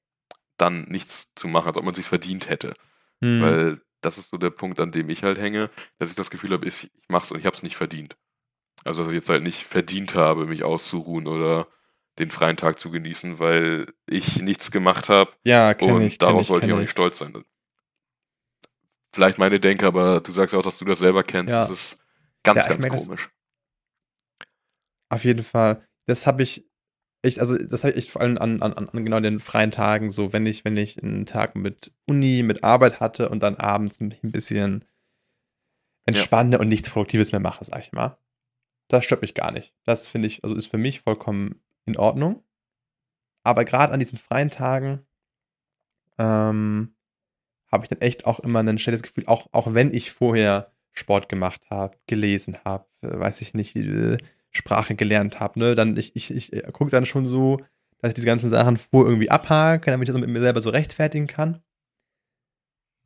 dann 0.57 0.83
nichts 0.83 1.31
zu 1.35 1.47
machen, 1.47 1.67
als 1.67 1.77
ob 1.77 1.85
man 1.85 1.95
sich 1.95 2.05
verdient 2.05 2.49
hätte. 2.49 2.73
Hm. 3.21 3.41
Weil 3.41 3.81
das 4.01 4.17
ist 4.17 4.29
so 4.31 4.37
der 4.37 4.49
Punkt, 4.51 4.79
an 4.79 4.91
dem 4.91 5.09
ich 5.09 5.23
halt 5.23 5.37
hänge, 5.39 5.69
dass 5.97 6.09
ich 6.09 6.15
das 6.15 6.29
Gefühl 6.29 6.51
habe, 6.51 6.67
ich, 6.67 6.85
ich 6.85 6.91
mach's 7.09 7.31
und 7.31 7.39
ich 7.39 7.45
habe 7.45 7.55
es 7.55 7.63
nicht 7.63 7.75
verdient. 7.75 8.15
Also 8.83 9.03
dass 9.03 9.11
ich 9.11 9.17
jetzt 9.17 9.29
halt 9.29 9.43
nicht 9.43 9.63
verdient 9.63 10.15
habe, 10.15 10.45
mich 10.45 10.63
auszuruhen 10.63 11.27
oder 11.27 11.67
den 12.17 12.31
freien 12.31 12.57
Tag 12.57 12.79
zu 12.79 12.91
genießen, 12.91 13.39
weil 13.39 13.87
ich 14.07 14.41
nichts 14.41 14.71
gemacht 14.71 15.09
habe 15.09 15.31
Ja, 15.43 15.73
kenn 15.73 15.95
und 15.95 16.01
ich, 16.01 16.17
darauf 16.17 16.41
ich, 16.41 16.47
sollte 16.47 16.67
ich 16.67 16.73
auch 16.73 16.77
ich. 16.77 16.83
nicht 16.83 16.91
stolz 16.91 17.17
sein. 17.19 17.43
Vielleicht 19.13 19.37
meine 19.39 19.59
Denke, 19.59 19.87
aber 19.87 20.19
du 20.21 20.31
sagst 20.31 20.53
ja 20.53 20.59
auch, 20.59 20.63
dass 20.63 20.77
du 20.77 20.85
das 20.85 20.99
selber 20.99 21.23
kennst. 21.23 21.51
Ja. 21.53 21.59
Das 21.61 21.69
ist 21.69 22.05
ganz, 22.43 22.63
Ja, 22.63 22.69
ganz 22.69 22.83
das- 22.85 23.05
komisch. 23.07 23.29
Auf 25.09 25.23
jeden 25.23 25.43
Fall. 25.43 25.87
Das 26.05 26.27
habe 26.27 26.43
ich 26.43 26.65
echt, 27.23 27.39
also 27.39 27.57
das 27.57 27.83
habe 27.83 27.91
ich 27.91 27.97
echt 27.97 28.11
vor 28.11 28.21
allem 28.21 28.37
an, 28.37 28.61
an, 28.61 28.73
an 28.73 29.03
genau 29.03 29.19
den 29.19 29.39
freien 29.39 29.71
Tagen, 29.71 30.11
so 30.11 30.31
wenn 30.33 30.45
ich, 30.45 30.63
wenn 30.65 30.77
ich 30.77 31.01
einen 31.01 31.25
Tag 31.25 31.55
mit 31.55 31.91
Uni, 32.05 32.43
mit 32.43 32.63
Arbeit 32.63 32.99
hatte 32.99 33.29
und 33.29 33.41
dann 33.41 33.55
abends 33.55 33.99
ein 33.99 34.13
bisschen 34.21 34.85
entspanne 36.05 36.59
und 36.59 36.67
nichts 36.67 36.89
Produktives 36.89 37.31
mehr 37.31 37.41
mache, 37.41 37.65
sag 37.65 37.79
ich 37.81 37.91
mal. 37.91 38.17
Das 38.87 39.03
stört 39.05 39.21
mich 39.21 39.33
gar 39.35 39.51
nicht. 39.51 39.73
Das 39.83 40.07
finde 40.07 40.27
ich, 40.27 40.43
also 40.43 40.55
ist 40.55 40.67
für 40.67 40.77
mich 40.77 41.01
vollkommen 41.01 41.61
in 41.85 41.97
Ordnung. 41.97 42.43
Aber 43.43 43.65
gerade 43.65 43.93
an 43.93 43.99
diesen 43.99 44.17
freien 44.17 44.49
Tagen 44.51 45.05
ähm, 46.17 46.95
habe 47.71 47.85
ich 47.85 47.89
dann 47.89 48.01
echt 48.01 48.25
auch 48.25 48.39
immer 48.39 48.59
ein 48.59 48.77
schnelles 48.79 49.03
Gefühl, 49.03 49.25
auch, 49.27 49.47
auch 49.51 49.73
wenn 49.73 49.93
ich 49.93 50.11
vorher 50.11 50.71
Sport 50.93 51.29
gemacht 51.29 51.61
habe, 51.69 51.97
gelesen 52.07 52.57
habe, 52.65 52.85
äh, 53.01 53.19
weiß 53.19 53.41
ich 53.41 53.53
nicht, 53.53 53.75
äh, 53.75 54.17
Sprache 54.51 54.95
gelernt 54.95 55.39
habe, 55.39 55.59
ne, 55.59 55.75
dann 55.75 55.95
ich, 55.97 56.15
ich, 56.15 56.31
ich 56.31 56.63
gucke 56.73 56.89
dann 56.91 57.05
schon 57.05 57.25
so, 57.25 57.57
dass 57.99 58.09
ich 58.09 58.15
diese 58.15 58.27
ganzen 58.27 58.49
Sachen 58.49 58.77
vor 58.77 59.05
irgendwie 59.05 59.29
abhake, 59.29 59.91
damit 59.91 60.07
ich 60.09 60.13
das 60.13 60.19
mit 60.19 60.29
mir 60.29 60.39
selber 60.39 60.61
so 60.61 60.69
rechtfertigen 60.71 61.27
kann. 61.27 61.61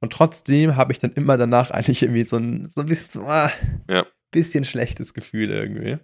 Und 0.02 0.14
trotzdem 0.14 0.76
habe 0.76 0.92
ich 0.92 1.00
dann 1.00 1.14
immer 1.14 1.38
danach 1.38 1.72
eigentlich 1.72 2.04
irgendwie 2.04 2.26
so 2.26 2.38
ein, 2.38 2.70
so 2.72 2.82
ein 2.82 2.88
bisschen 2.88 3.10
so, 3.10 3.22
ah, 3.24 3.52
Ja. 3.90 4.06
bisschen 4.32 4.66
schlechtes 4.66 5.14
Gefühl 5.14 5.50
irgendwie. 5.50 5.98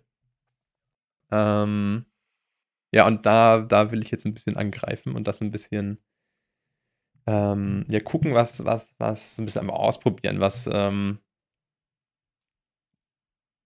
Ähm, 1.31 2.05
ja, 2.91 3.05
und 3.07 3.25
da, 3.25 3.61
da 3.61 3.91
will 3.91 4.01
ich 4.01 4.11
jetzt 4.11 4.25
ein 4.25 4.33
bisschen 4.33 4.57
angreifen 4.57 5.15
und 5.15 5.27
das 5.27 5.41
ein 5.41 5.51
bisschen 5.51 5.99
ähm, 7.27 7.85
ja, 7.89 7.99
gucken, 7.99 8.33
was, 8.33 8.63
was, 8.65 8.93
was, 8.97 9.37
ein 9.37 9.45
bisschen 9.45 9.61
einmal 9.61 9.77
ausprobieren, 9.77 10.39
was, 10.39 10.69
ähm, 10.71 11.19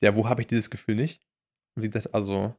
ja, 0.02 0.16
wo 0.16 0.28
habe 0.28 0.42
ich 0.42 0.48
dieses 0.48 0.70
Gefühl 0.70 0.96
nicht? 0.96 1.26
Wie 1.76 1.90
gesagt, 1.90 2.14
also 2.14 2.56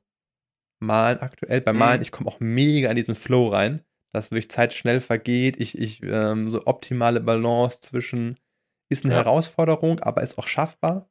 Malen 0.80 1.20
aktuell, 1.20 1.60
beim 1.60 1.76
Mhm. 1.76 1.80
Malen, 1.80 2.02
ich 2.02 2.10
komme 2.12 2.28
auch 2.28 2.40
mega 2.40 2.88
in 2.90 2.96
diesen 2.96 3.14
Flow 3.14 3.48
rein, 3.48 3.84
dass 4.12 4.30
wirklich 4.30 4.50
Zeit 4.50 4.72
schnell 4.72 5.00
vergeht, 5.00 5.60
ich, 5.60 5.78
ich, 5.78 6.02
ähm, 6.02 6.48
so 6.48 6.66
optimale 6.66 7.20
Balance 7.20 7.80
zwischen, 7.80 8.38
ist 8.88 9.04
eine 9.04 9.14
Ja. 9.14 9.20
Herausforderung, 9.20 10.00
aber 10.00 10.22
ist 10.22 10.38
auch 10.38 10.46
schaffbar. 10.46 11.10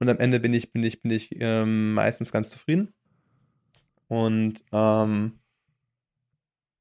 Und 0.00 0.08
am 0.08 0.18
Ende 0.18 0.40
bin 0.40 0.52
ich, 0.52 0.72
bin 0.72 0.82
ich, 0.82 1.00
bin 1.02 1.10
ich 1.12 1.30
ähm, 1.40 1.94
meistens 1.94 2.32
ganz 2.32 2.50
zufrieden. 2.50 2.92
Und 4.08 4.64
ähm, 4.72 5.40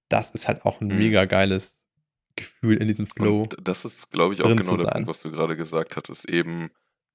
das 0.09 0.31
ist 0.31 0.47
halt 0.47 0.65
auch 0.65 0.81
ein 0.81 0.87
Mhm. 0.87 0.97
mega 0.97 1.25
geiles 1.25 1.80
Gefühl 2.35 2.77
in 2.77 2.87
diesem 2.87 3.07
Flow. 3.07 3.43
Und 3.43 3.57
das 3.61 3.85
ist, 3.85 4.11
glaube 4.11 4.33
ich, 4.33 4.41
auch 4.43 4.47
genau 4.49 4.77
der 4.77 4.85
sein. 4.85 4.93
Punkt, 4.93 5.07
was 5.09 5.21
du 5.21 5.31
gerade 5.31 5.55
gesagt 5.55 5.95
hattest. 5.95 6.29
Eben, 6.29 6.69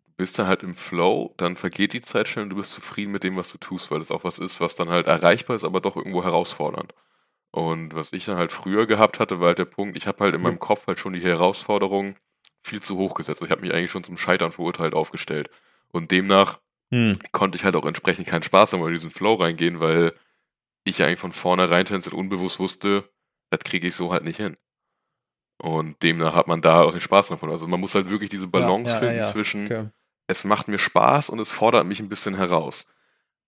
du 0.07 0.13
bist 0.17 0.39
dann 0.39 0.47
halt 0.47 0.63
im 0.63 0.75
Flow, 0.75 1.35
dann 1.37 1.57
vergeht 1.57 1.93
die 1.93 2.01
Zeit 2.01 2.29
schnell 2.29 2.45
und 2.45 2.51
du 2.51 2.57
bist 2.57 2.73
zufrieden 2.73 3.13
mit 3.13 3.23
dem, 3.25 3.37
was 3.37 3.51
du 3.53 3.59
tust, 3.59 3.91
weil 3.91 3.99
das 3.99 4.11
auch 4.11 4.25
was 4.25 4.39
ist, 4.39 4.61
was 4.61 4.75
dann 4.75 4.89
halt 4.91 5.07
erreichbar 5.07 5.57
ist, 5.57 5.65
aber 5.65 5.81
doch 5.81 5.97
irgendwo 5.97 6.25
herausfordernd. 6.25 6.95
Und 7.51 7.95
was 7.95 8.13
ich 8.13 8.25
dann 8.27 8.37
halt 8.37 8.53
früher 8.53 8.87
gehabt 8.87 9.19
hatte, 9.19 9.41
war 9.41 9.49
halt 9.49 9.59
der 9.59 9.65
Punkt, 9.65 9.97
ich 9.97 10.07
habe 10.07 10.25
halt 10.25 10.35
in 10.35 10.43
meinem 10.43 10.59
Kopf 10.59 10.87
halt 10.87 10.99
schon 10.99 11.15
die 11.15 11.23
Herausforderung 11.23 12.17
viel 12.61 12.83
zu 12.83 12.97
hoch 12.99 13.15
gesetzt. 13.15 13.41
Ich 13.43 13.51
habe 13.51 13.63
mich 13.63 13.73
eigentlich 13.73 13.91
schon 13.91 14.05
zum 14.05 14.19
Scheitern 14.19 14.53
verurteilt 14.53 14.95
aufgestellt. 14.95 15.51
Und 15.93 16.11
demnach 16.11 16.59
Hm. 16.93 17.19
konnte 17.33 17.57
ich 17.59 17.65
halt 17.65 17.75
auch 17.77 17.85
entsprechend 17.87 18.29
keinen 18.29 18.43
Spaß 18.45 18.73
haben, 18.73 18.87
in 18.87 18.93
diesen 18.93 19.11
Flow 19.11 19.35
reingehen, 19.35 19.81
weil 19.81 20.13
ich 20.85 20.99
ja 20.99 21.07
eigentlich 21.07 21.19
von 21.21 21.33
vornherein 21.33 21.85
tendenziell 21.87 22.15
unbewusst 22.15 22.61
wusste, 22.61 23.11
das 23.51 23.61
kriege 23.61 23.87
ich 23.89 23.95
so 23.95 24.13
halt 24.13 24.25
nicht 24.25 24.37
hin. 24.37 24.57
Und 25.59 26.03
demnach 26.03 26.35
hat 26.35 26.49
man 26.49 26.61
da 26.61 26.83
auch 26.83 26.93
den 26.93 27.01
Spaß 27.01 27.29
davon. 27.29 27.51
Also 27.51 27.67
man 27.67 27.81
muss 27.81 27.95
halt 27.95 28.11
wirklich 28.11 28.31
diese 28.31 28.47
Balance 28.47 28.89
ja, 28.89 28.95
ja, 28.95 28.99
finden 28.99 29.17
ja. 29.17 29.25
zwischen, 29.25 29.67
Okay. 29.67 29.89
es 30.27 30.45
macht 30.45 30.69
mir 30.69 30.79
Spaß 30.79 31.31
und 31.31 31.39
es 31.39 31.51
fordert 31.51 31.87
mich 31.87 32.01
ein 32.01 32.09
bisschen 32.09 32.37
heraus. 32.37 32.87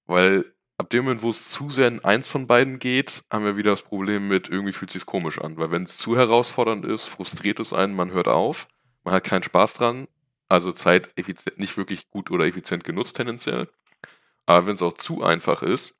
Weil 0.07 0.55
ab 0.79 0.91
dem 0.91 1.05
Moment, 1.05 1.23
wo 1.23 1.31
es 1.31 1.51
zu 1.51 1.69
sehr 1.71 1.89
in 1.89 2.05
eins 2.05 2.29
von 2.29 2.47
beiden 2.47 2.79
geht, 2.79 3.25
haben 3.31 3.45
wir 3.45 3.57
wieder 3.57 3.73
das 3.73 3.83
Problem 3.83 4.29
mit, 4.29 4.49
irgendwie 4.49 4.73
fühlt 4.73 4.91
es 4.91 4.95
sich 4.95 5.07
komisch 5.07 5.39
an. 5.39 5.59
Weil 5.59 5.71
wenn 5.71 5.83
es 5.83 5.99
zu 5.99 6.17
herausfordernd 6.17 6.85
ist, 6.85 7.07
frustriert 7.07 7.61
es 7.61 7.73
einen, 7.73 7.95
man 7.95 8.13
hört 8.13 8.29
auf, 8.29 8.69
man 9.05 9.15
hat 9.15 9.25
keinen 9.25 9.43
Spaß 9.43 9.75
dran, 9.75 10.09
also 10.49 10.73
Zeit 10.73 11.13
nicht 11.57 11.77
wirklich 11.77 12.09
gut 12.11 12.31
oder 12.31 12.47
effizient 12.47 12.85
genutzt 12.85 13.17
tendenziell. 13.17 13.69
Aber 14.47 14.67
wenn 14.67 14.75
es 14.77 14.83
auch 14.83 14.95
zu 14.95 15.23
einfach 15.23 15.63
ist, 15.63 15.97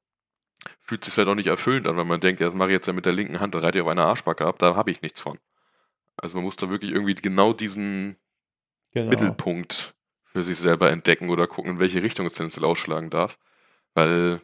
fühlt 0.81 1.03
es 1.03 1.07
sich 1.07 1.15
vielleicht 1.15 1.29
auch 1.29 1.35
nicht 1.35 1.49
erfüllend 1.49 1.87
an, 1.87 1.97
weil 1.97 2.05
man 2.07 2.21
denkt, 2.21 2.41
ja, 2.41 2.47
das 2.47 2.55
mache 2.57 2.71
ich 2.71 2.75
jetzt 2.75 2.87
ja 2.87 2.93
mit 2.95 3.05
der 3.05 3.13
linken 3.13 3.41
Hand, 3.41 3.55
da 3.55 3.59
reite 3.59 3.79
ich 3.79 3.83
auf 3.83 3.89
einer 3.89 4.07
Arschbacke 4.07 4.47
ab, 4.47 4.59
da 4.59 4.75
habe 4.75 4.91
ich 4.91 5.03
nichts 5.03 5.21
von. 5.21 5.39
Also 6.23 6.37
man 6.37 6.45
muss 6.45 6.57
da 6.57 6.71
wirklich 6.71 6.93
irgendwie 6.93 7.15
genau 7.15 7.53
diesen 7.53 8.17
Genau. 8.93 9.11
Mittelpunkt 9.11 9.95
für 10.33 10.43
sich 10.45 10.59
selber 10.59 10.91
entdecken 10.91 11.31
oder 11.31 11.47
gucken, 11.47 11.73
in 11.75 11.79
welche 11.79 12.03
Richtung 12.03 12.27
es 12.27 12.35
tendenziell 12.35 12.65
ausschlagen 12.65 13.11
darf. 13.11 13.39
Weil 13.95 14.41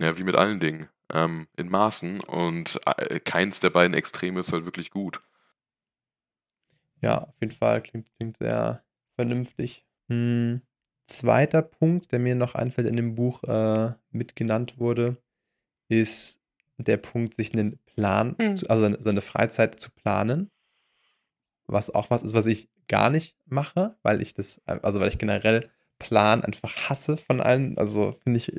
Ja, 0.00 0.18
wie 0.18 0.24
mit 0.24 0.36
allen 0.36 0.60
Dingen. 0.60 0.88
Ähm, 1.12 1.48
in 1.56 1.70
Maßen 1.70 2.20
und 2.20 2.80
äh, 2.86 3.20
keins 3.20 3.60
der 3.60 3.70
beiden 3.70 3.94
Extreme 3.94 4.40
ist 4.40 4.52
halt 4.52 4.64
wirklich 4.66 4.90
gut. 4.90 5.22
Ja, 7.00 7.18
auf 7.18 7.40
jeden 7.40 7.52
Fall 7.52 7.82
klingt, 7.82 8.10
klingt 8.16 8.36
sehr 8.38 8.84
vernünftig. 9.14 9.86
Hm. 10.08 10.62
Zweiter 11.06 11.62
Punkt, 11.62 12.12
der 12.12 12.18
mir 12.18 12.34
noch 12.34 12.54
einfällt 12.54 12.86
in 12.86 12.96
dem 12.96 13.14
Buch 13.14 13.42
äh, 13.44 13.94
mitgenannt 14.10 14.78
wurde, 14.78 15.16
ist 15.88 16.40
der 16.78 16.98
Punkt, 16.98 17.34
sich 17.34 17.52
einen 17.52 17.78
Plan, 17.86 18.36
Mhm. 18.38 18.56
zu, 18.56 18.68
also 18.70 18.82
seine, 18.82 19.02
seine 19.02 19.20
Freizeit 19.22 19.80
zu 19.80 19.90
planen. 19.90 20.50
Was 21.68 21.90
auch 21.90 22.10
was 22.10 22.22
ist, 22.22 22.34
was 22.34 22.46
ich 22.46 22.70
gar 22.88 23.10
nicht 23.10 23.36
mache, 23.44 23.96
weil 24.02 24.22
ich 24.22 24.34
das, 24.34 24.62
also 24.66 25.00
weil 25.00 25.08
ich 25.08 25.18
generell 25.18 25.70
Plan 25.98 26.42
einfach 26.42 26.74
hasse 26.88 27.16
von 27.16 27.40
allen. 27.40 27.76
Also 27.78 28.12
finde 28.22 28.38
ich, 28.38 28.52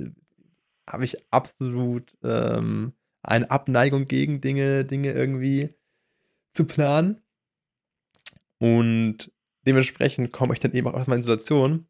habe 0.88 1.06
ich 1.06 1.18
absolut 1.32 2.18
ähm, 2.24 2.94
eine 3.24 3.50
Abneigung 3.50 4.06
gegen 4.06 4.42
Dinge, 4.42 4.86
Dinge 4.86 5.12
irgendwie 5.12 5.74
zu 6.54 6.66
planen. 6.66 7.22
Und 8.60 9.32
dementsprechend 9.66 10.32
komme 10.32 10.54
ich 10.54 10.60
dann 10.60 10.74
eben 10.74 10.88
auch 10.88 10.94
aus 10.94 11.08
meiner 11.08 11.24
Situation, 11.24 11.88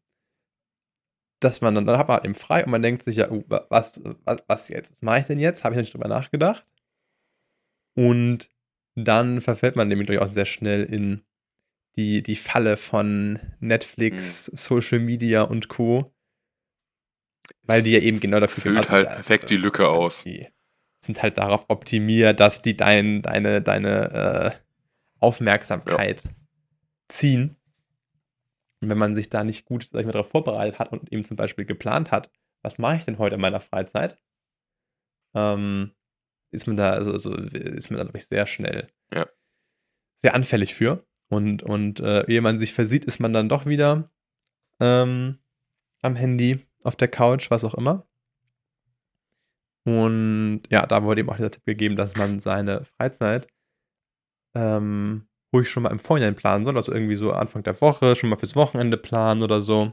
dass 1.40 1.60
man 1.60 1.74
dann, 1.74 1.86
dann 1.86 1.98
hat 1.98 2.08
man 2.08 2.16
halt 2.16 2.24
eben 2.24 2.34
frei 2.34 2.64
und 2.64 2.70
man 2.70 2.82
denkt 2.82 3.02
sich 3.02 3.16
ja, 3.16 3.30
uh, 3.30 3.42
was, 3.48 4.02
was, 4.24 4.44
was 4.46 4.68
jetzt? 4.68 4.92
Was 4.92 5.02
mache 5.02 5.20
ich 5.20 5.26
denn 5.26 5.40
jetzt? 5.40 5.64
Habe 5.64 5.74
ich 5.74 5.80
nicht 5.80 5.94
drüber 5.94 6.08
nachgedacht. 6.08 6.64
Und 7.94 8.50
dann 8.94 9.40
verfällt 9.40 9.76
man 9.76 9.88
nämlich 9.88 10.06
durchaus 10.06 10.32
sehr 10.32 10.46
schnell 10.46 10.84
in 10.84 11.22
die, 11.96 12.22
die 12.22 12.36
Falle 12.36 12.76
von 12.76 13.38
Netflix, 13.60 14.46
Social 14.46 15.00
Media 15.00 15.42
und 15.42 15.68
Co. 15.68 16.12
Weil 17.64 17.82
die 17.82 17.92
ja 17.92 18.00
eben 18.00 18.20
genau 18.20 18.40
dafür 18.40 18.62
Füllt 18.62 18.74
gemacht 18.74 18.90
halt 18.90 19.06
sind. 19.06 19.14
perfekt 19.14 19.50
die 19.50 19.56
Lücke 19.56 19.88
aus. 19.88 20.22
Die 20.22 20.48
sind 21.00 21.22
halt 21.22 21.38
darauf 21.38 21.66
optimiert, 21.68 22.40
dass 22.40 22.62
die 22.62 22.76
dein, 22.76 23.22
deine, 23.22 23.62
deine 23.62 24.12
äh, 24.12 24.50
Aufmerksamkeit 25.18 26.22
ziehen. 27.08 27.56
Und 28.80 28.88
wenn 28.88 28.98
man 28.98 29.14
sich 29.14 29.28
da 29.28 29.44
nicht 29.44 29.66
gut, 29.66 29.88
sag 29.88 30.00
ich 30.00 30.06
mal, 30.06 30.12
darauf 30.12 30.30
vorbereitet 30.30 30.78
hat 30.78 30.92
und 30.92 31.12
eben 31.12 31.24
zum 31.24 31.36
Beispiel 31.36 31.64
geplant 31.64 32.10
hat, 32.10 32.30
was 32.62 32.78
mache 32.78 32.96
ich 32.96 33.04
denn 33.04 33.18
heute 33.18 33.34
in 33.34 33.40
meiner 33.40 33.60
Freizeit, 33.60 34.18
ähm, 35.34 35.92
ist 36.50 36.66
man 36.66 36.76
da, 36.76 36.90
also, 36.90 37.12
also 37.12 37.32
ist 37.34 37.90
man 37.90 37.98
da, 37.98 38.04
glaube 38.04 38.18
ich, 38.18 38.26
sehr 38.26 38.46
schnell 38.46 38.88
Ja. 39.14 39.26
sehr 40.22 40.34
anfällig 40.34 40.74
für. 40.74 41.04
Und, 41.28 41.62
und 41.62 42.00
äh, 42.00 42.24
ehe 42.26 42.40
man 42.42 42.58
sich 42.58 42.72
versieht, 42.74 43.04
ist 43.04 43.20
man 43.20 43.32
dann 43.32 43.48
doch 43.48 43.66
wieder 43.66 44.10
ähm, 44.80 45.38
am 46.02 46.16
Handy, 46.16 46.66
auf 46.82 46.96
der 46.96 47.08
Couch, 47.08 47.50
was 47.50 47.62
auch 47.64 47.74
immer. 47.74 48.06
Und 49.84 50.62
ja, 50.70 50.86
da 50.86 51.02
wurde 51.04 51.20
eben 51.20 51.30
auch 51.30 51.36
dieser 51.36 51.50
Tipp 51.50 51.64
gegeben, 51.64 51.96
dass 51.96 52.16
man 52.16 52.40
seine 52.40 52.84
Freizeit 52.84 53.48
ähm, 54.54 55.28
ruhig 55.54 55.68
schon 55.70 55.82
mal 55.84 55.90
im 55.90 55.98
Vorhinein 55.98 56.34
planen 56.34 56.64
soll. 56.64 56.76
Also 56.76 56.92
irgendwie 56.92 57.16
so 57.16 57.32
Anfang 57.32 57.62
der 57.62 57.80
Woche, 57.80 58.16
schon 58.16 58.30
mal 58.30 58.36
fürs 58.38 58.56
Wochenende 58.56 58.96
planen 58.96 59.42
oder 59.42 59.60
so. 59.60 59.92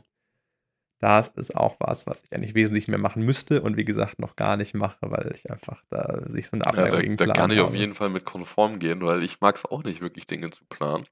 Das 0.99 1.29
ist 1.29 1.55
auch 1.55 1.75
was, 1.79 2.07
was 2.07 2.23
ich 2.23 2.33
eigentlich 2.33 2.55
wesentlich 2.55 2.87
mehr 2.87 2.97
machen 2.99 3.23
müsste 3.23 3.61
und 3.61 3.77
wie 3.77 3.85
gesagt 3.85 4.19
noch 4.19 4.35
gar 4.35 4.57
nicht 4.57 4.73
mache, 4.73 4.99
weil 5.01 5.31
ich 5.33 5.49
einfach 5.51 5.83
da 5.89 6.23
sich 6.29 6.47
so 6.47 6.57
eine 6.57 6.65
Ja, 6.71 6.87
Abneigung 6.87 6.87
da, 6.87 7.01
gegen 7.01 7.17
da 7.17 7.27
Plan 7.27 7.27
kann 7.27 7.51
ich 7.51 7.59
auf 7.59 7.73
habe. 7.73 7.75
jeden 7.75 7.93
Fall 7.93 8.09
mit 8.09 8.23
konform 8.25 8.79
gehen, 8.79 9.01
weil 9.01 9.21
ich 9.23 9.41
mag 9.41 9.55
es 9.57 9.65
auch 9.65 9.83
nicht 9.83 9.99
wirklich 10.01 10.27
Dinge 10.27 10.49
zu 10.49 10.63
planen. 10.65 11.05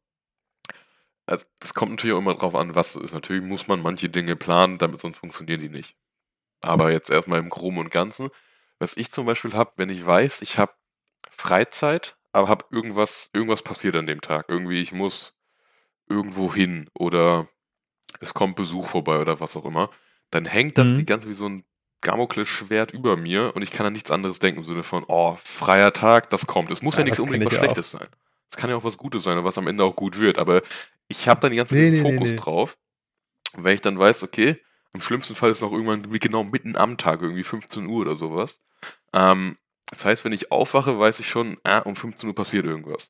Also, 1.27 1.45
das 1.59 1.73
kommt 1.73 1.91
natürlich 1.91 2.13
auch 2.15 2.19
immer 2.19 2.35
drauf 2.35 2.55
an, 2.55 2.75
was 2.75 2.95
es 2.95 3.01
ist. 3.05 3.13
Natürlich 3.13 3.43
muss 3.43 3.67
man 3.67 3.81
manche 3.81 4.09
Dinge 4.09 4.35
planen, 4.35 4.77
damit 4.77 5.01
sonst 5.01 5.17
funktionieren 5.19 5.61
die 5.61 5.69
nicht. 5.69 5.95
Aber 6.61 6.91
jetzt 6.91 7.09
erstmal 7.11 7.39
im 7.39 7.49
Groben 7.49 7.79
und 7.79 7.91
Ganzen. 7.91 8.29
Was 8.79 8.97
ich 8.97 9.11
zum 9.11 9.25
Beispiel 9.27 9.53
habe, 9.53 9.73
wenn 9.77 9.89
ich 9.89 10.05
weiß, 10.05 10.41
ich 10.43 10.57
habe 10.59 10.73
Freizeit, 11.29 12.17
aber 12.33 12.49
habe 12.49 12.65
irgendwas, 12.71 13.29
irgendwas 13.33 13.63
passiert 13.63 13.95
an 13.97 14.07
dem 14.07 14.21
Tag. 14.21 14.47
Irgendwie, 14.49 14.81
ich 14.81 14.93
muss 14.93 15.35
irgendwo 16.09 16.53
hin 16.53 16.89
oder 16.93 17.47
es 18.19 18.33
kommt 18.33 18.55
Besuch 18.55 18.87
vorbei 18.87 19.19
oder 19.19 19.39
was 19.39 19.55
auch 19.55 19.65
immer, 19.65 19.89
dann 20.31 20.45
hängt 20.45 20.77
das 20.77 20.91
Mhm. 20.91 20.97
die 20.97 21.05
ganze 21.05 21.29
wie 21.29 21.33
so 21.33 21.47
ein 21.47 21.63
Damoklesschwert 22.01 22.91
über 22.93 23.17
mir 23.17 23.55
und 23.55 23.61
ich 23.63 23.71
kann 23.71 23.85
an 23.85 23.93
nichts 23.93 24.11
anderes 24.11 24.39
denken 24.39 24.59
im 24.59 24.65
Sinne 24.65 24.83
von, 24.83 25.03
oh, 25.07 25.35
freier 25.43 25.91
Tag, 25.93 26.29
das 26.29 26.45
kommt. 26.45 26.69
Es 26.71 26.81
muss 26.81 26.95
ja, 26.95 26.99
Ja, 26.99 27.05
nicht 27.05 27.13
das 27.13 27.19
unbedingt 27.19 27.45
was 27.45 27.53
ich 27.53 27.59
auch. 27.59 27.63
Schlechtes 27.63 27.91
sein. 27.91 28.07
Es 28.51 28.57
kann 28.57 28.69
ja 28.69 28.75
auch 28.75 28.83
was 28.83 28.97
Gutes 28.97 29.23
sein 29.23 29.37
und 29.37 29.43
was 29.43 29.57
am 29.57 29.67
Ende 29.67 29.83
auch 29.83 29.95
gut 29.95 30.19
wird, 30.19 30.37
aber 30.37 30.61
ich 31.07 31.27
habe 31.27 31.39
dann 31.41 31.51
die 31.51 31.57
ganze 31.57 31.75
nee, 31.75 31.89
nee, 31.91 32.01
Fokus 32.01 32.31
nee. 32.31 32.37
drauf. 32.37 32.77
Und 33.53 33.63
wenn 33.63 33.73
ich 33.73 33.81
dann 33.81 33.97
weiß, 33.97 34.23
okay, 34.23 34.61
im 34.93 35.01
schlimmsten 35.01 35.35
Fall 35.35 35.49
ist 35.49 35.61
noch 35.61 35.71
irgendwann 35.71 36.03
genau 36.19 36.43
mitten 36.43 36.75
am 36.77 36.97
Tag, 36.97 37.21
irgendwie 37.21 37.43
15 37.43 37.85
Uhr 37.87 38.01
oder 38.01 38.15
sowas. 38.15 38.59
Ähm, 39.13 39.57
das 39.89 40.05
heißt, 40.05 40.25
wenn 40.25 40.33
ich 40.33 40.51
aufwache, 40.51 40.97
weiß 40.99 41.19
ich 41.19 41.27
schon, 41.27 41.57
ah, 41.63 41.79
um 41.79 41.95
15 41.95 42.29
Uhr 42.29 42.35
passiert 42.35 42.65
irgendwas. 42.65 43.09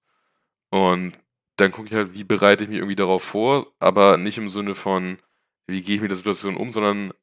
Und 0.69 1.13
dann 1.57 1.71
gucke 1.71 1.87
ich 1.87 1.93
halt, 1.93 2.13
wie 2.13 2.23
bereite 2.23 2.63
ich 2.63 2.69
mich 2.69 2.79
irgendwie 2.79 2.95
darauf 2.95 3.23
vor, 3.23 3.73
aber 3.79 4.17
nicht 4.17 4.37
im 4.37 4.49
Sinne 4.49 4.75
von, 4.75 5.19
wie 5.67 5.81
gehe 5.81 5.95
ich 5.95 6.01
mit 6.01 6.11
der 6.11 6.17
Situation 6.17 6.57
um, 6.57 6.71
sondern 6.71 7.13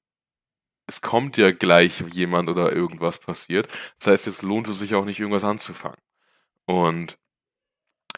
es 0.86 1.00
kommt 1.00 1.36
ja 1.36 1.52
gleich 1.52 2.02
jemand 2.12 2.48
oder 2.48 2.72
irgendwas 2.72 3.18
passiert. 3.18 3.68
Das 3.98 4.08
heißt, 4.08 4.26
jetzt 4.26 4.42
lohnt 4.42 4.68
es 4.68 4.78
sich 4.78 4.94
auch 4.94 5.04
nicht, 5.04 5.20
irgendwas 5.20 5.44
anzufangen. 5.44 6.00
Und 6.66 7.18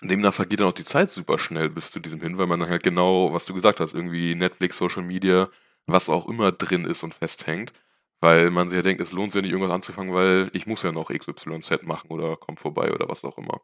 demnach 0.03 0.35
vergeht 0.35 0.61
dann 0.61 0.69
auch 0.69 0.73
die 0.73 0.85
Zeit 0.85 1.11
super 1.11 1.39
schnell 1.39 1.69
bis 1.71 1.91
zu 1.91 2.01
diesem 2.01 2.21
hin, 2.21 2.39
weil 2.39 2.47
man 2.47 2.61
dann 2.61 2.71
halt 2.71 2.83
genau, 2.83 3.33
was 3.33 3.47
du 3.47 3.55
gesagt 3.55 3.81
hast, 3.81 3.95
irgendwie 3.95 4.35
Netflix, 4.35 4.77
Social 4.77 5.03
Media, 5.03 5.51
was 5.87 6.09
auch 6.09 6.29
immer 6.29 6.53
drin 6.53 6.85
ist 6.85 7.03
und 7.03 7.15
festhängt, 7.15 7.73
weil 8.21 8.51
man 8.51 8.69
sich 8.69 8.77
ja 8.77 8.83
denkt, 8.83 9.01
es 9.03 9.13
lohnt 9.13 9.33
sich 9.33 9.39
ja 9.39 9.43
nicht, 9.43 9.53
irgendwas 9.53 9.75
anzufangen, 9.75 10.15
weil 10.15 10.51
ich 10.53 10.67
muss 10.67 10.83
ja 10.83 10.93
noch 10.93 11.11
XYZ 11.11 11.83
machen 11.83 12.11
oder 12.11 12.37
komm 12.37 12.57
vorbei 12.57 12.93
oder 12.93 13.09
was 13.09 13.25
auch 13.25 13.39
immer. 13.39 13.61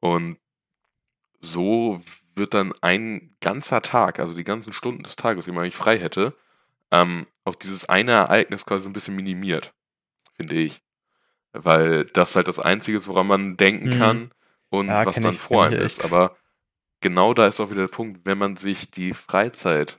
Und 0.00 0.38
so 1.40 2.00
wird 2.34 2.54
dann 2.54 2.72
ein 2.80 3.34
ganzer 3.40 3.82
Tag, 3.82 4.18
also 4.18 4.34
die 4.34 4.44
ganzen 4.44 4.72
Stunden 4.72 5.02
des 5.02 5.16
Tages, 5.16 5.44
die 5.46 5.52
man 5.52 5.64
eigentlich 5.64 5.76
frei 5.76 5.98
hätte, 5.98 6.34
ähm, 6.92 7.26
auf 7.44 7.56
dieses 7.56 7.88
eine 7.88 8.12
Ereignis 8.12 8.66
quasi 8.66 8.88
ein 8.88 8.92
bisschen 8.92 9.16
minimiert, 9.16 9.74
finde 10.36 10.56
ich. 10.56 10.82
Weil 11.52 12.04
das 12.06 12.36
halt 12.36 12.48
das 12.48 12.60
Einzige 12.60 12.98
ist, 12.98 13.08
woran 13.08 13.26
man 13.26 13.56
denken 13.56 13.86
Mhm. 13.86 13.90
kann 13.90 14.30
und 14.70 14.88
Ja, 14.88 15.06
was 15.06 15.20
dann 15.20 15.38
vor 15.38 15.66
einem 15.66 15.80
ist. 15.80 16.04
Aber 16.04 16.36
genau 17.00 17.34
da 17.34 17.46
ist 17.46 17.60
auch 17.60 17.70
wieder 17.70 17.86
der 17.86 17.94
Punkt, 17.94 18.22
wenn 18.26 18.38
man 18.38 18.56
sich 18.56 18.90
die 18.90 19.14
Freizeit 19.14 19.98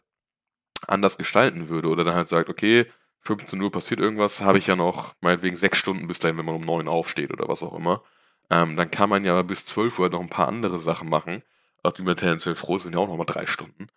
anders 0.87 1.17
gestalten 1.17 1.69
würde 1.69 1.89
oder 1.89 2.03
dann 2.03 2.15
halt 2.15 2.27
sagt, 2.27 2.49
okay, 2.49 2.85
15 3.21 3.61
Uhr 3.61 3.71
passiert 3.71 3.99
irgendwas, 3.99 4.41
habe 4.41 4.57
ich 4.57 4.67
ja 4.67 4.75
noch 4.75 5.13
meinetwegen 5.21 5.55
sechs 5.55 5.77
Stunden 5.77 6.07
bis 6.07 6.19
dahin, 6.19 6.37
wenn 6.37 6.45
man 6.45 6.55
um 6.55 6.61
neun 6.61 6.87
aufsteht 6.87 7.31
oder 7.31 7.47
was 7.47 7.61
auch 7.63 7.73
immer. 7.75 8.03
Ähm, 8.51 8.75
dann 8.75 8.91
kann 8.91 9.09
man 9.09 9.23
ja 9.23 9.41
bis 9.43 9.65
12 9.65 9.97
Uhr 9.97 10.09
noch 10.09 10.19
ein 10.19 10.29
paar 10.29 10.49
andere 10.49 10.77
Sachen 10.77 11.09
machen, 11.09 11.41
auf 11.83 11.93
die 11.93 12.03
man 12.03 12.17
tendenziell 12.17 12.55
froh 12.55 12.77
sind 12.77 12.93
ja 12.93 12.99
auch 12.99 13.07
nochmal 13.07 13.25
drei 13.25 13.45
Stunden. 13.47 13.87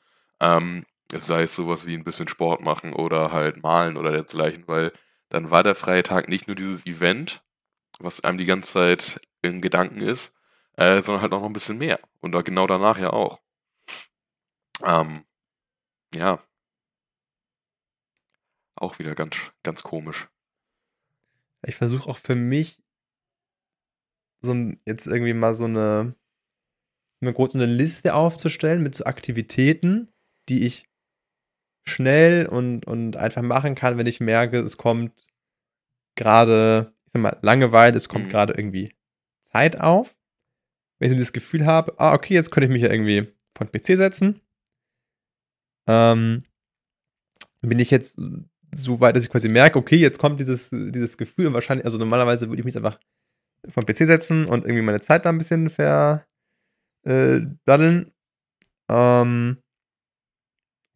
Ähm, 0.40 0.86
sei 1.12 1.42
es 1.42 1.54
sowas 1.56 1.86
wie 1.86 1.94
ein 1.94 2.04
bisschen 2.04 2.28
Sport 2.28 2.60
machen 2.62 2.92
oder 2.92 3.32
halt 3.32 3.62
malen 3.62 3.96
oder 3.96 4.12
dergleichen, 4.12 4.64
weil 4.68 4.92
dann 5.28 5.50
war 5.50 5.64
der 5.64 5.74
freie 5.74 6.04
Tag 6.04 6.28
nicht 6.28 6.46
nur 6.46 6.54
dieses 6.54 6.86
Event, 6.86 7.42
was 7.98 8.22
einem 8.22 8.38
die 8.38 8.44
ganze 8.46 8.72
Zeit 8.72 9.20
in 9.42 9.60
Gedanken 9.60 10.00
ist, 10.00 10.36
äh, 10.76 11.02
sondern 11.02 11.22
halt 11.22 11.32
auch 11.32 11.40
noch 11.40 11.46
ein 11.48 11.52
bisschen 11.52 11.78
mehr. 11.78 11.98
Und 12.20 12.32
da 12.32 12.42
genau 12.42 12.68
danach 12.68 12.98
ja 12.98 13.10
auch. 13.10 13.40
Ähm, 14.84 15.24
ja. 16.14 16.38
Auch 18.76 19.00
wieder 19.00 19.16
ganz, 19.16 19.36
ganz 19.64 19.82
komisch. 19.82 20.28
Ich 21.62 21.74
versuche 21.74 22.08
auch 22.08 22.18
für 22.18 22.36
mich 22.36 22.83
so 24.44 24.52
ein, 24.52 24.78
jetzt 24.86 25.06
irgendwie 25.06 25.34
mal 25.34 25.54
so 25.54 25.64
eine, 25.64 26.14
mir 27.20 27.32
groß 27.32 27.52
so 27.52 27.58
eine 27.58 27.66
Liste 27.66 28.14
aufzustellen 28.14 28.82
mit 28.82 28.94
so 28.94 29.04
Aktivitäten, 29.04 30.08
die 30.48 30.66
ich 30.66 30.88
schnell 31.86 32.46
und, 32.46 32.86
und 32.86 33.16
einfach 33.16 33.42
machen 33.42 33.74
kann, 33.74 33.98
wenn 33.98 34.06
ich 34.06 34.20
merke, 34.20 34.58
es 34.60 34.76
kommt 34.76 35.26
gerade, 36.16 36.94
ich 37.06 37.12
sag 37.12 37.22
mal, 37.22 37.38
Langeweile, 37.42 37.96
es 37.96 38.08
kommt 38.08 38.26
Mhm. 38.26 38.30
gerade 38.30 38.52
irgendwie 38.54 38.94
Zeit 39.52 39.80
auf. 39.80 40.16
Wenn 40.98 41.06
ich 41.10 41.16
so 41.16 41.18
das 41.22 41.32
Gefühl 41.32 41.66
habe, 41.66 41.94
ah, 41.98 42.14
okay, 42.14 42.34
jetzt 42.34 42.50
könnte 42.50 42.66
ich 42.66 42.72
mich 42.72 42.82
ja 42.82 42.90
irgendwie 42.90 43.28
vor 43.56 43.66
den 43.66 43.72
PC 43.72 43.96
setzen. 43.96 44.40
Ähm, 45.86 46.44
bin 47.60 47.78
ich 47.78 47.90
jetzt 47.90 48.18
so 48.74 49.00
weit, 49.00 49.16
dass 49.16 49.24
ich 49.24 49.30
quasi 49.30 49.48
merke, 49.48 49.78
okay, 49.78 49.96
jetzt 49.96 50.18
kommt 50.18 50.40
dieses, 50.40 50.70
dieses 50.70 51.16
Gefühl 51.16 51.46
und 51.46 51.54
wahrscheinlich, 51.54 51.84
also 51.84 51.98
normalerweise 51.98 52.48
würde 52.48 52.60
ich 52.60 52.64
mich 52.64 52.76
einfach 52.76 52.98
vom 53.68 53.84
PC 53.84 53.98
setzen 54.06 54.46
und 54.46 54.64
irgendwie 54.64 54.82
meine 54.82 55.00
Zeit 55.00 55.24
da 55.24 55.30
ein 55.30 55.38
bisschen 55.38 55.70
ver 55.70 56.26
äh. 57.06 57.40
Ähm, 58.90 59.62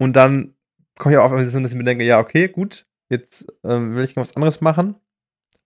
und 0.00 0.12
dann 0.14 0.54
komme 0.98 1.14
ich 1.14 1.18
auch 1.18 1.24
auf 1.24 1.32
eine 1.32 1.40
Situation, 1.40 1.62
dass 1.62 1.72
ich 1.72 1.78
mir 1.78 1.84
denke, 1.84 2.04
ja, 2.04 2.18
okay, 2.18 2.48
gut, 2.48 2.86
jetzt 3.10 3.46
ähm, 3.64 3.94
will 3.94 4.04
ich 4.04 4.16
noch 4.16 4.22
was 4.22 4.36
anderes 4.36 4.60
machen. 4.60 4.96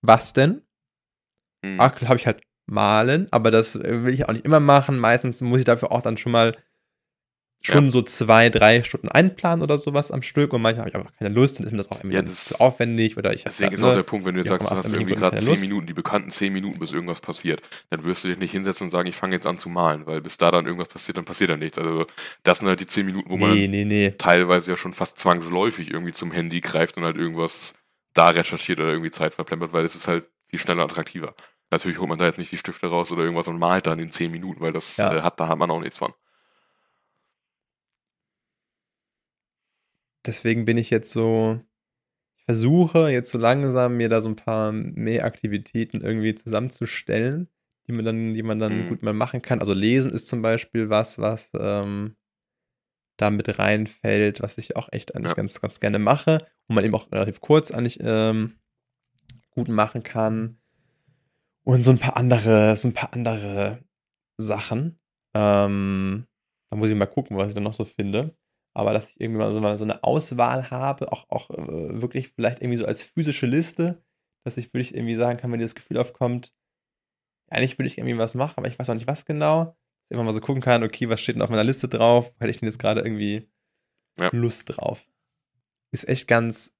Was 0.02 0.32
denn? 0.32 0.62
Mhm. 1.64 1.80
Aktuell 1.80 2.08
habe 2.08 2.18
ich 2.18 2.26
halt 2.26 2.42
malen, 2.66 3.28
aber 3.30 3.50
das 3.50 3.74
äh, 3.74 4.04
will 4.04 4.14
ich 4.14 4.28
auch 4.28 4.32
nicht 4.32 4.44
immer 4.44 4.60
machen. 4.60 4.98
Meistens 4.98 5.40
muss 5.40 5.60
ich 5.60 5.64
dafür 5.64 5.92
auch 5.92 6.02
dann 6.02 6.16
schon 6.16 6.32
mal 6.32 6.56
schon 7.62 7.86
ja. 7.86 7.90
so 7.90 8.02
zwei, 8.02 8.48
drei 8.48 8.82
Stunden 8.82 9.08
einplanen 9.08 9.62
oder 9.62 9.78
sowas 9.78 10.10
am 10.10 10.22
Stück 10.22 10.52
und 10.52 10.62
manchmal 10.62 10.86
habe 10.86 10.90
ich 10.90 10.94
einfach 10.96 11.16
keine 11.16 11.34
Lust, 11.34 11.58
dann 11.58 11.66
ist 11.66 11.72
mir 11.72 11.78
das 11.78 11.90
auch 11.90 11.98
irgendwie 11.98 12.16
ja, 12.16 12.22
das 12.22 12.44
zu 12.44 12.60
aufwendig 12.60 13.16
oder 13.16 13.32
ich 13.34 13.44
Deswegen 13.44 13.72
ist 13.72 13.82
auch 13.82 13.94
der 13.94 14.02
Punkt, 14.02 14.26
wenn 14.26 14.34
du 14.34 14.40
jetzt 14.40 14.48
sagst, 14.48 14.70
du 14.70 14.74
hast 14.74 14.92
irgendwie 14.92 15.14
gerade 15.14 15.36
zehn 15.36 15.60
Minuten, 15.60 15.86
die 15.86 15.92
bekannten 15.94 16.30
zehn 16.30 16.52
Minuten, 16.52 16.78
bis 16.78 16.92
irgendwas 16.92 17.20
passiert, 17.20 17.62
dann 17.90 18.04
wirst 18.04 18.24
du 18.24 18.28
dich 18.28 18.38
nicht 18.38 18.50
hinsetzen 18.50 18.86
und 18.86 18.90
sagen, 18.90 19.08
ich 19.08 19.16
fange 19.16 19.34
jetzt 19.34 19.46
an 19.46 19.58
zu 19.58 19.68
malen, 19.68 20.06
weil 20.06 20.20
bis 20.20 20.38
da 20.38 20.50
dann 20.50 20.66
irgendwas 20.66 20.88
passiert, 20.88 21.16
dann 21.16 21.24
passiert 21.24 21.50
da 21.50 21.56
nichts. 21.56 21.78
Also 21.78 22.06
das 22.42 22.58
sind 22.58 22.68
halt 22.68 22.80
die 22.80 22.86
zehn 22.86 23.06
Minuten, 23.06 23.30
wo 23.30 23.36
man 23.36 23.52
nee, 23.52 23.68
nee. 23.68 24.14
teilweise 24.18 24.72
ja 24.72 24.76
schon 24.76 24.92
fast 24.92 25.18
zwangsläufig 25.18 25.90
irgendwie 25.90 26.12
zum 26.12 26.32
Handy 26.32 26.60
greift 26.60 26.96
und 26.96 27.04
halt 27.04 27.16
irgendwas 27.16 27.74
da 28.14 28.28
recherchiert 28.28 28.80
oder 28.80 28.90
irgendwie 28.90 29.10
Zeit 29.10 29.34
verplempert, 29.34 29.72
weil 29.72 29.84
es 29.84 29.94
ist 29.94 30.08
halt 30.08 30.24
viel 30.48 30.58
schneller 30.58 30.84
attraktiver. 30.84 31.34
Natürlich 31.70 31.98
holt 31.98 32.10
man 32.10 32.18
da 32.18 32.26
jetzt 32.26 32.38
nicht 32.38 32.52
die 32.52 32.58
Stifte 32.58 32.86
raus 32.86 33.10
oder 33.12 33.22
irgendwas 33.22 33.48
und 33.48 33.58
malt 33.58 33.86
dann 33.86 33.98
in 33.98 34.10
zehn 34.10 34.30
Minuten, 34.30 34.60
weil 34.60 34.72
das 34.72 34.98
ja. 34.98 35.16
äh, 35.16 35.22
hat, 35.22 35.40
da 35.40 35.48
hat 35.48 35.58
man 35.58 35.70
auch 35.70 35.80
nichts 35.80 35.96
von. 35.98 36.12
Deswegen 40.26 40.64
bin 40.64 40.78
ich 40.78 40.90
jetzt 40.90 41.10
so, 41.10 41.60
ich 42.36 42.44
versuche 42.44 43.10
jetzt 43.10 43.30
so 43.30 43.38
langsam 43.38 43.96
mir 43.96 44.08
da 44.08 44.20
so 44.20 44.28
ein 44.28 44.36
paar 44.36 44.72
mehr 44.72 45.24
Aktivitäten 45.24 46.00
irgendwie 46.00 46.34
zusammenzustellen, 46.34 47.48
die 47.86 47.92
man 47.92 48.04
dann, 48.04 48.34
die 48.34 48.42
man 48.42 48.58
dann 48.58 48.84
mhm. 48.84 48.88
gut 48.88 49.02
mal 49.02 49.14
machen 49.14 49.42
kann. 49.42 49.60
Also 49.60 49.72
lesen 49.72 50.12
ist 50.12 50.28
zum 50.28 50.42
Beispiel 50.42 50.88
was, 50.88 51.18
was 51.18 51.50
ähm, 51.58 52.16
da 53.16 53.30
mit 53.30 53.58
reinfällt, 53.58 54.42
was 54.42 54.58
ich 54.58 54.76
auch 54.76 54.88
echt 54.92 55.14
eigentlich 55.14 55.30
ja. 55.30 55.36
ganz, 55.36 55.60
ganz 55.60 55.80
gerne 55.80 55.98
mache 55.98 56.46
und 56.66 56.74
man 56.74 56.84
eben 56.84 56.94
auch 56.94 57.10
relativ 57.12 57.40
kurz 57.40 57.70
eigentlich 57.70 57.98
ähm, 58.02 58.54
gut 59.50 59.68
machen 59.68 60.02
kann. 60.02 60.58
Und 61.64 61.82
so 61.82 61.92
ein 61.92 61.98
paar 61.98 62.16
andere, 62.16 62.74
so 62.74 62.88
ein 62.88 62.94
paar 62.94 63.12
andere 63.12 63.84
Sachen. 64.36 64.98
Ähm, 65.34 66.26
da 66.70 66.76
muss 66.76 66.90
ich 66.90 66.96
mal 66.96 67.06
gucken, 67.06 67.36
was 67.36 67.48
ich 67.48 67.54
dann 67.54 67.62
noch 67.62 67.72
so 67.72 67.84
finde 67.84 68.34
aber 68.74 68.92
dass 68.92 69.10
ich 69.10 69.20
irgendwie 69.20 69.38
mal 69.38 69.52
so, 69.52 69.60
mal 69.60 69.78
so 69.78 69.84
eine 69.84 70.02
Auswahl 70.02 70.70
habe, 70.70 71.12
auch, 71.12 71.28
auch 71.28 71.50
äh, 71.50 72.00
wirklich 72.00 72.28
vielleicht 72.28 72.60
irgendwie 72.60 72.78
so 72.78 72.86
als 72.86 73.02
physische 73.02 73.46
Liste, 73.46 74.02
dass 74.44 74.56
ich 74.56 74.66
wirklich 74.72 74.94
irgendwie 74.94 75.14
sagen 75.14 75.38
kann, 75.38 75.52
wenn 75.52 75.58
dir 75.58 75.66
das 75.66 75.74
Gefühl 75.74 75.98
aufkommt, 75.98 76.52
eigentlich 77.50 77.78
würde 77.78 77.88
ich 77.88 77.98
irgendwie 77.98 78.18
was 78.18 78.34
machen, 78.34 78.54
aber 78.56 78.68
ich 78.68 78.78
weiß 78.78 78.88
auch 78.88 78.94
nicht 78.94 79.06
was 79.06 79.26
genau, 79.26 79.64
dass 79.64 79.76
ich 80.08 80.14
immer 80.14 80.24
mal 80.24 80.32
so 80.32 80.40
gucken 80.40 80.62
kann, 80.62 80.82
okay, 80.82 81.08
was 81.08 81.20
steht 81.20 81.34
denn 81.34 81.42
auf 81.42 81.50
meiner 81.50 81.64
Liste 81.64 81.88
drauf, 81.88 82.34
hätte 82.38 82.50
ich 82.50 82.60
denn 82.60 82.68
jetzt 82.68 82.78
gerade 82.78 83.02
irgendwie 83.02 83.50
ja. 84.18 84.30
Lust 84.32 84.76
drauf. 84.76 85.06
Ist 85.90 86.08
echt 86.08 86.26
ganz 86.26 86.74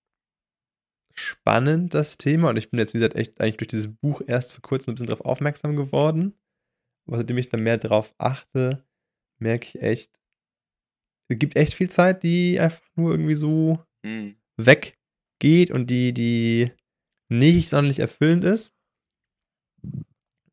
spannend, 1.14 1.93
das 1.93 2.16
Thema, 2.16 2.51
und 2.51 2.57
ich 2.57 2.70
bin 2.70 2.78
jetzt, 2.78 2.95
wie 2.95 2.99
gesagt, 2.99 3.16
echt 3.16 3.40
eigentlich 3.40 3.59
durch 3.59 3.68
dieses 3.68 3.95
Buch 3.95 4.22
erst 4.26 4.55
vor 4.55 4.62
kurzem 4.62 4.93
ein 4.93 4.95
bisschen 4.95 5.09
darauf 5.09 5.26
aufmerksam 5.26 5.76
geworden. 5.76 6.38
Aber 7.07 7.18
seitdem 7.18 7.38
ich 7.38 7.49
dann 7.49 7.62
mehr 7.62 7.78
drauf 7.78 8.14
achte, 8.18 8.86
merke 9.38 9.66
ich 9.66 9.82
echt, 9.82 10.22
es 11.29 11.39
gibt 11.39 11.57
echt 11.57 11.75
viel 11.75 11.91
Zeit, 11.91 12.23
die 12.23 12.59
einfach 12.61 12.87
nur 12.95 13.12
irgendwie 13.12 13.37
so 13.37 13.85
mhm. 14.03 14.37
weggeht 14.57 15.70
und 15.70 15.89
die, 15.89 16.12
die 16.12 16.73
nicht 17.29 17.68
sonderlich 17.68 17.99
erfüllend 17.99 18.45
ist. 18.45 18.73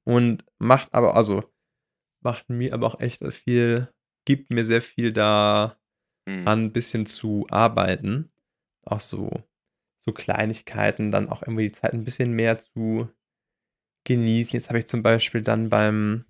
Und 0.03 0.43
macht 0.57 0.93
aber, 0.93 1.15
also, 1.15 1.43
macht 2.21 2.49
mir 2.49 2.73
aber 2.73 2.87
auch 2.87 2.99
echt 2.99 3.23
viel, 3.33 3.89
gibt 4.25 4.49
mir 4.49 4.65
sehr 4.65 4.81
viel 4.81 5.13
da 5.13 5.77
mhm. 6.25 6.47
an, 6.47 6.63
ein 6.65 6.71
bisschen 6.71 7.05
zu 7.05 7.45
arbeiten. 7.49 8.31
Auch 8.83 9.01
so, 9.01 9.29
so 9.99 10.13
Kleinigkeiten, 10.13 11.11
dann 11.11 11.29
auch 11.29 11.43
irgendwie 11.43 11.67
die 11.67 11.73
Zeit 11.73 11.93
ein 11.93 12.05
bisschen 12.05 12.31
mehr 12.31 12.57
zu 12.57 13.09
genießen. 14.05 14.53
Jetzt 14.53 14.69
habe 14.69 14.79
ich 14.79 14.87
zum 14.87 15.03
Beispiel 15.03 15.41
dann 15.41 15.69
beim, 15.69 16.25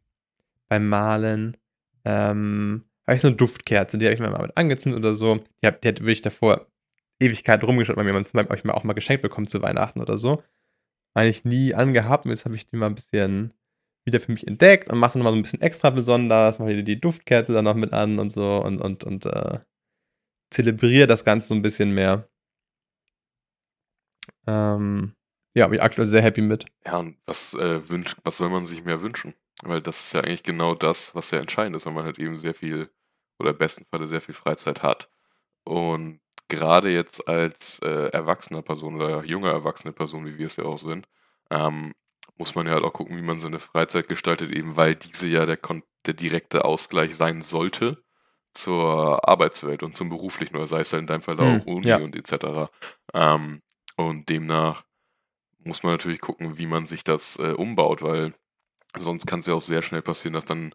beim 0.67 0.89
Malen 0.89 1.55
ähm, 2.03 2.88
habe 3.09 3.15
ich 3.15 3.21
so 3.21 3.27
eine 3.27 3.37
Duftkerze, 3.37 3.97
die 3.97 4.05
habe 4.05 4.13
ich 4.13 4.19
mir 4.19 4.29
mal 4.29 4.41
mit 4.41 4.57
angezündet 4.57 4.99
oder 4.99 5.13
so. 5.13 5.39
Die, 5.61 5.67
hab, 5.67 5.81
die 5.81 5.87
hat 5.87 5.99
wirklich 6.01 6.21
davor 6.21 6.67
Ewigkeit 7.19 7.63
rumgeschaut, 7.63 7.97
weil 7.97 8.05
mir 8.05 8.13
man 8.13 8.25
zum 8.25 8.45
Beispiel 8.45 8.71
auch 8.71 8.83
mal 8.83 8.93
geschenkt 8.93 9.21
bekommen 9.21 9.47
zu 9.47 9.61
Weihnachten 9.61 9.99
oder 9.99 10.17
so. 10.17 10.43
Eigentlich 11.13 11.43
nie 11.43 11.73
angehabt 11.73 12.25
und 12.25 12.31
jetzt 12.31 12.45
habe 12.45 12.55
ich 12.55 12.67
die 12.67 12.77
mal 12.77 12.85
ein 12.85 12.95
bisschen 12.95 13.53
wieder 14.05 14.19
für 14.19 14.31
mich 14.31 14.47
entdeckt 14.47 14.89
und 14.89 14.99
mache 14.99 15.09
es 15.09 15.15
nochmal 15.15 15.33
so 15.33 15.39
ein 15.39 15.41
bisschen 15.41 15.61
extra 15.61 15.89
besonders, 15.89 16.59
mache 16.59 16.83
die 16.83 17.01
Duftkerze 17.01 17.53
dann 17.53 17.65
noch 17.65 17.75
mit 17.75 17.93
an 17.93 18.19
und 18.19 18.29
so 18.29 18.63
und, 18.63 18.79
und, 18.79 19.03
und 19.03 19.25
äh, 19.25 19.59
zelebriere 20.51 21.07
das 21.07 21.25
Ganze 21.25 21.49
so 21.49 21.55
ein 21.55 21.61
bisschen 21.61 21.91
mehr. 21.91 22.29
Ähm, 24.47 25.13
ja, 25.55 25.67
bin 25.67 25.75
ich 25.75 25.83
aktuell 25.83 26.07
sehr 26.07 26.21
happy 26.21 26.41
mit. 26.41 26.65
Ja, 26.85 26.97
und 26.97 27.17
was, 27.25 27.53
äh, 27.55 27.89
wünscht, 27.89 28.17
was 28.23 28.37
soll 28.37 28.49
man 28.49 28.65
sich 28.65 28.83
mehr 28.85 29.01
wünschen? 29.01 29.33
Weil 29.63 29.81
das 29.81 29.99
ist 29.99 30.13
ja 30.13 30.21
eigentlich 30.21 30.43
genau 30.43 30.73
das, 30.73 31.13
was 31.15 31.29
sehr 31.29 31.41
entscheidend 31.41 31.75
ist, 31.75 31.85
wenn 31.85 31.93
man 31.93 32.05
halt 32.05 32.19
eben 32.19 32.37
sehr 32.37 32.53
viel 32.53 32.89
oder 33.39 33.51
im 33.51 33.57
besten 33.57 33.85
Falle 33.85 34.07
sehr 34.07 34.21
viel 34.21 34.35
Freizeit 34.35 34.83
hat. 34.83 35.09
Und 35.63 36.19
gerade 36.47 36.89
jetzt 36.89 37.27
als 37.27 37.79
äh, 37.79 38.09
erwachsene 38.09 38.61
Person 38.61 38.95
oder 38.95 39.23
junge 39.23 39.49
erwachsene 39.49 39.93
Person, 39.93 40.25
wie 40.25 40.37
wir 40.37 40.47
es 40.47 40.55
ja 40.55 40.65
auch 40.65 40.79
sind, 40.79 41.07
ähm, 41.49 41.93
muss 42.37 42.55
man 42.55 42.67
ja 42.67 42.73
halt 42.73 42.83
auch 42.83 42.93
gucken, 42.93 43.17
wie 43.17 43.21
man 43.21 43.39
seine 43.39 43.59
Freizeit 43.59 44.07
gestaltet, 44.07 44.51
eben 44.51 44.77
weil 44.77 44.95
diese 44.95 45.27
ja 45.27 45.45
der, 45.45 45.59
der 46.05 46.13
direkte 46.13 46.65
Ausgleich 46.65 47.15
sein 47.15 47.41
sollte 47.41 48.01
zur 48.53 49.27
Arbeitswelt 49.27 49.83
und 49.83 49.95
zum 49.95 50.09
beruflichen, 50.09 50.55
oder 50.55 50.67
sei 50.67 50.81
es 50.81 50.91
halt 50.91 51.01
in 51.01 51.07
deinem 51.07 51.21
Fall 51.21 51.37
hm, 51.37 51.61
auch 51.61 51.65
Uni 51.65 51.87
ja. 51.87 51.97
und 51.97 52.15
etc. 52.15 52.71
Ähm, 53.13 53.61
und 53.95 54.29
demnach 54.29 54.83
muss 55.59 55.83
man 55.83 55.93
natürlich 55.93 56.21
gucken, 56.21 56.57
wie 56.57 56.67
man 56.67 56.85
sich 56.85 57.03
das 57.03 57.37
äh, 57.37 57.51
umbaut, 57.51 58.01
weil 58.01 58.33
sonst 58.97 59.27
kann 59.27 59.41
es 59.41 59.45
ja 59.45 59.53
auch 59.53 59.61
sehr 59.61 59.81
schnell 59.81 60.01
passieren, 60.01 60.33
dass 60.33 60.45
dann 60.45 60.73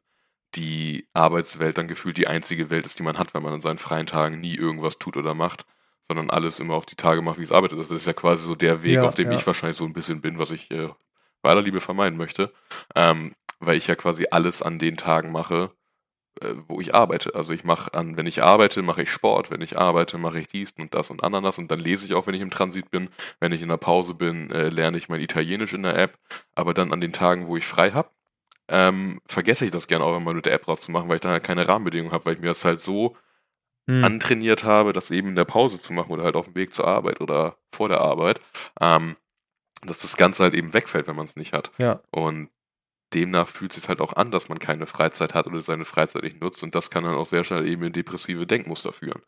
die 0.57 1.09
Arbeitswelt 1.15 1.79
dann 1.79 1.89
gefühlt 1.89 2.17
die 2.17 2.29
einzige 2.29 2.71
Welt 2.71 2.87
ist, 2.87 2.99
die 2.99 3.03
man 3.03 3.19
hat, 3.19 3.35
wenn 3.35 3.43
man 3.43 3.55
an 3.55 3.61
seinen 3.61 3.79
freien 3.79 4.07
Tagen 4.07 4.41
nie 4.41 4.55
irgendwas 4.55 4.99
tut 4.99 5.17
oder 5.17 5.35
macht, 5.35 5.67
sondern 6.09 6.31
alles 6.31 6.61
immer 6.61 6.75
auf 6.75 6.87
die 6.87 6.97
Tage 6.97 7.23
macht, 7.23 7.39
wie 7.39 7.43
es 7.43 7.53
arbeitet. 7.53 7.79
Das 7.79 7.91
ist 7.91 8.07
ja 8.07 8.13
quasi 8.13 8.45
so 8.45 8.55
der 8.55 8.83
Weg, 8.83 8.95
ja, 8.95 9.03
auf 9.03 9.15
dem 9.15 9.31
ja. 9.31 9.39
ich 9.39 9.47
wahrscheinlich 9.47 9.79
so 9.79 9.85
ein 9.85 9.93
bisschen 9.93 10.21
bin, 10.21 10.39
was 10.39 10.51
ich 10.51 10.71
äh, 10.71 10.89
bei 11.43 11.51
aller 11.51 11.63
Liebe 11.63 11.81
vermeiden 11.81 12.19
möchte, 12.19 12.53
ähm, 12.95 13.35
weil 13.61 13.77
ich 13.77 13.87
ja 13.87 13.95
quasi 13.95 14.27
alles 14.31 14.63
an 14.63 14.79
den 14.79 14.97
Tagen 14.97 15.33
mache, 15.33 15.73
äh, 16.41 16.55
wo 16.69 16.81
ich 16.81 16.95
arbeite. 16.95 17.35
Also 17.35 17.53
ich 17.53 17.65
mache 17.65 17.95
an, 17.95 18.17
wenn 18.17 18.27
ich 18.27 18.43
arbeite, 18.43 18.83
mache 18.83 19.03
ich 19.03 19.11
Sport, 19.11 19.51
wenn 19.51 19.61
ich 19.61 19.79
arbeite, 19.79 20.19
mache 20.19 20.41
ich 20.41 20.49
dies 20.49 20.73
und 20.79 20.95
das 20.95 21.11
und 21.11 21.23
Ananas 21.23 21.59
und 21.59 21.71
dann 21.71 21.81
lese 21.81 22.07
ich 22.07 22.15
auch, 22.15 22.27
wenn 22.27 22.35
ich 22.35 22.41
im 22.41 22.51
Transit 22.51 22.91
bin. 22.91 23.09
Wenn 23.41 23.53
ich 23.53 23.63
in 23.63 23.69
der 23.69 23.77
Pause 23.77 24.15
bin, 24.15 24.51
äh, 24.51 24.69
lerne 24.69 24.99
ich 24.99 25.09
mein 25.09 25.21
Italienisch 25.21 25.73
in 25.73 25.83
der 25.83 25.97
App. 25.97 26.19
Aber 26.55 26.75
dann 26.75 26.93
an 26.93 27.01
den 27.01 27.13
Tagen, 27.13 27.47
wo 27.47 27.57
ich 27.57 27.67
frei 27.67 27.93
habe, 27.93 28.11
ähm, 28.69 29.21
vergesse 29.27 29.65
ich 29.65 29.71
das 29.71 29.89
gerne 29.89 30.05
auch 30.05 30.17
immer 30.17 30.33
mit 30.33 30.47
der 30.47 30.55
App 30.55 30.69
rauszumachen, 30.69 31.09
weil 31.09 31.17
ich 31.17 31.23
da 31.23 31.31
halt 31.31 31.45
keine 31.45 31.69
Rahmenbedingungen 31.69 32.13
habe, 32.13 32.27
weil 32.27 32.35
ich 32.35 32.41
mir 32.41 32.49
das 32.49 32.65
halt 32.65 32.81
so 32.81 33.17
hm. 33.87 34.05
antrainiert 34.05 34.65
habe, 34.65 34.93
das 34.93 35.11
eben 35.11 35.29
in 35.29 35.37
der 35.37 35.45
Pause 35.45 35.79
zu 35.79 35.93
machen 35.93 36.13
oder 36.13 36.25
halt 36.25 36.37
auf 36.37 36.47
dem 36.47 36.55
Weg 36.55 36.75
zur 36.75 36.87
Arbeit 36.87 37.21
oder 37.21 37.57
vor 37.73 37.89
der 37.89 38.01
Arbeit, 38.01 38.41
ähm, 38.81 39.17
dass 39.83 40.01
das 40.01 40.17
Ganze 40.17 40.43
halt 40.43 40.55
eben 40.55 40.73
wegfällt, 40.73 41.07
wenn 41.07 41.17
man 41.17 41.27
es 41.27 41.37
nicht 41.37 41.53
hat. 41.53 41.71
Ja. 41.79 42.01
Und 42.11 42.49
demnach 43.13 43.49
fühlt 43.49 43.73
es 43.73 43.83
sich 43.83 43.89
halt 43.89 44.01
auch 44.01 44.15
an, 44.15 44.31
dass 44.31 44.49
man 44.49 44.59
keine 44.59 44.87
Freizeit 44.87 45.35
hat 45.35 45.47
oder 45.47 45.61
seine 45.61 45.85
Freizeit 45.85 46.23
nicht 46.23 46.41
nutzt 46.41 46.63
und 46.63 46.75
das 46.75 46.91
kann 46.91 47.05
dann 47.05 47.15
auch 47.15 47.27
sehr 47.27 47.45
schnell 47.45 47.67
eben 47.67 47.85
in 47.85 47.93
depressive 47.93 48.47
Denkmuster 48.47 48.93
führen, 48.93 49.23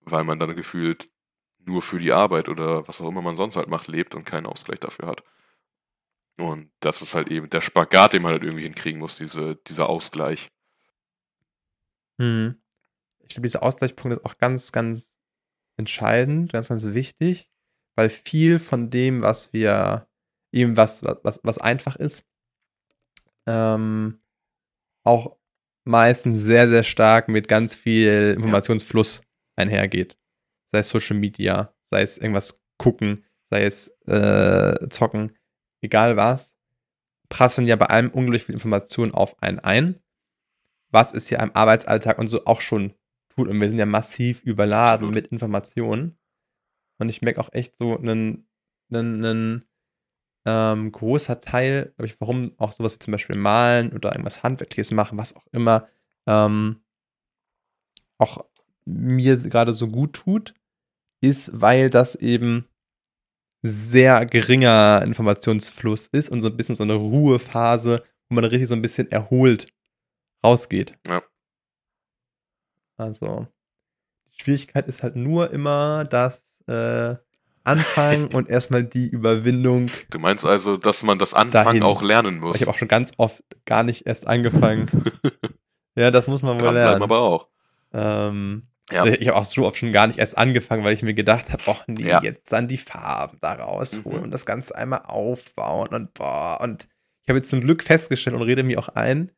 weil 0.00 0.24
man 0.24 0.38
dann 0.38 0.54
gefühlt 0.54 1.08
nur 1.64 1.82
für 1.82 1.98
die 1.98 2.12
Arbeit 2.12 2.48
oder 2.48 2.86
was 2.88 3.00
auch 3.00 3.08
immer 3.08 3.22
man 3.22 3.36
sonst 3.36 3.56
halt 3.56 3.68
macht, 3.68 3.88
lebt 3.88 4.14
und 4.14 4.24
keinen 4.24 4.46
Ausgleich 4.46 4.80
dafür 4.80 5.08
hat. 5.08 5.24
Und 6.40 6.70
das 6.80 7.02
ist 7.02 7.14
halt 7.14 7.30
eben 7.30 7.50
der 7.50 7.60
Spagat, 7.60 8.12
den 8.12 8.22
man 8.22 8.32
halt 8.32 8.42
irgendwie 8.42 8.64
hinkriegen 8.64 8.98
muss, 8.98 9.16
diese, 9.16 9.56
dieser 9.66 9.88
Ausgleich. 9.88 10.50
Hm. 12.18 12.60
Ich 13.20 13.28
glaube, 13.28 13.46
dieser 13.46 13.62
Ausgleichspunkt 13.62 14.18
ist 14.18 14.24
auch 14.24 14.38
ganz, 14.38 14.72
ganz 14.72 15.16
entscheidend, 15.76 16.52
ganz, 16.52 16.68
ganz 16.68 16.84
wichtig, 16.84 17.50
weil 17.96 18.10
viel 18.10 18.58
von 18.58 18.90
dem, 18.90 19.22
was 19.22 19.52
wir 19.52 20.08
eben 20.52 20.76
was, 20.76 21.02
was, 21.04 21.40
was 21.42 21.58
einfach 21.58 21.96
ist, 21.96 22.24
ähm, 23.46 24.20
auch 25.04 25.36
meistens 25.84 26.42
sehr, 26.42 26.68
sehr 26.68 26.82
stark 26.82 27.28
mit 27.28 27.48
ganz 27.48 27.74
viel 27.74 28.34
Informationsfluss 28.36 29.22
einhergeht. 29.56 30.18
Sei 30.72 30.80
es 30.80 30.88
Social 30.88 31.16
Media, 31.16 31.74
sei 31.82 32.02
es 32.02 32.18
irgendwas 32.18 32.60
gucken, 32.78 33.24
sei 33.44 33.64
es 33.64 33.88
äh, 34.06 34.88
zocken 34.88 35.32
egal 35.80 36.16
was, 36.16 36.56
prasseln 37.28 37.66
ja 37.66 37.76
bei 37.76 37.86
allem 37.86 38.10
unglaublich 38.10 38.44
viel 38.44 38.54
Informationen 38.54 39.12
auf 39.14 39.40
einen 39.42 39.60
ein. 39.60 40.00
Was 40.90 41.14
es 41.14 41.30
ja 41.30 41.42
im 41.42 41.54
Arbeitsalltag 41.54 42.18
und 42.18 42.26
so 42.26 42.44
auch 42.46 42.60
schon 42.60 42.94
tut. 43.28 43.48
Und 43.48 43.60
wir 43.60 43.68
sind 43.68 43.78
ja 43.78 43.86
massiv 43.86 44.42
überladen 44.42 45.06
Absolut. 45.06 45.14
mit 45.14 45.26
Informationen. 45.28 46.18
Und 46.98 47.08
ich 47.08 47.22
merke 47.22 47.40
auch 47.40 47.52
echt 47.52 47.76
so 47.76 47.96
einen, 47.96 48.48
einen, 48.90 49.24
einen 49.24 49.68
ähm, 50.46 50.92
großer 50.92 51.40
Teil, 51.40 51.92
glaube 51.96 52.06
ich, 52.06 52.20
warum 52.20 52.52
auch 52.58 52.72
sowas 52.72 52.94
wie 52.94 52.98
zum 52.98 53.12
Beispiel 53.12 53.36
Malen 53.36 53.92
oder 53.92 54.12
irgendwas 54.12 54.42
Handwerkliches 54.42 54.90
machen, 54.90 55.16
was 55.16 55.36
auch 55.36 55.46
immer, 55.52 55.88
ähm, 56.26 56.82
auch 58.18 58.44
mir 58.84 59.36
gerade 59.36 59.74
so 59.74 59.88
gut 59.88 60.14
tut, 60.14 60.54
ist, 61.20 61.60
weil 61.60 61.90
das 61.90 62.14
eben 62.14 62.66
sehr 63.62 64.24
geringer 64.26 65.02
Informationsfluss 65.04 66.06
ist 66.08 66.30
und 66.30 66.42
so 66.42 66.48
ein 66.48 66.56
bisschen 66.56 66.74
so 66.74 66.82
eine 66.82 66.94
Ruhephase, 66.94 68.02
wo 68.28 68.34
man 68.34 68.44
richtig 68.44 68.68
so 68.68 68.74
ein 68.74 68.82
bisschen 68.82 69.10
erholt 69.10 69.66
rausgeht. 70.42 70.94
Ja. 71.06 71.22
Also, 72.96 73.46
die 74.32 74.42
Schwierigkeit 74.42 74.88
ist 74.88 75.02
halt 75.02 75.16
nur 75.16 75.50
immer 75.50 76.04
das 76.04 76.62
äh, 76.66 77.16
Anfangen 77.64 78.26
und 78.34 78.48
erstmal 78.48 78.84
die 78.84 79.08
Überwindung. 79.08 79.90
Du 80.10 80.18
meinst 80.18 80.44
also, 80.44 80.76
dass 80.76 81.02
man 81.02 81.18
das 81.18 81.34
Anfangen 81.34 81.80
Dahin. 81.80 81.82
auch 81.82 82.02
lernen 82.02 82.38
muss? 82.38 82.56
Ich 82.56 82.62
habe 82.62 82.72
auch 82.72 82.78
schon 82.78 82.88
ganz 82.88 83.12
oft 83.16 83.42
gar 83.66 83.82
nicht 83.82 84.06
erst 84.06 84.26
angefangen. 84.26 84.90
ja, 85.94 86.10
das 86.10 86.26
muss 86.28 86.42
man 86.42 86.60
wohl 86.60 86.72
lernen. 86.72 87.02
aber 87.02 87.20
auch. 87.20 87.48
Ähm, 87.92 88.69
Ja. 88.92 89.04
Ich 89.06 89.28
habe 89.28 89.36
auch 89.36 89.44
so 89.44 89.66
oft 89.66 89.76
schon 89.78 89.92
gar 89.92 90.06
nicht 90.06 90.18
erst 90.18 90.36
angefangen, 90.36 90.82
weil 90.84 90.94
ich 90.94 91.02
mir 91.02 91.14
gedacht 91.14 91.50
habe, 91.52 91.62
ach 91.66 91.84
nee, 91.86 92.08
Ja. 92.08 92.22
jetzt 92.22 92.50
dann 92.52 92.66
die 92.68 92.76
Farben 92.78 93.38
da 93.40 93.52
rausholen 93.54 94.18
Mhm. 94.18 94.24
und 94.24 94.30
das 94.32 94.46
Ganze 94.46 94.74
einmal 94.74 95.02
aufbauen 95.04 95.88
und 95.94 96.14
boah. 96.14 96.58
Und 96.60 96.88
ich 97.22 97.28
habe 97.28 97.38
jetzt 97.38 97.50
zum 97.50 97.60
Glück 97.60 97.82
festgestellt 97.84 98.34
und 98.36 98.42
rede 98.42 98.62
mir 98.62 98.78
auch 98.78 98.88
ein, 98.90 99.30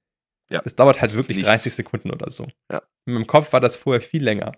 Ja. 0.51 0.63
es 0.65 0.75
dauert 0.77 1.01
halt 1.01 1.11
Das 1.11 1.17
wirklich 1.17 1.37
nichts. 1.39 1.49
30 1.51 1.75
Sekunden 1.75 2.11
oder 2.11 2.31
so. 2.31 2.47
Ja. 2.71 2.83
In 3.07 3.15
meinem 3.15 3.27
Kopf 3.27 3.53
war 3.53 3.61
das 3.61 3.77
vorher 3.77 4.01
viel 4.01 4.23
länger. 4.25 4.53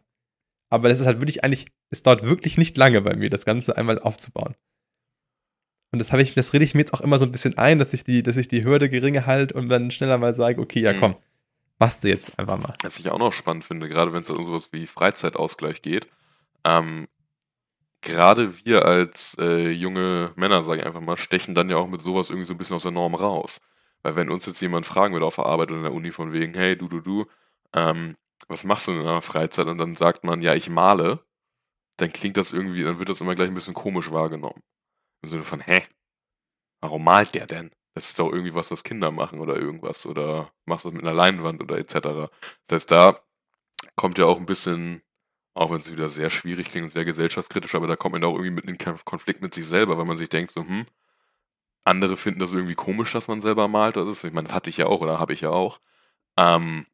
Aber 0.71 0.89
das 0.89 1.01
ist 1.01 1.07
halt 1.07 1.21
wirklich 1.21 1.45
eigentlich, 1.45 1.67
es 1.91 2.03
dauert 2.03 2.23
wirklich 2.23 2.57
nicht 2.59 2.77
lange 2.77 3.01
bei 3.03 3.15
mir, 3.17 3.31
das 3.31 3.45
Ganze 3.45 3.77
einmal 3.77 3.99
aufzubauen. 3.99 4.55
Und 5.93 6.01
das 6.01 6.11
habe 6.11 6.23
ich, 6.23 6.35
das 6.35 6.53
rede 6.53 6.65
ich 6.65 6.75
mir 6.75 6.81
jetzt 6.81 6.93
auch 6.95 7.01
immer 7.01 7.19
so 7.19 7.25
ein 7.25 7.31
bisschen 7.33 7.57
ein, 7.57 7.79
dass 7.79 7.93
ich 7.93 8.03
die, 8.05 8.23
dass 8.25 8.37
ich 8.37 8.49
die 8.49 8.65
Hürde 8.65 8.89
geringe 8.91 9.27
halte 9.27 9.55
und 9.55 9.69
dann 9.69 9.91
schneller 9.93 10.19
mal 10.19 10.35
sage, 10.35 10.61
okay, 10.61 10.81
ja 10.81 10.93
Mhm. 10.93 10.99
komm, 11.01 11.17
machst 11.79 12.05
du 12.05 12.09
jetzt 12.09 12.39
einfach 12.39 12.59
mal. 12.59 12.77
Was 12.83 12.99
ich 12.99 13.11
auch 13.11 13.19
noch 13.19 13.33
spannend 13.33 13.65
finde, 13.65 13.89
gerade 13.89 14.13
wenn 14.13 14.23
es 14.23 14.31
um 14.31 14.47
sowas 14.47 14.73
wie 14.73 14.87
Freizeitausgleich 14.87 15.83
geht, 15.83 16.09
ähm, 16.65 17.09
gerade 18.01 18.65
wir 18.65 18.85
als 18.85 19.37
äh, 19.39 19.71
junge 19.71 20.33
Männer, 20.37 20.63
sage 20.63 20.81
ich 20.81 20.87
einfach 20.87 21.01
mal, 21.01 21.17
stechen 21.17 21.55
dann 21.55 21.71
ja 21.71 21.77
auch 21.77 21.89
mit 21.89 22.01
sowas 22.01 22.31
irgendwie 22.31 22.47
so 22.47 22.55
ein 22.55 22.59
bisschen 22.59 22.77
aus 22.77 22.83
der 22.83 22.93
Norm 22.93 23.15
raus. 23.15 23.61
Weil 24.03 24.17
wenn 24.17 24.31
uns 24.31 24.47
jetzt 24.47 24.61
jemand 24.61 24.87
fragen 24.87 25.15
würde 25.15 25.27
auf 25.27 25.37
der 25.37 25.47
Arbeit 25.47 25.71
oder 25.71 25.79
in 25.79 25.85
der 25.85 25.95
Uni 25.95 26.13
von 26.13 26.33
wegen, 26.33 26.55
hey, 26.55 26.77
du, 26.77 26.89
du, 26.89 27.01
du, 27.01 27.27
ähm, 27.75 28.17
was 28.49 28.65
machst 28.65 28.87
du 28.87 28.93
in 28.93 28.99
deiner 28.99 29.23
Freizeit? 29.23 29.67
Und 29.67 29.79
dann 29.79 29.97
sagt 29.97 30.25
man, 30.25 30.43
ja, 30.43 30.55
ich 30.55 30.69
male, 30.69 31.25
dann 31.97 32.13
klingt 32.13 32.37
das 32.37 32.53
irgendwie, 32.53 32.83
dann 32.83 32.99
wird 32.99 33.09
das 33.09 33.21
immer 33.21 33.35
gleich 33.35 33.49
ein 33.49 33.55
bisschen 33.55 33.75
komisch 33.75 34.11
wahrgenommen. 34.11 34.63
Im 35.23 35.31
Sinne 35.31 35.45
von, 35.45 35.61
hä? 35.61 35.83
Warum 36.81 37.05
malt 37.05 37.35
der 37.35 37.47
denn? 37.47 37.71
Das 37.95 38.07
ist 38.09 38.19
doch 38.19 38.33
irgendwie 38.33 38.55
was, 38.55 38.71
was 38.71 38.85
Kinder 38.85 39.11
machen 39.11 39.41
oder 39.41 39.57
irgendwas. 39.57 40.07
Oder 40.07 40.53
machst 40.67 40.85
du 40.85 40.91
das 40.91 40.97
mit 40.97 41.07
einer 41.07 41.15
Leinwand 41.17 41.63
oder 41.63 41.79
etc. 41.79 42.31
Das 42.67 42.83
heißt, 42.83 42.91
da 42.91 43.21
kommt 43.97 44.19
ja 44.19 44.27
auch 44.27 44.39
ein 44.39 44.47
bisschen, 44.47 45.03
auch 45.55 45.71
wenn 45.71 45.79
es 45.79 45.93
wieder 45.93 46.09
sehr 46.09 46.31
schwierig 46.31 46.69
klingt 46.69 46.85
und 46.85 46.91
sehr 46.91 47.05
gesellschaftskritisch, 47.05 47.75
aber 47.75 47.87
da 47.89 47.97
kommt 47.97 48.15
man 48.15 48.25
auch 48.25 48.35
irgendwie 48.35 48.51
mit 48.53 48.65
in 48.67 48.77
den 48.79 48.97
Konflikt 49.05 49.43
mit 49.43 49.55
sich 49.55 49.67
selber, 49.67 49.99
weil 49.99 50.07
man 50.07 50.19
sich 50.19 50.29
denkt, 50.29 50.53
so, 50.53 50.63
hm, 50.63 50.87
andere 51.85 52.17
finden 52.17 52.41
das 52.41 52.53
irgendwie 52.53 52.75
komisch, 52.75 53.13
dass 53.13 53.29
man 53.29 53.41
selber 53.41 53.69
malt. 53.69 53.97
Das 53.97 54.09
ist, 54.09 54.25
ich 54.25 54.33
meine, 54.33 54.49
das 54.49 54.55
hatte 54.55 54.71
ich 54.71 54.77
ja 54.79 54.87
auch 54.87 55.01
oder 55.01 55.19
habe 55.19 55.33
ich 55.33 55.41
ja 55.43 55.51
auch. 55.51 55.81
Ähm, 56.39 56.87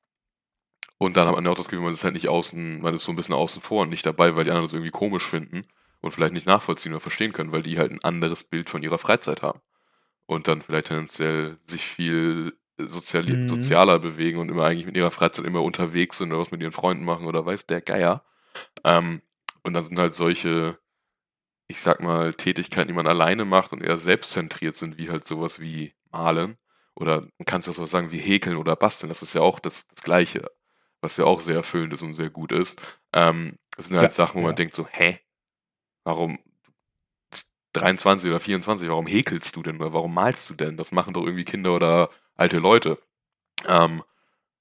und 0.98 1.16
dann 1.16 1.26
hat 1.26 1.34
man 1.34 1.44
ja 1.44 1.50
auch 1.50 1.56
das 1.56 1.68
Gefühl, 1.68 1.84
man 1.84 1.92
ist 1.94 2.04
halt 2.04 2.14
nicht 2.14 2.28
außen, 2.28 2.80
man 2.82 2.94
ist 2.94 3.04
so 3.04 3.12
ein 3.12 3.16
bisschen 3.16 3.34
außen 3.34 3.62
vor 3.62 3.82
und 3.82 3.88
nicht 3.90 4.04
dabei, 4.06 4.36
weil 4.36 4.44
die 4.44 4.50
anderen 4.50 4.66
das 4.66 4.72
irgendwie 4.74 4.90
komisch 4.90 5.24
finden 5.26 5.66
und 6.00 6.12
vielleicht 6.12 6.34
nicht 6.34 6.46
nachvollziehen 6.46 6.92
oder 6.92 7.00
verstehen 7.00 7.32
können, 7.32 7.52
weil 7.52 7.62
die 7.62 7.78
halt 7.78 7.90
ein 7.92 8.04
anderes 8.04 8.44
Bild 8.44 8.68
von 8.70 8.82
ihrer 8.82 8.98
Freizeit 8.98 9.42
haben. 9.42 9.60
Und 10.30 10.46
dann 10.46 10.62
vielleicht 10.62 10.86
tendenziell 10.86 11.58
sich 11.66 11.84
viel 11.84 12.54
soziali 12.78 13.36
Mhm. 13.36 13.48
sozialer 13.48 13.98
bewegen 13.98 14.38
und 14.38 14.48
immer 14.48 14.64
eigentlich 14.64 14.86
mit 14.86 14.96
ihrer 14.96 15.10
Freizeit 15.10 15.44
immer 15.44 15.60
unterwegs 15.62 16.18
sind 16.18 16.30
oder 16.32 16.40
was 16.40 16.52
mit 16.52 16.62
ihren 16.62 16.72
Freunden 16.72 17.04
machen 17.04 17.26
oder 17.26 17.44
weiß 17.44 17.66
der 17.66 17.80
Geier. 17.80 18.24
Ähm, 18.84 19.22
und 19.64 19.74
dann 19.74 19.84
sind 19.84 19.98
halt 19.98 20.14
solche, 20.14 20.78
ich 21.68 21.80
sag 21.80 22.02
mal, 22.02 22.34
Tätigkeiten, 22.34 22.88
die 22.88 22.94
man 22.94 23.06
alleine 23.06 23.44
macht 23.44 23.72
und 23.72 23.82
eher 23.82 23.98
selbstzentriert 23.98 24.76
sind, 24.76 24.98
wie 24.98 25.10
halt 25.10 25.24
sowas 25.26 25.60
wie 25.60 25.94
Malen. 26.12 26.58
Oder 26.96 27.22
man 27.38 27.46
kann 27.46 27.60
es 27.60 27.66
ja 27.66 27.72
so 27.72 27.86
sagen 27.86 28.12
wie 28.12 28.18
Häkeln 28.20 28.56
oder 28.56 28.76
Basteln. 28.76 29.08
Das 29.10 29.22
ist 29.22 29.34
ja 29.34 29.42
auch 29.42 29.60
das, 29.60 29.88
das 29.88 30.02
Gleiche, 30.02 30.50
was 31.02 31.16
ja 31.16 31.24
auch 31.26 31.40
sehr 31.40 31.56
erfüllend 31.56 31.92
ist 31.94 32.02
und 32.02 32.14
sehr 32.14 32.30
gut 32.30 32.52
ist. 32.52 32.80
Ähm, 33.14 33.58
das 33.76 33.86
sind 33.86 33.96
halt 33.96 34.10
Ja, 34.10 34.10
Sachen, 34.10 34.36
wo 34.36 34.42
man 34.42 34.50
ja. 34.50 34.56
denkt 34.56 34.74
so, 34.74 34.86
hä? 34.90 35.20
Warum 36.04 36.38
23 37.72 38.30
oder 38.30 38.40
24, 38.40 38.88
warum 38.88 39.06
häkelst 39.06 39.54
du 39.56 39.62
denn 39.62 39.76
oder 39.76 39.92
warum 39.92 40.14
malst 40.14 40.50
du 40.50 40.54
denn? 40.54 40.76
Das 40.76 40.92
machen 40.92 41.14
doch 41.14 41.24
irgendwie 41.24 41.44
Kinder 41.44 41.74
oder 41.74 42.10
alte 42.34 42.58
Leute. 42.58 42.98
Ähm, 43.66 44.02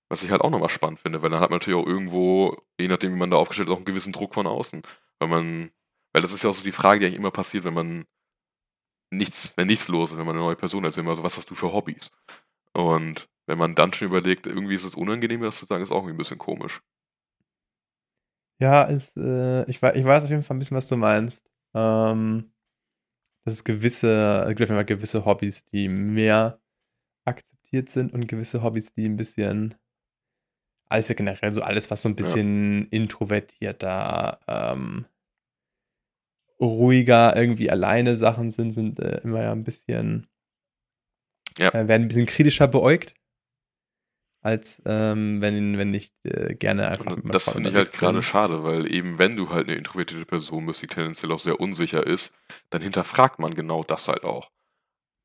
was 0.10 0.24
ich 0.24 0.32
halt 0.32 0.42
auch 0.42 0.50
nochmal 0.50 0.70
spannend 0.70 1.00
finde, 1.00 1.22
weil 1.22 1.30
dann 1.30 1.40
hat 1.40 1.52
man 1.52 1.60
natürlich 1.60 1.80
auch 1.80 1.88
irgendwo, 1.88 2.58
je 2.80 2.88
nachdem, 2.88 3.14
wie 3.14 3.18
man 3.20 3.30
da 3.30 3.38
aufgestellt 3.38 3.70
ist, 3.70 3.74
auch 3.74 3.78
einen 3.78 3.86
gewissen 3.86 4.14
Druck 4.14 4.34
von 4.34 4.48
außen. 4.48 4.82
Weil 5.20 5.30
man, 5.30 5.72
weil 6.14 6.22
das 6.22 6.34
ist 6.34 6.44
ja 6.44 6.50
auch 6.50 6.56
so 6.56 6.64
die 6.64 6.72
Frage, 6.72 7.00
die 7.00 7.06
eigentlich 7.06 7.20
immer 7.20 7.32
passiert, 7.32 7.64
wenn 7.64 7.76
man 7.76 8.06
nichts, 9.12 9.54
wenn 9.56 9.68
nichts 9.68 9.88
los 9.88 10.12
ist, 10.12 10.18
wenn 10.18 10.26
man 10.26 10.36
eine 10.36 10.46
neue 10.46 10.56
Person 10.56 10.84
ist, 10.86 10.98
immer 10.98 11.16
so, 11.16 11.24
was 11.24 11.38
hast 11.38 11.50
du 11.50 11.56
für 11.56 11.74
Hobbys? 11.74 12.12
Und 12.74 13.30
wenn 13.46 13.58
man 13.58 13.76
dann 13.76 13.94
schon 13.94 14.08
überlegt, 14.08 14.48
irgendwie 14.48 14.76
ist 14.76 14.84
es 14.84 14.96
unangenehm, 14.96 15.42
das 15.42 15.58
zu 15.58 15.66
sagen, 15.66 15.84
ist 15.84 15.92
auch 15.92 15.98
irgendwie 15.98 16.14
ein 16.14 16.18
bisschen 16.18 16.38
komisch. 16.38 16.82
Ja, 18.60 18.84
ist, 18.84 19.16
äh, 19.18 19.64
ich, 19.70 19.82
ich 19.82 20.06
weiß 20.06 20.24
auf 20.24 20.30
jeden 20.30 20.44
Fall 20.44 20.56
ein 20.56 20.60
bisschen, 20.60 20.78
was 20.78 20.88
du 20.88 20.98
meinst. 20.98 21.50
Ähm, 21.74 22.52
dass 23.50 23.58
es 23.58 23.64
gewisse, 23.64 24.46
jeden 24.60 24.76
Fall 24.76 24.86
gewisse 24.86 25.26
Hobbys, 25.26 25.66
die 25.66 25.90
mehr 25.90 26.62
akzeptiert 27.26 27.90
sind 27.90 28.14
und 28.14 28.28
gewisse 28.28 28.62
Hobbys, 28.64 28.94
die 28.94 29.06
ein 29.06 29.16
bisschen, 29.16 29.76
alles 30.88 31.10
ja 31.10 31.16
generell 31.16 31.52
so 31.54 31.62
alles, 31.62 31.90
was 31.90 32.04
so 32.04 32.10
ein 32.10 32.16
bisschen 32.16 32.88
introvertierter, 32.90 34.40
ähm, 34.48 35.06
ruhiger, 36.60 37.36
irgendwie 37.36 37.72
alleine 37.72 38.16
Sachen 38.16 38.52
sind, 38.52 38.72
sind 38.74 39.00
äh, 39.00 39.22
immer 39.24 39.42
ja 39.42 39.52
ein 39.52 39.64
bisschen, 39.64 40.28
Ja. 41.58 41.70
äh, 41.70 41.88
werden 41.88 42.04
ein 42.04 42.08
bisschen 42.08 42.26
kritischer 42.26 42.68
beäugt, 42.68 43.16
als 44.42 44.82
ähm, 44.86 45.42
wenn, 45.42 45.78
wenn 45.78 45.92
nicht 45.92 46.14
äh, 46.24 46.56
gerne 46.56 46.88
einfach 46.88 47.18
Und 47.18 47.34
das 47.34 47.50
finde 47.50 47.70
ich 47.70 47.76
halt 47.76 47.92
gerade 47.92 48.24
schade, 48.24 48.64
weil 48.64 48.92
eben 48.92 49.20
wenn 49.20 49.36
du 49.36 49.50
halt 49.50 49.68
eine 49.68 49.78
introvertierte 49.78 50.26
Person 50.26 50.66
bist, 50.66 50.82
die 50.82 50.88
tendenziell 50.88 51.32
auch 51.32 51.40
sehr 51.40 51.60
unsicher 51.60 52.06
ist, 52.06 52.34
dann 52.70 52.82
hinterfragt 52.82 53.40
man 53.40 53.54
genau 53.54 53.84
das 53.84 54.08
halt 54.08 54.24
auch. 54.24 54.50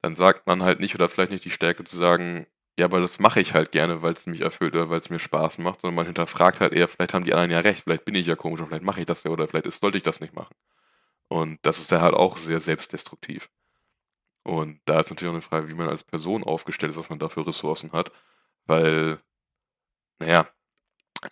Dann 0.03 0.17
sagt 0.17 0.47
man 0.47 0.63
halt 0.63 0.81
nicht 0.81 0.95
oder 0.95 1.09
vielleicht 1.09 1.31
nicht 1.31 1.45
die 1.45 1.51
Stärke 1.51 1.85
zu 1.85 1.97
sagen, 1.97 2.47
ja, 2.79 2.87
aber 2.87 3.01
das 3.01 3.21
mache 3.21 3.41
ich 3.41 3.55
halt 3.55 3.71
gerne, 3.71 4.03
weil 4.03 4.15
es 4.15 4.27
mich 4.27 4.41
erfüllt 4.41 4.75
oder 4.75 4.91
weil 4.91 4.99
es 4.99 5.09
mir 5.09 5.21
Spaß 5.21 5.59
macht, 5.59 5.81
sondern 5.81 5.95
man 5.95 6.07
hinterfragt 6.07 6.61
halt 6.61 6.73
eher, 6.73 6.89
vielleicht 6.89 7.15
haben 7.15 7.25
die 7.25 7.33
anderen 7.33 7.53
ja 7.53 7.61
recht, 7.61 7.85
vielleicht 7.85 8.05
bin 8.05 8.17
ich 8.17 8.27
ja 8.27 8.35
komisch 8.35 8.61
oder 8.61 8.69
vielleicht 8.69 8.85
mache 8.85 9.01
ich 9.01 9.07
das 9.07 9.23
ja 9.23 9.31
oder 9.31 9.47
vielleicht 9.47 9.67
ist, 9.67 9.81
sollte 9.81 9.97
ich 9.97 10.03
das 10.03 10.21
nicht 10.21 10.35
machen. 10.35 10.55
Und 11.29 11.59
das 11.63 11.79
ist 11.79 11.93
ja 11.93 12.01
halt 12.01 12.15
auch 12.15 12.37
sehr 12.37 12.61
selbstdestruktiv. 12.61 13.49
Und 14.43 14.81
da 14.85 15.01
ist 15.01 15.11
natürlich 15.11 15.31
auch 15.31 15.35
eine 15.35 15.43
Frage, 15.43 15.69
wie 15.69 15.75
man 15.75 15.89
als 15.89 16.03
Person 16.03 16.43
aufgestellt 16.43 16.91
ist, 16.91 16.99
was 16.99 17.11
man 17.11 17.21
dafür 17.21 17.47
Ressourcen 17.47 17.93
hat, 17.93 18.11
weil, 18.67 19.21
naja, 20.21 20.49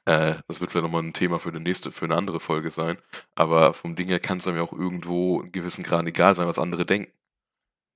äh, 0.06 0.36
das 0.48 0.60
wird 0.60 0.70
vielleicht 0.72 0.84
nochmal 0.84 1.02
ein 1.02 1.12
Thema 1.14 1.38
für 1.40 1.50
eine 1.50 1.60
nächste, 1.60 1.92
für 1.92 2.06
eine 2.06 2.16
andere 2.16 2.40
Folge 2.40 2.70
sein. 2.70 2.98
Aber 3.36 3.74
vom 3.74 3.96
Ding 3.96 4.08
her 4.08 4.20
kann 4.20 4.38
es 4.38 4.46
einem 4.46 4.58
ja 4.58 4.62
auch 4.64 4.72
irgendwo 4.72 5.42
in 5.42 5.52
gewissen 5.52 5.84
Grad 5.84 6.06
egal 6.06 6.34
sein, 6.34 6.48
was 6.48 6.58
andere 6.58 6.86
denken. 6.86 7.12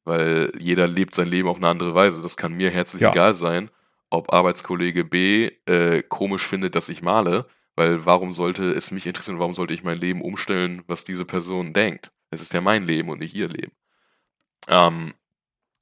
Weil 0.05 0.53
jeder 0.59 0.87
lebt 0.87 1.15
sein 1.15 1.27
Leben 1.29 1.49
auf 1.49 1.57
eine 1.59 1.69
andere 1.69 1.95
Weise. 1.95 2.23
Das 2.23 2.37
kann 2.37 2.53
mir 2.55 2.71
herzlich 2.71 3.03
Ja. 3.03 3.11
egal 3.11 3.35
sein, 3.35 3.71
ob 4.11 4.33
Arbeitskollege 4.33 5.05
B 5.05 5.51
äh, 5.67 6.03
komisch 6.03 6.47
findet, 6.47 6.77
dass 6.77 6.89
ich 6.89 7.03
male, 7.03 7.47
weil 7.77 8.07
warum 8.07 8.33
sollte 8.33 8.73
es 8.73 8.91
mich 8.93 9.07
interessieren, 9.07 9.39
warum 9.41 9.55
sollte 9.55 9.75
ich 9.75 9.85
mein 9.85 9.99
Leben 9.99 10.23
umstellen, 10.23 10.83
was 10.87 11.05
diese 11.05 11.25
Person 11.25 11.73
denkt? 11.73 12.13
Es 12.31 12.41
ist 12.41 12.53
ja 12.55 12.61
mein 12.61 12.85
Leben 12.85 13.11
und 13.11 13.21
nicht 13.21 13.35
ihr 13.35 13.49
Leben. 13.49 13.73
Ähm, 14.69 15.15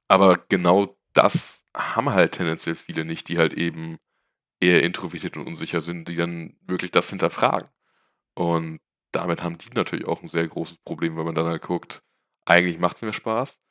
aber 0.09 0.37
genau 0.49 0.94
das 1.15 1.65
haben 1.75 2.11
halt 2.11 2.33
tendenziell 2.33 2.75
viele 2.75 3.05
nicht, 3.05 3.29
die 3.29 3.39
halt 3.39 3.53
eben 3.55 3.97
eher 4.61 4.83
introvertiert 4.83 5.37
und 5.37 5.47
unsicher 5.47 5.81
sind, 5.81 6.07
die 6.09 6.15
dann 6.15 6.57
wirklich 6.61 6.91
das 6.91 7.09
hinterfragen. 7.09 7.69
Und 8.35 8.79
damit 9.11 9.43
haben 9.43 9.57
die 9.57 9.69
natürlich 9.73 10.07
auch 10.07 10.21
ein 10.21 10.27
sehr 10.27 10.47
großes 10.47 10.77
Problem, 10.85 11.17
weil 11.17 11.25
man 11.25 11.35
dann 11.35 11.47
halt 11.47 11.63
guckt, 11.63 12.03
eigentlich 12.45 12.79
macht 12.79 12.97
es 12.97 13.01
mir 13.03 13.13
Spaß, 13.13 13.61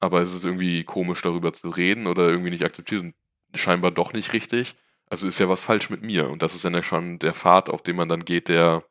aber 0.00 0.22
es 0.22 0.34
ist 0.34 0.44
irgendwie 0.44 0.84
komisch 0.84 1.22
darüber 1.22 1.52
zu 1.52 1.70
reden 1.70 2.06
oder 2.06 2.28
irgendwie 2.28 2.50
nicht 2.50 2.64
akzeptiert 2.64 3.02
und 3.02 3.14
scheinbar 3.54 3.90
doch 3.92 4.12
nicht 4.12 4.32
richtig. 4.32 4.76
Also 5.08 5.28
ist 5.28 5.38
ja 5.40 5.48
was 5.48 5.64
falsch 5.64 5.90
mit 5.90 6.02
mir. 6.02 6.30
Und 6.30 6.42
das 6.42 6.54
ist 6.54 6.64
dann 6.64 6.74
ja 6.74 6.82
schon 6.82 7.18
der 7.18 7.34
Pfad, 7.34 7.70
auf 7.70 7.82
den 7.82 7.96
man 7.96 8.08
dann 8.08 8.24
geht, 8.24 8.48
der 8.48 8.82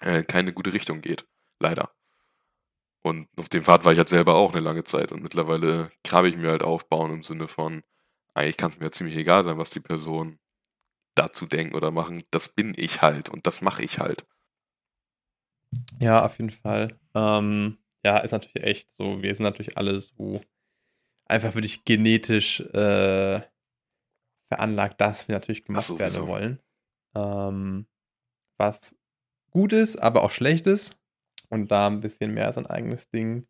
äh, 0.00 0.22
keine 0.24 0.52
gute 0.52 0.72
Richtung 0.72 1.00
geht. 1.02 1.26
Leider. 1.60 1.92
Und 3.02 3.28
auf 3.36 3.48
dem 3.48 3.64
Pfad 3.64 3.84
war 3.84 3.92
ich 3.92 3.98
halt 3.98 4.08
selber 4.08 4.34
auch 4.34 4.52
eine 4.52 4.60
lange 4.60 4.84
Zeit. 4.84 5.12
Und 5.12 5.22
mittlerweile 5.22 5.90
grabe 6.04 6.28
ich 6.28 6.36
mir 6.36 6.50
halt 6.50 6.62
aufbauen 6.62 7.12
im 7.12 7.22
Sinne 7.22 7.48
von, 7.48 7.82
eigentlich 8.34 8.56
kann 8.56 8.70
es 8.70 8.78
mir 8.78 8.86
ja 8.86 8.92
ziemlich 8.92 9.16
egal 9.16 9.44
sein, 9.44 9.58
was 9.58 9.70
die 9.70 9.80
Person 9.80 10.38
dazu 11.14 11.46
denken 11.46 11.74
oder 11.74 11.90
machen. 11.90 12.22
Das 12.30 12.48
bin 12.50 12.74
ich 12.76 13.02
halt 13.02 13.28
und 13.28 13.46
das 13.46 13.60
mache 13.60 13.82
ich 13.82 13.98
halt. 13.98 14.26
Ja, 16.00 16.24
auf 16.24 16.38
jeden 16.38 16.50
Fall. 16.50 16.98
Ähm, 17.14 17.78
ja, 18.04 18.18
ist 18.18 18.32
natürlich 18.32 18.64
echt 18.66 18.90
so. 18.92 19.22
Wir 19.22 19.34
sind 19.34 19.44
natürlich 19.44 19.76
alle 19.76 20.00
so 20.00 20.40
einfach 21.26 21.54
wirklich 21.54 21.84
genetisch 21.84 22.60
äh, 22.60 23.42
veranlagt, 24.48 25.00
dass 25.00 25.28
wir 25.28 25.34
natürlich 25.34 25.64
gemacht 25.64 25.84
sowieso. 25.84 26.26
werden 26.26 26.28
wollen. 26.28 26.62
Ähm, 27.14 27.86
was 28.58 28.96
gut 29.50 29.72
ist, 29.72 29.96
aber 29.96 30.22
auch 30.22 30.30
schlecht 30.30 30.66
ist. 30.66 30.97
Und 31.50 31.70
da 31.70 31.86
ein 31.86 32.00
bisschen 32.00 32.34
mehr 32.34 32.52
sein 32.52 32.66
eigenes 32.66 33.08
Ding 33.10 33.46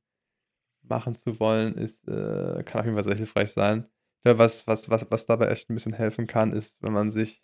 machen 0.82 1.16
zu 1.16 1.40
wollen, 1.40 1.76
ist, 1.76 2.06
äh, 2.08 2.62
kann 2.64 2.80
auf 2.80 2.86
jeden 2.86 2.96
Fall 2.96 3.04
sehr 3.04 3.16
hilfreich 3.16 3.50
sein. 3.50 3.88
Glaube, 4.22 4.38
was, 4.38 4.66
was, 4.66 4.88
was, 4.90 5.06
was 5.10 5.26
dabei 5.26 5.48
echt 5.48 5.68
ein 5.70 5.74
bisschen 5.74 5.92
helfen 5.92 6.26
kann, 6.26 6.52
ist, 6.52 6.82
wenn 6.82 6.92
man 6.92 7.10
sich, 7.10 7.42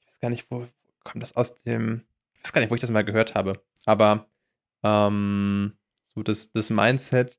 ich 0.00 0.06
weiß 0.08 0.20
gar 0.20 0.30
nicht, 0.30 0.50
wo 0.50 0.66
kommt 1.04 1.22
das 1.22 1.36
aus 1.36 1.54
dem, 1.62 2.06
ich 2.34 2.44
weiß 2.44 2.52
gar 2.52 2.60
nicht, 2.60 2.70
wo 2.70 2.74
ich 2.74 2.80
das 2.80 2.90
mal 2.90 3.04
gehört 3.04 3.34
habe, 3.34 3.64
aber 3.84 4.28
ähm, 4.82 5.76
so 6.04 6.22
das, 6.22 6.52
das 6.52 6.70
Mindset, 6.70 7.36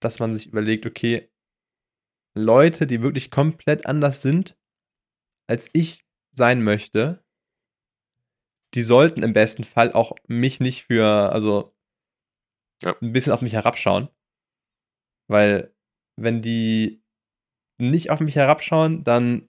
dass 0.00 0.18
man 0.18 0.34
sich 0.34 0.46
überlegt, 0.46 0.86
okay, 0.86 1.30
Leute, 2.34 2.86
die 2.86 3.02
wirklich 3.02 3.30
komplett 3.30 3.86
anders 3.86 4.22
sind, 4.22 4.58
als 5.46 5.70
ich 5.72 6.04
sein 6.32 6.62
möchte, 6.62 7.24
die 8.74 8.82
sollten 8.82 9.22
im 9.22 9.32
besten 9.32 9.64
Fall 9.64 9.92
auch 9.92 10.12
mich 10.28 10.60
nicht 10.60 10.84
für, 10.84 11.04
also 11.32 11.72
Ja. 12.82 12.94
ein 13.00 13.12
bisschen 13.12 13.32
auf 13.32 13.40
mich 13.40 13.54
herabschauen. 13.54 14.08
Weil, 15.30 15.74
wenn 16.16 16.40
die 16.42 17.02
nicht 17.78 18.10
auf 18.10 18.20
mich 18.20 18.36
herabschauen, 18.36 19.04
dann 19.04 19.48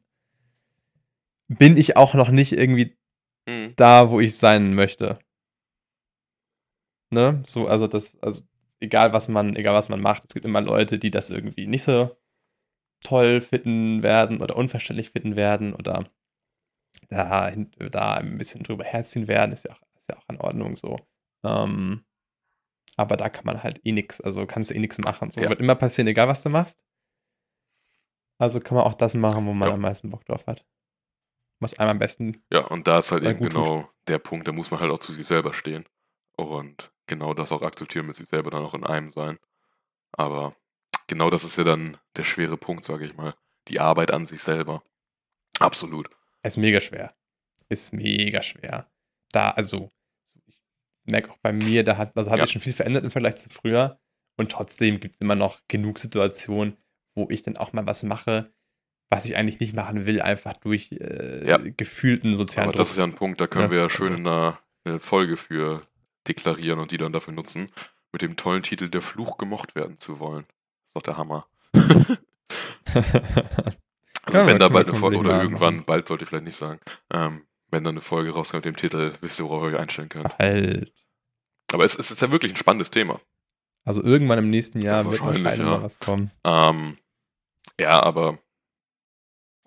bin 1.50 1.78
ich 1.78 1.96
auch 1.98 2.14
noch 2.14 2.30
nicht 2.30 2.52
irgendwie 2.52 2.98
Mhm. 3.48 3.74
da, 3.78 4.10
wo 4.12 4.20
ich 4.20 4.38
sein 4.38 4.74
möchte. 4.76 5.18
Ne? 7.12 7.42
So, 7.46 7.68
also 7.68 7.88
das, 7.88 8.18
also 8.22 8.42
egal 8.82 9.14
was 9.14 9.30
man, 9.30 9.56
egal 9.56 9.74
was 9.74 9.88
man 9.90 10.02
macht, 10.02 10.26
es 10.26 10.34
gibt 10.34 10.46
immer 10.46 10.62
Leute, 10.62 11.00
die 11.00 11.12
das 11.12 11.30
irgendwie 11.30 11.68
nicht 11.68 11.84
so 11.84 12.16
toll 13.04 13.42
finden 13.42 14.04
werden 14.04 14.42
oder 14.42 14.56
unverständlich 14.58 15.12
finden 15.12 15.36
werden 15.36 15.74
oder 15.74 16.10
da, 17.10 17.52
da 17.52 18.14
ein 18.16 18.38
bisschen 18.38 18.64
drüber 18.64 18.84
herziehen 18.84 19.28
werden, 19.28 19.52
ist 19.52 19.66
ja 19.66 19.74
auch, 19.74 19.82
ist 20.00 20.10
ja 20.10 20.18
auch 20.18 20.30
in 20.30 20.40
Ordnung 20.42 20.76
so. 20.76 20.98
Ähm, 21.44 22.04
aber 22.96 23.16
da 23.18 23.30
kann 23.30 23.46
man 23.46 23.64
halt 23.64 23.80
eh 23.86 23.92
nix, 23.92 24.20
also 24.22 24.46
kannst 24.46 24.70
du 24.72 24.74
eh 24.76 24.80
nix 24.80 24.98
machen. 24.98 25.32
So 25.32 25.42
Ja. 25.42 25.50
wird 25.50 25.60
immer 25.60 25.76
passieren, 25.76 26.08
egal 26.08 26.28
was 26.28 26.44
du 26.44 26.50
machst. 26.50 26.80
Also 28.40 28.60
kann 28.60 28.76
man 28.76 28.86
auch 28.86 28.94
das 28.96 29.14
machen, 29.14 29.46
wo 29.48 29.54
man 29.54 29.70
Ja. 29.70 29.74
am 29.76 29.82
meisten 29.82 30.10
Bock 30.10 30.26
drauf 30.26 30.46
hat. 30.48 30.66
Was 31.60 31.80
einem 31.80 31.92
am 31.92 32.00
besten 32.00 32.44
Ja, 32.52 32.66
und 32.66 32.88
da 32.88 33.00
ist 33.00 33.12
halt 33.12 33.24
eben 33.24 33.40
gut 33.40 33.52
tut. 33.52 33.64
genau 33.66 33.90
der 34.08 34.20
Punkt, 34.20 34.48
da 34.48 34.52
muss 34.52 34.70
man 34.70 34.80
halt 34.80 34.92
auch 34.92 35.00
zu 35.00 35.12
sich 35.12 35.26
selber 35.26 35.54
stehen. 35.54 35.86
Und 36.36 36.92
genau 37.08 37.34
das 37.34 37.52
auch 37.52 37.64
akzeptieren, 37.64 38.06
mit 38.06 38.16
sich 38.16 38.28
selber 38.28 38.52
dann 38.52 38.64
auch 38.64 38.76
in 38.76 38.84
einem 38.84 39.12
sein. 39.12 39.40
Aber 40.12 40.56
genau 41.08 41.30
das 41.32 41.44
ist 41.44 41.58
ja 41.58 41.64
dann 41.64 41.98
der 42.16 42.24
schwere 42.26 42.58
Punkt, 42.58 42.84
sage 42.84 43.06
ich 43.06 43.16
mal. 43.16 43.34
Die 43.70 43.80
Arbeit 43.80 44.12
an 44.12 44.26
sich 44.28 44.44
selber. 44.44 44.84
Absolut. 45.60 46.10
Ist 46.48 46.58
mega 46.58 46.80
schwer. 46.80 47.14
Ist 47.70 47.94
mega 47.94 48.42
schwer. 48.42 48.90
Da, 49.32 49.52
also, 49.52 49.92
ich 50.48 50.60
merke 51.06 51.32
auch 51.32 51.38
bei 51.38 51.52
mir, 51.54 51.84
da 51.84 51.98
hat, 51.98 52.16
also 52.18 52.32
hat 52.32 52.40
Ja. 52.40 52.46
sich 52.46 52.54
schon 52.54 52.62
viel 52.62 52.74
verändert 52.74 53.04
im 53.04 53.12
Vergleich 53.12 53.36
zu 53.38 53.50
früher. 53.50 54.00
Und 54.38 54.52
trotzdem 54.52 55.00
gibt 55.00 55.16
es 55.16 55.22
immer 55.22 55.36
noch 55.36 55.62
genug 55.68 56.00
Situationen, 56.00 56.78
wo 57.16 57.28
ich 57.30 57.42
dann 57.44 57.58
auch 57.58 57.74
mal 57.74 57.86
was 57.88 58.04
mache, 58.04 58.54
was 59.10 59.26
ich 59.26 59.36
eigentlich 59.36 59.60
nicht 59.60 59.74
machen 59.74 60.06
will, 60.06 60.22
einfach 60.22 60.54
durch 60.58 60.92
äh, 60.92 61.48
Ja. 61.48 61.58
gefühlten 61.58 62.36
sozialen 62.36 62.70
Aber 62.70 62.78
das 62.78 62.92
ist 62.92 62.98
ja 62.98 63.04
ein 63.04 63.16
Punkt, 63.16 63.42
da 63.42 63.48
können 63.48 63.66
Ja, 63.66 63.72
wir 63.72 63.80
ja 63.80 63.90
schön 63.90 64.08
also- 64.08 64.18
in 64.18 64.28
einer, 64.28 64.60
eine 64.86 65.00
Folge 65.00 65.38
für 65.38 65.82
deklarieren 66.28 66.80
und 66.80 66.92
die 66.92 66.98
dann 66.98 67.14
dafür 67.14 67.34
nutzen. 67.34 67.68
Mit 68.12 68.22
dem 68.22 68.36
tollen 68.38 68.64
Titel 68.64 68.90
Der 68.90 69.02
Fluch 69.02 69.38
gemocht 69.38 69.76
werden 69.76 69.98
zu 70.00 70.20
wollen. 70.20 70.44
ist 70.44 70.96
doch 70.96 71.02
der 71.02 71.18
Hammer. 71.18 71.48
Also 74.28 74.40
Ja, 74.40 74.48
wenn 74.48 74.60
da 74.60 74.70
bald 74.70 74.88
eine 74.88 74.98
Folge, 74.98 75.18
oder 75.18 75.42
irgendwann, 75.42 75.76
machen. 75.78 75.86
bald 75.86 76.08
sollte 76.08 76.24
ich 76.24 76.30
vielleicht 76.30 76.46
nicht 76.46 76.56
sagen, 76.58 76.80
ähm, 77.14 77.42
wenn 77.72 77.84
dann 77.84 77.96
eine 77.96 78.02
Folge 78.02 78.32
rauskommt 78.32 78.66
mit 78.66 78.76
dem 78.76 78.78
Titel, 78.78 79.14
wisst 79.22 79.40
ihr, 79.40 79.46
worauf 79.46 79.64
ihr 79.64 79.68
euch 79.76 79.80
einstellen 79.80 80.10
könnt. 80.10 80.38
halt. 80.38 80.94
Aber 81.74 81.84
es, 81.84 81.98
es 81.98 82.12
ist 82.12 82.22
ja 82.22 82.32
wirklich 82.32 82.54
ein 82.54 82.58
spannendes 82.58 82.92
Thema. 82.92 83.20
Also 83.84 84.04
irgendwann 84.04 84.40
im 84.40 84.50
nächsten 84.50 84.80
Jahr 84.82 85.04
Ja, 85.04 85.12
wird 85.12 85.22
wahrscheinlich, 85.22 85.60
ja. 85.60 85.82
was 85.84 86.00
kommen. 86.00 86.32
Ähm, 86.44 86.98
ja, 87.80 88.02
aber 88.04 88.38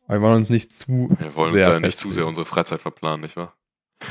Aber 0.07 0.15
wir 0.15 0.21
wollen 0.23 0.37
uns 0.37 0.51
nicht 0.51 0.77
zu 0.77 1.11
wir 1.19 1.35
wollen 1.35 1.53
uns 1.55 1.63
da 1.63 1.81
nicht 1.81 1.99
zu 1.99 2.11
sehr 2.13 2.27
unsere 2.27 2.45
Freizeit 2.47 2.81
verplanen, 2.83 3.23
nicht 3.23 3.37
wahr? 3.37 3.57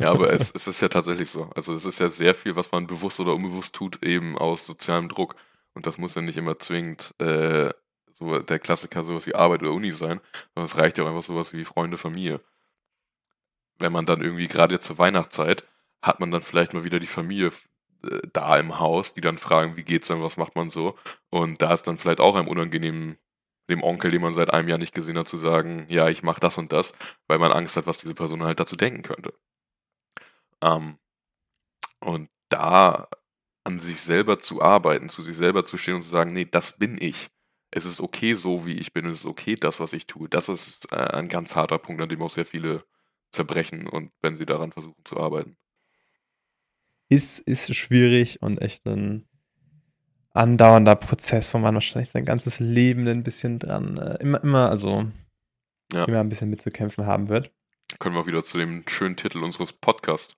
Ja, 0.00 0.10
aber 0.10 0.32
es, 0.32 0.52
es 0.52 0.66
ist 0.66 0.80
ja 0.80 0.88
tatsächlich 0.88 1.30
so. 1.30 1.48
Also 1.54 1.74
es 1.74 1.84
ist 1.84 2.00
ja 2.00 2.10
sehr 2.10 2.34
viel, 2.34 2.56
was 2.56 2.72
man 2.72 2.88
bewusst 2.88 3.20
oder 3.20 3.34
unbewusst 3.34 3.74
tut, 3.74 4.02
eben 4.02 4.36
aus 4.36 4.66
sozialem 4.66 5.08
Druck. 5.08 5.36
Und 5.74 5.86
das 5.86 5.96
muss 5.98 6.16
ja 6.16 6.22
nicht 6.22 6.36
immer 6.36 6.58
zwingend 6.58 7.14
äh, 7.20 7.70
so 8.18 8.38
der 8.40 8.58
Klassiker 8.58 9.04
sowas 9.04 9.26
wie 9.26 9.34
Arbeit 9.34 9.62
oder 9.62 9.72
Uni 9.72 9.90
sein, 9.90 10.20
sondern 10.54 10.66
es 10.66 10.76
reicht 10.76 10.98
ja 10.98 11.04
auch 11.04 11.08
einfach 11.08 11.22
sowas 11.22 11.52
wie 11.52 11.64
Freunde, 11.64 11.98
Familie. 11.98 12.40
Wenn 13.78 13.92
man 13.92 14.06
dann 14.06 14.22
irgendwie 14.22 14.48
gerade 14.48 14.74
jetzt 14.74 14.86
zur 14.86 14.98
Weihnachtszeit 14.98 15.64
hat 16.02 16.20
man 16.20 16.30
dann 16.30 16.42
vielleicht 16.42 16.74
mal 16.74 16.84
wieder 16.84 17.00
die 17.00 17.06
Familie 17.06 17.50
äh, 18.04 18.20
da 18.32 18.58
im 18.58 18.78
Haus, 18.78 19.14
die 19.14 19.20
dann 19.22 19.38
fragen, 19.38 19.76
wie 19.76 19.84
geht's 19.84 20.08
denn, 20.08 20.22
was 20.22 20.36
macht 20.36 20.54
man 20.54 20.70
so? 20.70 20.96
Und 21.30 21.62
da 21.62 21.72
ist 21.72 21.84
dann 21.84 21.98
vielleicht 21.98 22.20
auch 22.20 22.36
einem 22.36 22.48
unangenehm, 22.48 23.16
dem 23.70 23.82
Onkel, 23.82 24.10
den 24.10 24.22
man 24.22 24.34
seit 24.34 24.50
einem 24.52 24.68
Jahr 24.68 24.78
nicht 24.78 24.94
gesehen 24.94 25.18
hat, 25.18 25.28
zu 25.28 25.38
sagen, 25.38 25.86
ja, 25.88 26.08
ich 26.10 26.22
mache 26.22 26.40
das 26.40 26.58
und 26.58 26.72
das, 26.72 26.92
weil 27.26 27.38
man 27.38 27.52
Angst 27.52 27.76
hat, 27.76 27.86
was 27.86 27.98
diese 27.98 28.14
Person 28.14 28.42
halt 28.44 28.60
dazu 28.60 28.76
denken 28.76 29.02
könnte. 29.02 29.32
Ähm, 30.62 30.98
und 32.00 32.28
da 32.50 33.08
an 33.64 33.80
sich 33.80 34.00
selber 34.02 34.38
zu 34.38 34.62
arbeiten, 34.62 35.08
zu 35.08 35.22
sich 35.22 35.36
selber 35.36 35.64
zu 35.64 35.78
stehen 35.78 35.96
und 35.96 36.02
zu 36.02 36.10
sagen, 36.10 36.32
nee, 36.34 36.44
das 36.44 36.76
bin 36.78 36.98
ich. 37.00 37.30
Es 37.76 37.84
ist 37.86 38.00
okay 38.00 38.34
so, 38.34 38.66
wie 38.66 38.74
ich 38.74 38.92
bin. 38.92 39.04
Es 39.06 39.18
ist 39.20 39.26
okay, 39.26 39.56
das, 39.56 39.80
was 39.80 39.92
ich 39.92 40.06
tue. 40.06 40.28
Das 40.28 40.48
ist 40.48 40.92
äh, 40.92 40.96
ein 40.96 41.28
ganz 41.28 41.56
harter 41.56 41.78
Punkt, 41.78 42.00
an 42.00 42.08
dem 42.08 42.22
auch 42.22 42.30
sehr 42.30 42.46
viele 42.46 42.84
zerbrechen 43.32 43.88
und 43.88 44.12
wenn 44.22 44.36
sie 44.36 44.46
daran 44.46 44.70
versuchen 44.70 45.04
zu 45.04 45.18
arbeiten. 45.18 45.56
ist, 47.08 47.40
ist 47.40 47.74
schwierig 47.74 48.42
und 48.42 48.60
echt 48.62 48.86
ein 48.86 49.26
andauernder 50.32 50.96
Prozess, 50.96 51.52
wo 51.54 51.58
man 51.58 51.74
wahrscheinlich 51.74 52.10
sein 52.10 52.24
ganzes 52.24 52.60
Leben 52.60 53.06
ein 53.08 53.22
bisschen 53.22 53.58
dran, 53.58 53.98
äh, 53.98 54.16
immer, 54.20 54.42
immer, 54.42 54.70
also 54.70 55.06
Ja. 55.92 56.04
immer 56.04 56.20
ein 56.20 56.28
bisschen 56.28 56.50
mitzukämpfen 56.50 57.06
haben 57.06 57.28
wird. 57.28 57.52
Können 57.98 58.14
wir 58.14 58.26
wieder 58.26 58.42
zu 58.42 58.58
dem 58.58 58.84
schönen 58.88 59.16
Titel 59.16 59.42
unseres 59.42 59.72
Podcasts. 59.72 60.36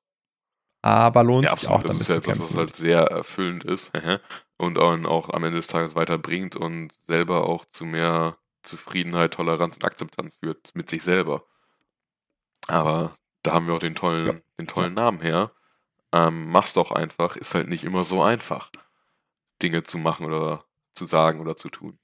Aber 0.87 1.25
lohnt 1.25 1.45
Ja, 1.45 1.53
sich 1.53 1.69
auch 1.69 1.83
absolut. 1.83 1.85
Das 1.85 1.99
damit 1.99 2.03
ist 2.03 2.09
ja 2.09 2.15
zu 2.15 2.19
etwas, 2.19 2.39
kämpfen. 2.39 2.55
was 2.55 2.55
halt 2.57 2.75
sehr 2.77 3.01
erfüllend 3.03 3.65
ist 3.65 3.93
und 4.59 4.79
auch 4.79 5.31
am 5.31 5.45
Ende 5.45 5.57
des 5.59 5.67
Tages 5.67 5.95
weiterbringt 5.97 6.57
und 6.57 6.93
selber 7.07 7.49
auch 7.49 7.65
zu 7.67 7.85
mehr 7.85 8.39
Zufriedenheit, 8.63 9.35
Toleranz 9.35 9.77
und 9.77 9.85
Akzeptanz 9.85 10.37
führt 10.37 10.75
mit 10.75 10.89
sich 10.91 11.03
selber. 11.03 11.45
Aber 12.69 13.17
da 13.43 13.53
haben 13.53 13.67
wir 13.67 13.75
auch 13.75 13.79
den 13.81 13.95
tollen, 13.95 14.27
Ja. 14.27 14.35
den 14.59 14.67
tollen 14.67 14.95
Namen 14.95 15.21
her. 15.21 15.53
Ähm, 16.13 16.51
mach's 16.51 16.75
doch 16.75 16.93
einfach, 16.93 17.37
ist 17.37 17.55
halt 17.55 17.69
nicht 17.69 17.85
immer 17.85 18.05
so 18.05 18.23
einfach, 18.23 18.71
Dinge 19.63 19.83
zu 19.85 19.99
machen 19.99 20.27
oder 20.27 20.65
zu 20.95 21.07
sagen 21.07 21.41
oder 21.41 21.57
zu 21.57 21.69
tun. 21.71 21.99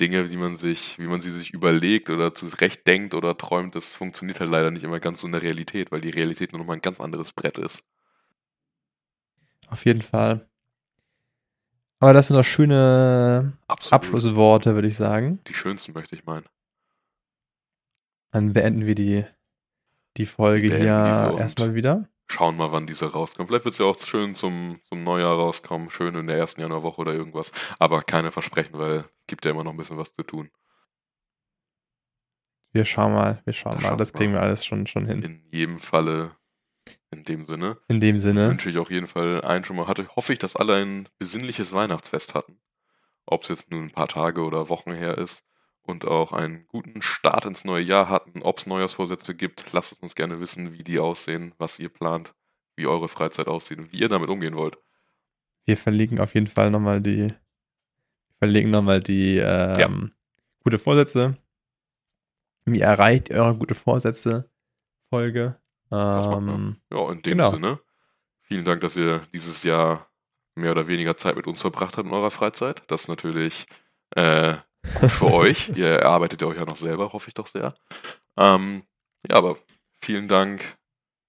Dinge, 0.00 0.30
wie 0.30 0.36
man 0.36 0.56
sich, 0.56 0.98
wie 0.98 1.06
man 1.06 1.20
sie 1.20 1.30
sich 1.30 1.52
überlegt 1.52 2.10
oder 2.10 2.34
zurecht 2.34 2.86
denkt 2.86 3.14
oder 3.14 3.36
träumt, 3.36 3.74
das 3.74 3.94
funktioniert 3.94 4.40
halt 4.40 4.50
leider 4.50 4.70
nicht 4.70 4.84
immer 4.84 5.00
ganz 5.00 5.20
so 5.20 5.26
in 5.26 5.32
der 5.32 5.42
Realität, 5.42 5.90
weil 5.90 6.00
die 6.00 6.10
Realität 6.10 6.52
nur 6.52 6.60
noch 6.60 6.66
mal 6.66 6.74
ein 6.74 6.82
ganz 6.82 7.00
anderes 7.00 7.32
Brett 7.32 7.58
ist. 7.58 7.82
Auf 9.68 9.84
jeden 9.84 10.02
Fall. 10.02 10.46
Aber 11.98 12.12
das 12.12 12.26
sind 12.26 12.36
doch 12.36 12.44
schöne 12.44 13.54
Absolut. 13.68 13.92
Abschlussworte, 13.94 14.74
würde 14.74 14.88
ich 14.88 14.96
sagen. 14.96 15.40
Die 15.46 15.54
schönsten 15.54 15.92
möchte 15.92 16.14
ich 16.14 16.26
meinen. 16.26 16.44
Dann 18.32 18.52
beenden 18.52 18.84
wir 18.84 18.94
die, 18.94 19.24
die 20.18 20.26
Folge 20.26 20.76
hier 20.76 21.36
erstmal 21.38 21.74
wieder. 21.74 22.08
Schauen 22.28 22.56
mal, 22.56 22.72
wann 22.72 22.86
dieser 22.86 23.08
rauskommt. 23.08 23.48
Vielleicht 23.48 23.64
wird 23.64 23.74
es 23.74 23.78
ja 23.78 23.86
auch 23.86 23.98
schön 23.98 24.34
zum, 24.34 24.80
zum 24.82 25.04
Neujahr 25.04 25.34
rauskommen, 25.36 25.90
schön 25.90 26.14
in 26.16 26.26
der 26.26 26.36
ersten 26.36 26.60
Januarwoche 26.60 27.00
oder 27.00 27.14
irgendwas. 27.14 27.52
Aber 27.78 28.02
keine 28.02 28.32
Versprechen, 28.32 28.78
weil 28.78 28.98
es 28.98 29.26
gibt 29.28 29.44
ja 29.44 29.52
immer 29.52 29.62
noch 29.64 29.70
ein 29.72 29.76
bisschen 29.76 29.96
was 29.96 30.12
zu 30.12 30.22
tun. 30.24 30.50
Wir 32.72 32.84
schauen 32.84 33.12
mal, 33.14 33.40
wir 33.44 33.52
schauen 33.52 33.76
Das 33.76 33.82
mal. 33.84 33.96
Das 33.96 34.12
kriegen 34.12 34.32
wir 34.32 34.42
alles 34.42 34.64
schon, 34.66 34.86
schon 34.86 35.06
hin. 35.06 35.22
In 35.22 35.42
jedem 35.50 35.78
Falle, 35.78 36.36
in 37.10 37.24
dem 37.24 37.44
Sinne, 37.44 37.78
In 37.88 38.00
dem 38.00 38.18
Sinne. 38.18 38.48
wünsche 38.48 38.70
ich 38.70 38.78
auf 38.78 38.90
jeden 38.90 39.06
Fall 39.06 39.40
allen 39.40 39.64
schon 39.64 39.76
mal, 39.76 39.86
hatte, 39.86 40.08
hoffe 40.14 40.32
ich, 40.32 40.38
dass 40.38 40.56
alle 40.56 40.74
ein 40.82 41.08
besinnliches 41.18 41.72
Weihnachtsfest 41.72 42.34
hatten. 42.34 42.58
Ob 43.24 43.42
es 43.44 43.48
jetzt 43.48 43.70
nur 43.70 43.80
ein 43.80 43.90
paar 43.92 44.08
Tage 44.08 44.42
oder 44.44 44.68
Wochen 44.68 44.92
her 44.92 45.16
ist 45.16 45.42
und 45.86 46.04
auch 46.06 46.32
einen 46.32 46.66
guten 46.68 47.02
Start 47.02 47.44
ins 47.46 47.64
neue 47.64 47.82
Jahr 47.82 48.08
hatten. 48.08 48.42
Ob 48.42 48.58
es 48.58 48.66
Neujahrsvorsätze 48.66 49.34
gibt, 49.34 49.72
lasst 49.72 49.92
es 49.92 49.98
uns 49.98 50.14
gerne 50.14 50.40
wissen, 50.40 50.72
wie 50.72 50.82
die 50.82 50.98
aussehen, 50.98 51.54
was 51.58 51.78
ihr 51.78 51.88
plant, 51.88 52.34
wie 52.76 52.86
eure 52.86 53.08
Freizeit 53.08 53.48
aussieht 53.48 53.78
und 53.78 53.92
wie 53.92 53.98
ihr 53.98 54.08
damit 54.08 54.28
umgehen 54.28 54.56
wollt. 54.56 54.78
Wir 55.64 55.76
verlinken 55.76 56.20
auf 56.20 56.34
jeden 56.34 56.46
Fall 56.46 56.70
nochmal 56.70 57.00
die, 57.00 57.32
verlinken 58.38 58.70
nochmal 58.70 59.00
die 59.00 59.38
ähm, 59.38 60.12
gute 60.62 60.78
Vorsätze. 60.78 61.36
Wie 62.64 62.80
erreicht 62.80 63.30
eure 63.30 63.56
gute 63.56 63.74
Vorsätze? 63.74 64.50
Folge. 65.08 65.60
Ähm, 65.92 66.76
Ja, 66.92 67.10
in 67.12 67.22
dem 67.22 67.30
Genau. 67.32 67.50
Sinne, 67.50 67.80
vielen 68.42 68.64
Dank, 68.64 68.80
dass 68.80 68.96
ihr 68.96 69.22
dieses 69.32 69.62
Jahr 69.62 70.08
mehr 70.56 70.72
oder 70.72 70.88
weniger 70.88 71.16
Zeit 71.16 71.36
mit 71.36 71.46
uns 71.46 71.60
verbracht 71.60 71.96
habt 71.96 72.08
in 72.08 72.14
eurer 72.14 72.30
Freizeit. 72.30 72.82
Das 72.88 73.02
ist 73.02 73.08
natürlich 73.08 73.66
äh, 74.16 74.56
gut 74.94 75.12
für 75.12 75.32
euch. 75.32 75.68
Ihr 75.74 75.88
erarbeitet 75.88 76.42
ja 76.42 76.48
euch 76.48 76.56
ja 76.58 76.64
noch 76.64 76.76
selber, 76.76 77.12
hoffe 77.12 77.28
ich 77.28 77.34
doch 77.34 77.46
sehr. 77.46 77.74
Ähm, 78.36 78.84
ja, 79.28 79.36
aber 79.36 79.56
vielen 80.00 80.28
Dank 80.28 80.78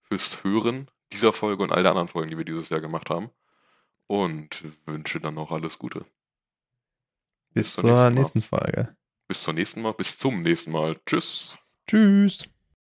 fürs 0.04 0.44
Hören 0.44 0.88
dieser 1.14 1.34
Folge 1.34 1.64
und 1.64 1.72
all 1.72 1.84
der 1.84 1.92
anderen 1.92 2.08
Folgen, 2.10 2.30
die 2.30 2.38
wir 2.38 2.46
dieses 2.46 2.70
Jahr 2.70 2.82
gemacht 2.82 3.10
haben. 3.10 3.30
Und 4.08 4.64
wünsche 4.86 5.20
dann 5.20 5.36
noch 5.36 5.52
alles 5.52 5.80
Gute. 5.80 6.06
bis 7.54 7.76
zur 7.76 7.84
zur 7.84 8.10
nächsten 8.10 8.14
nächsten 8.14 8.42
Folge. 8.42 8.96
Bis 9.28 9.44
zur 9.44 9.54
nächsten 9.54 9.82
Mal, 9.82 9.94
bis 9.94 10.18
zum 10.18 10.42
nächsten 10.42 10.72
Mal. 10.72 10.98
Tschüss. 11.06 11.60
Tschüss. 11.88 12.48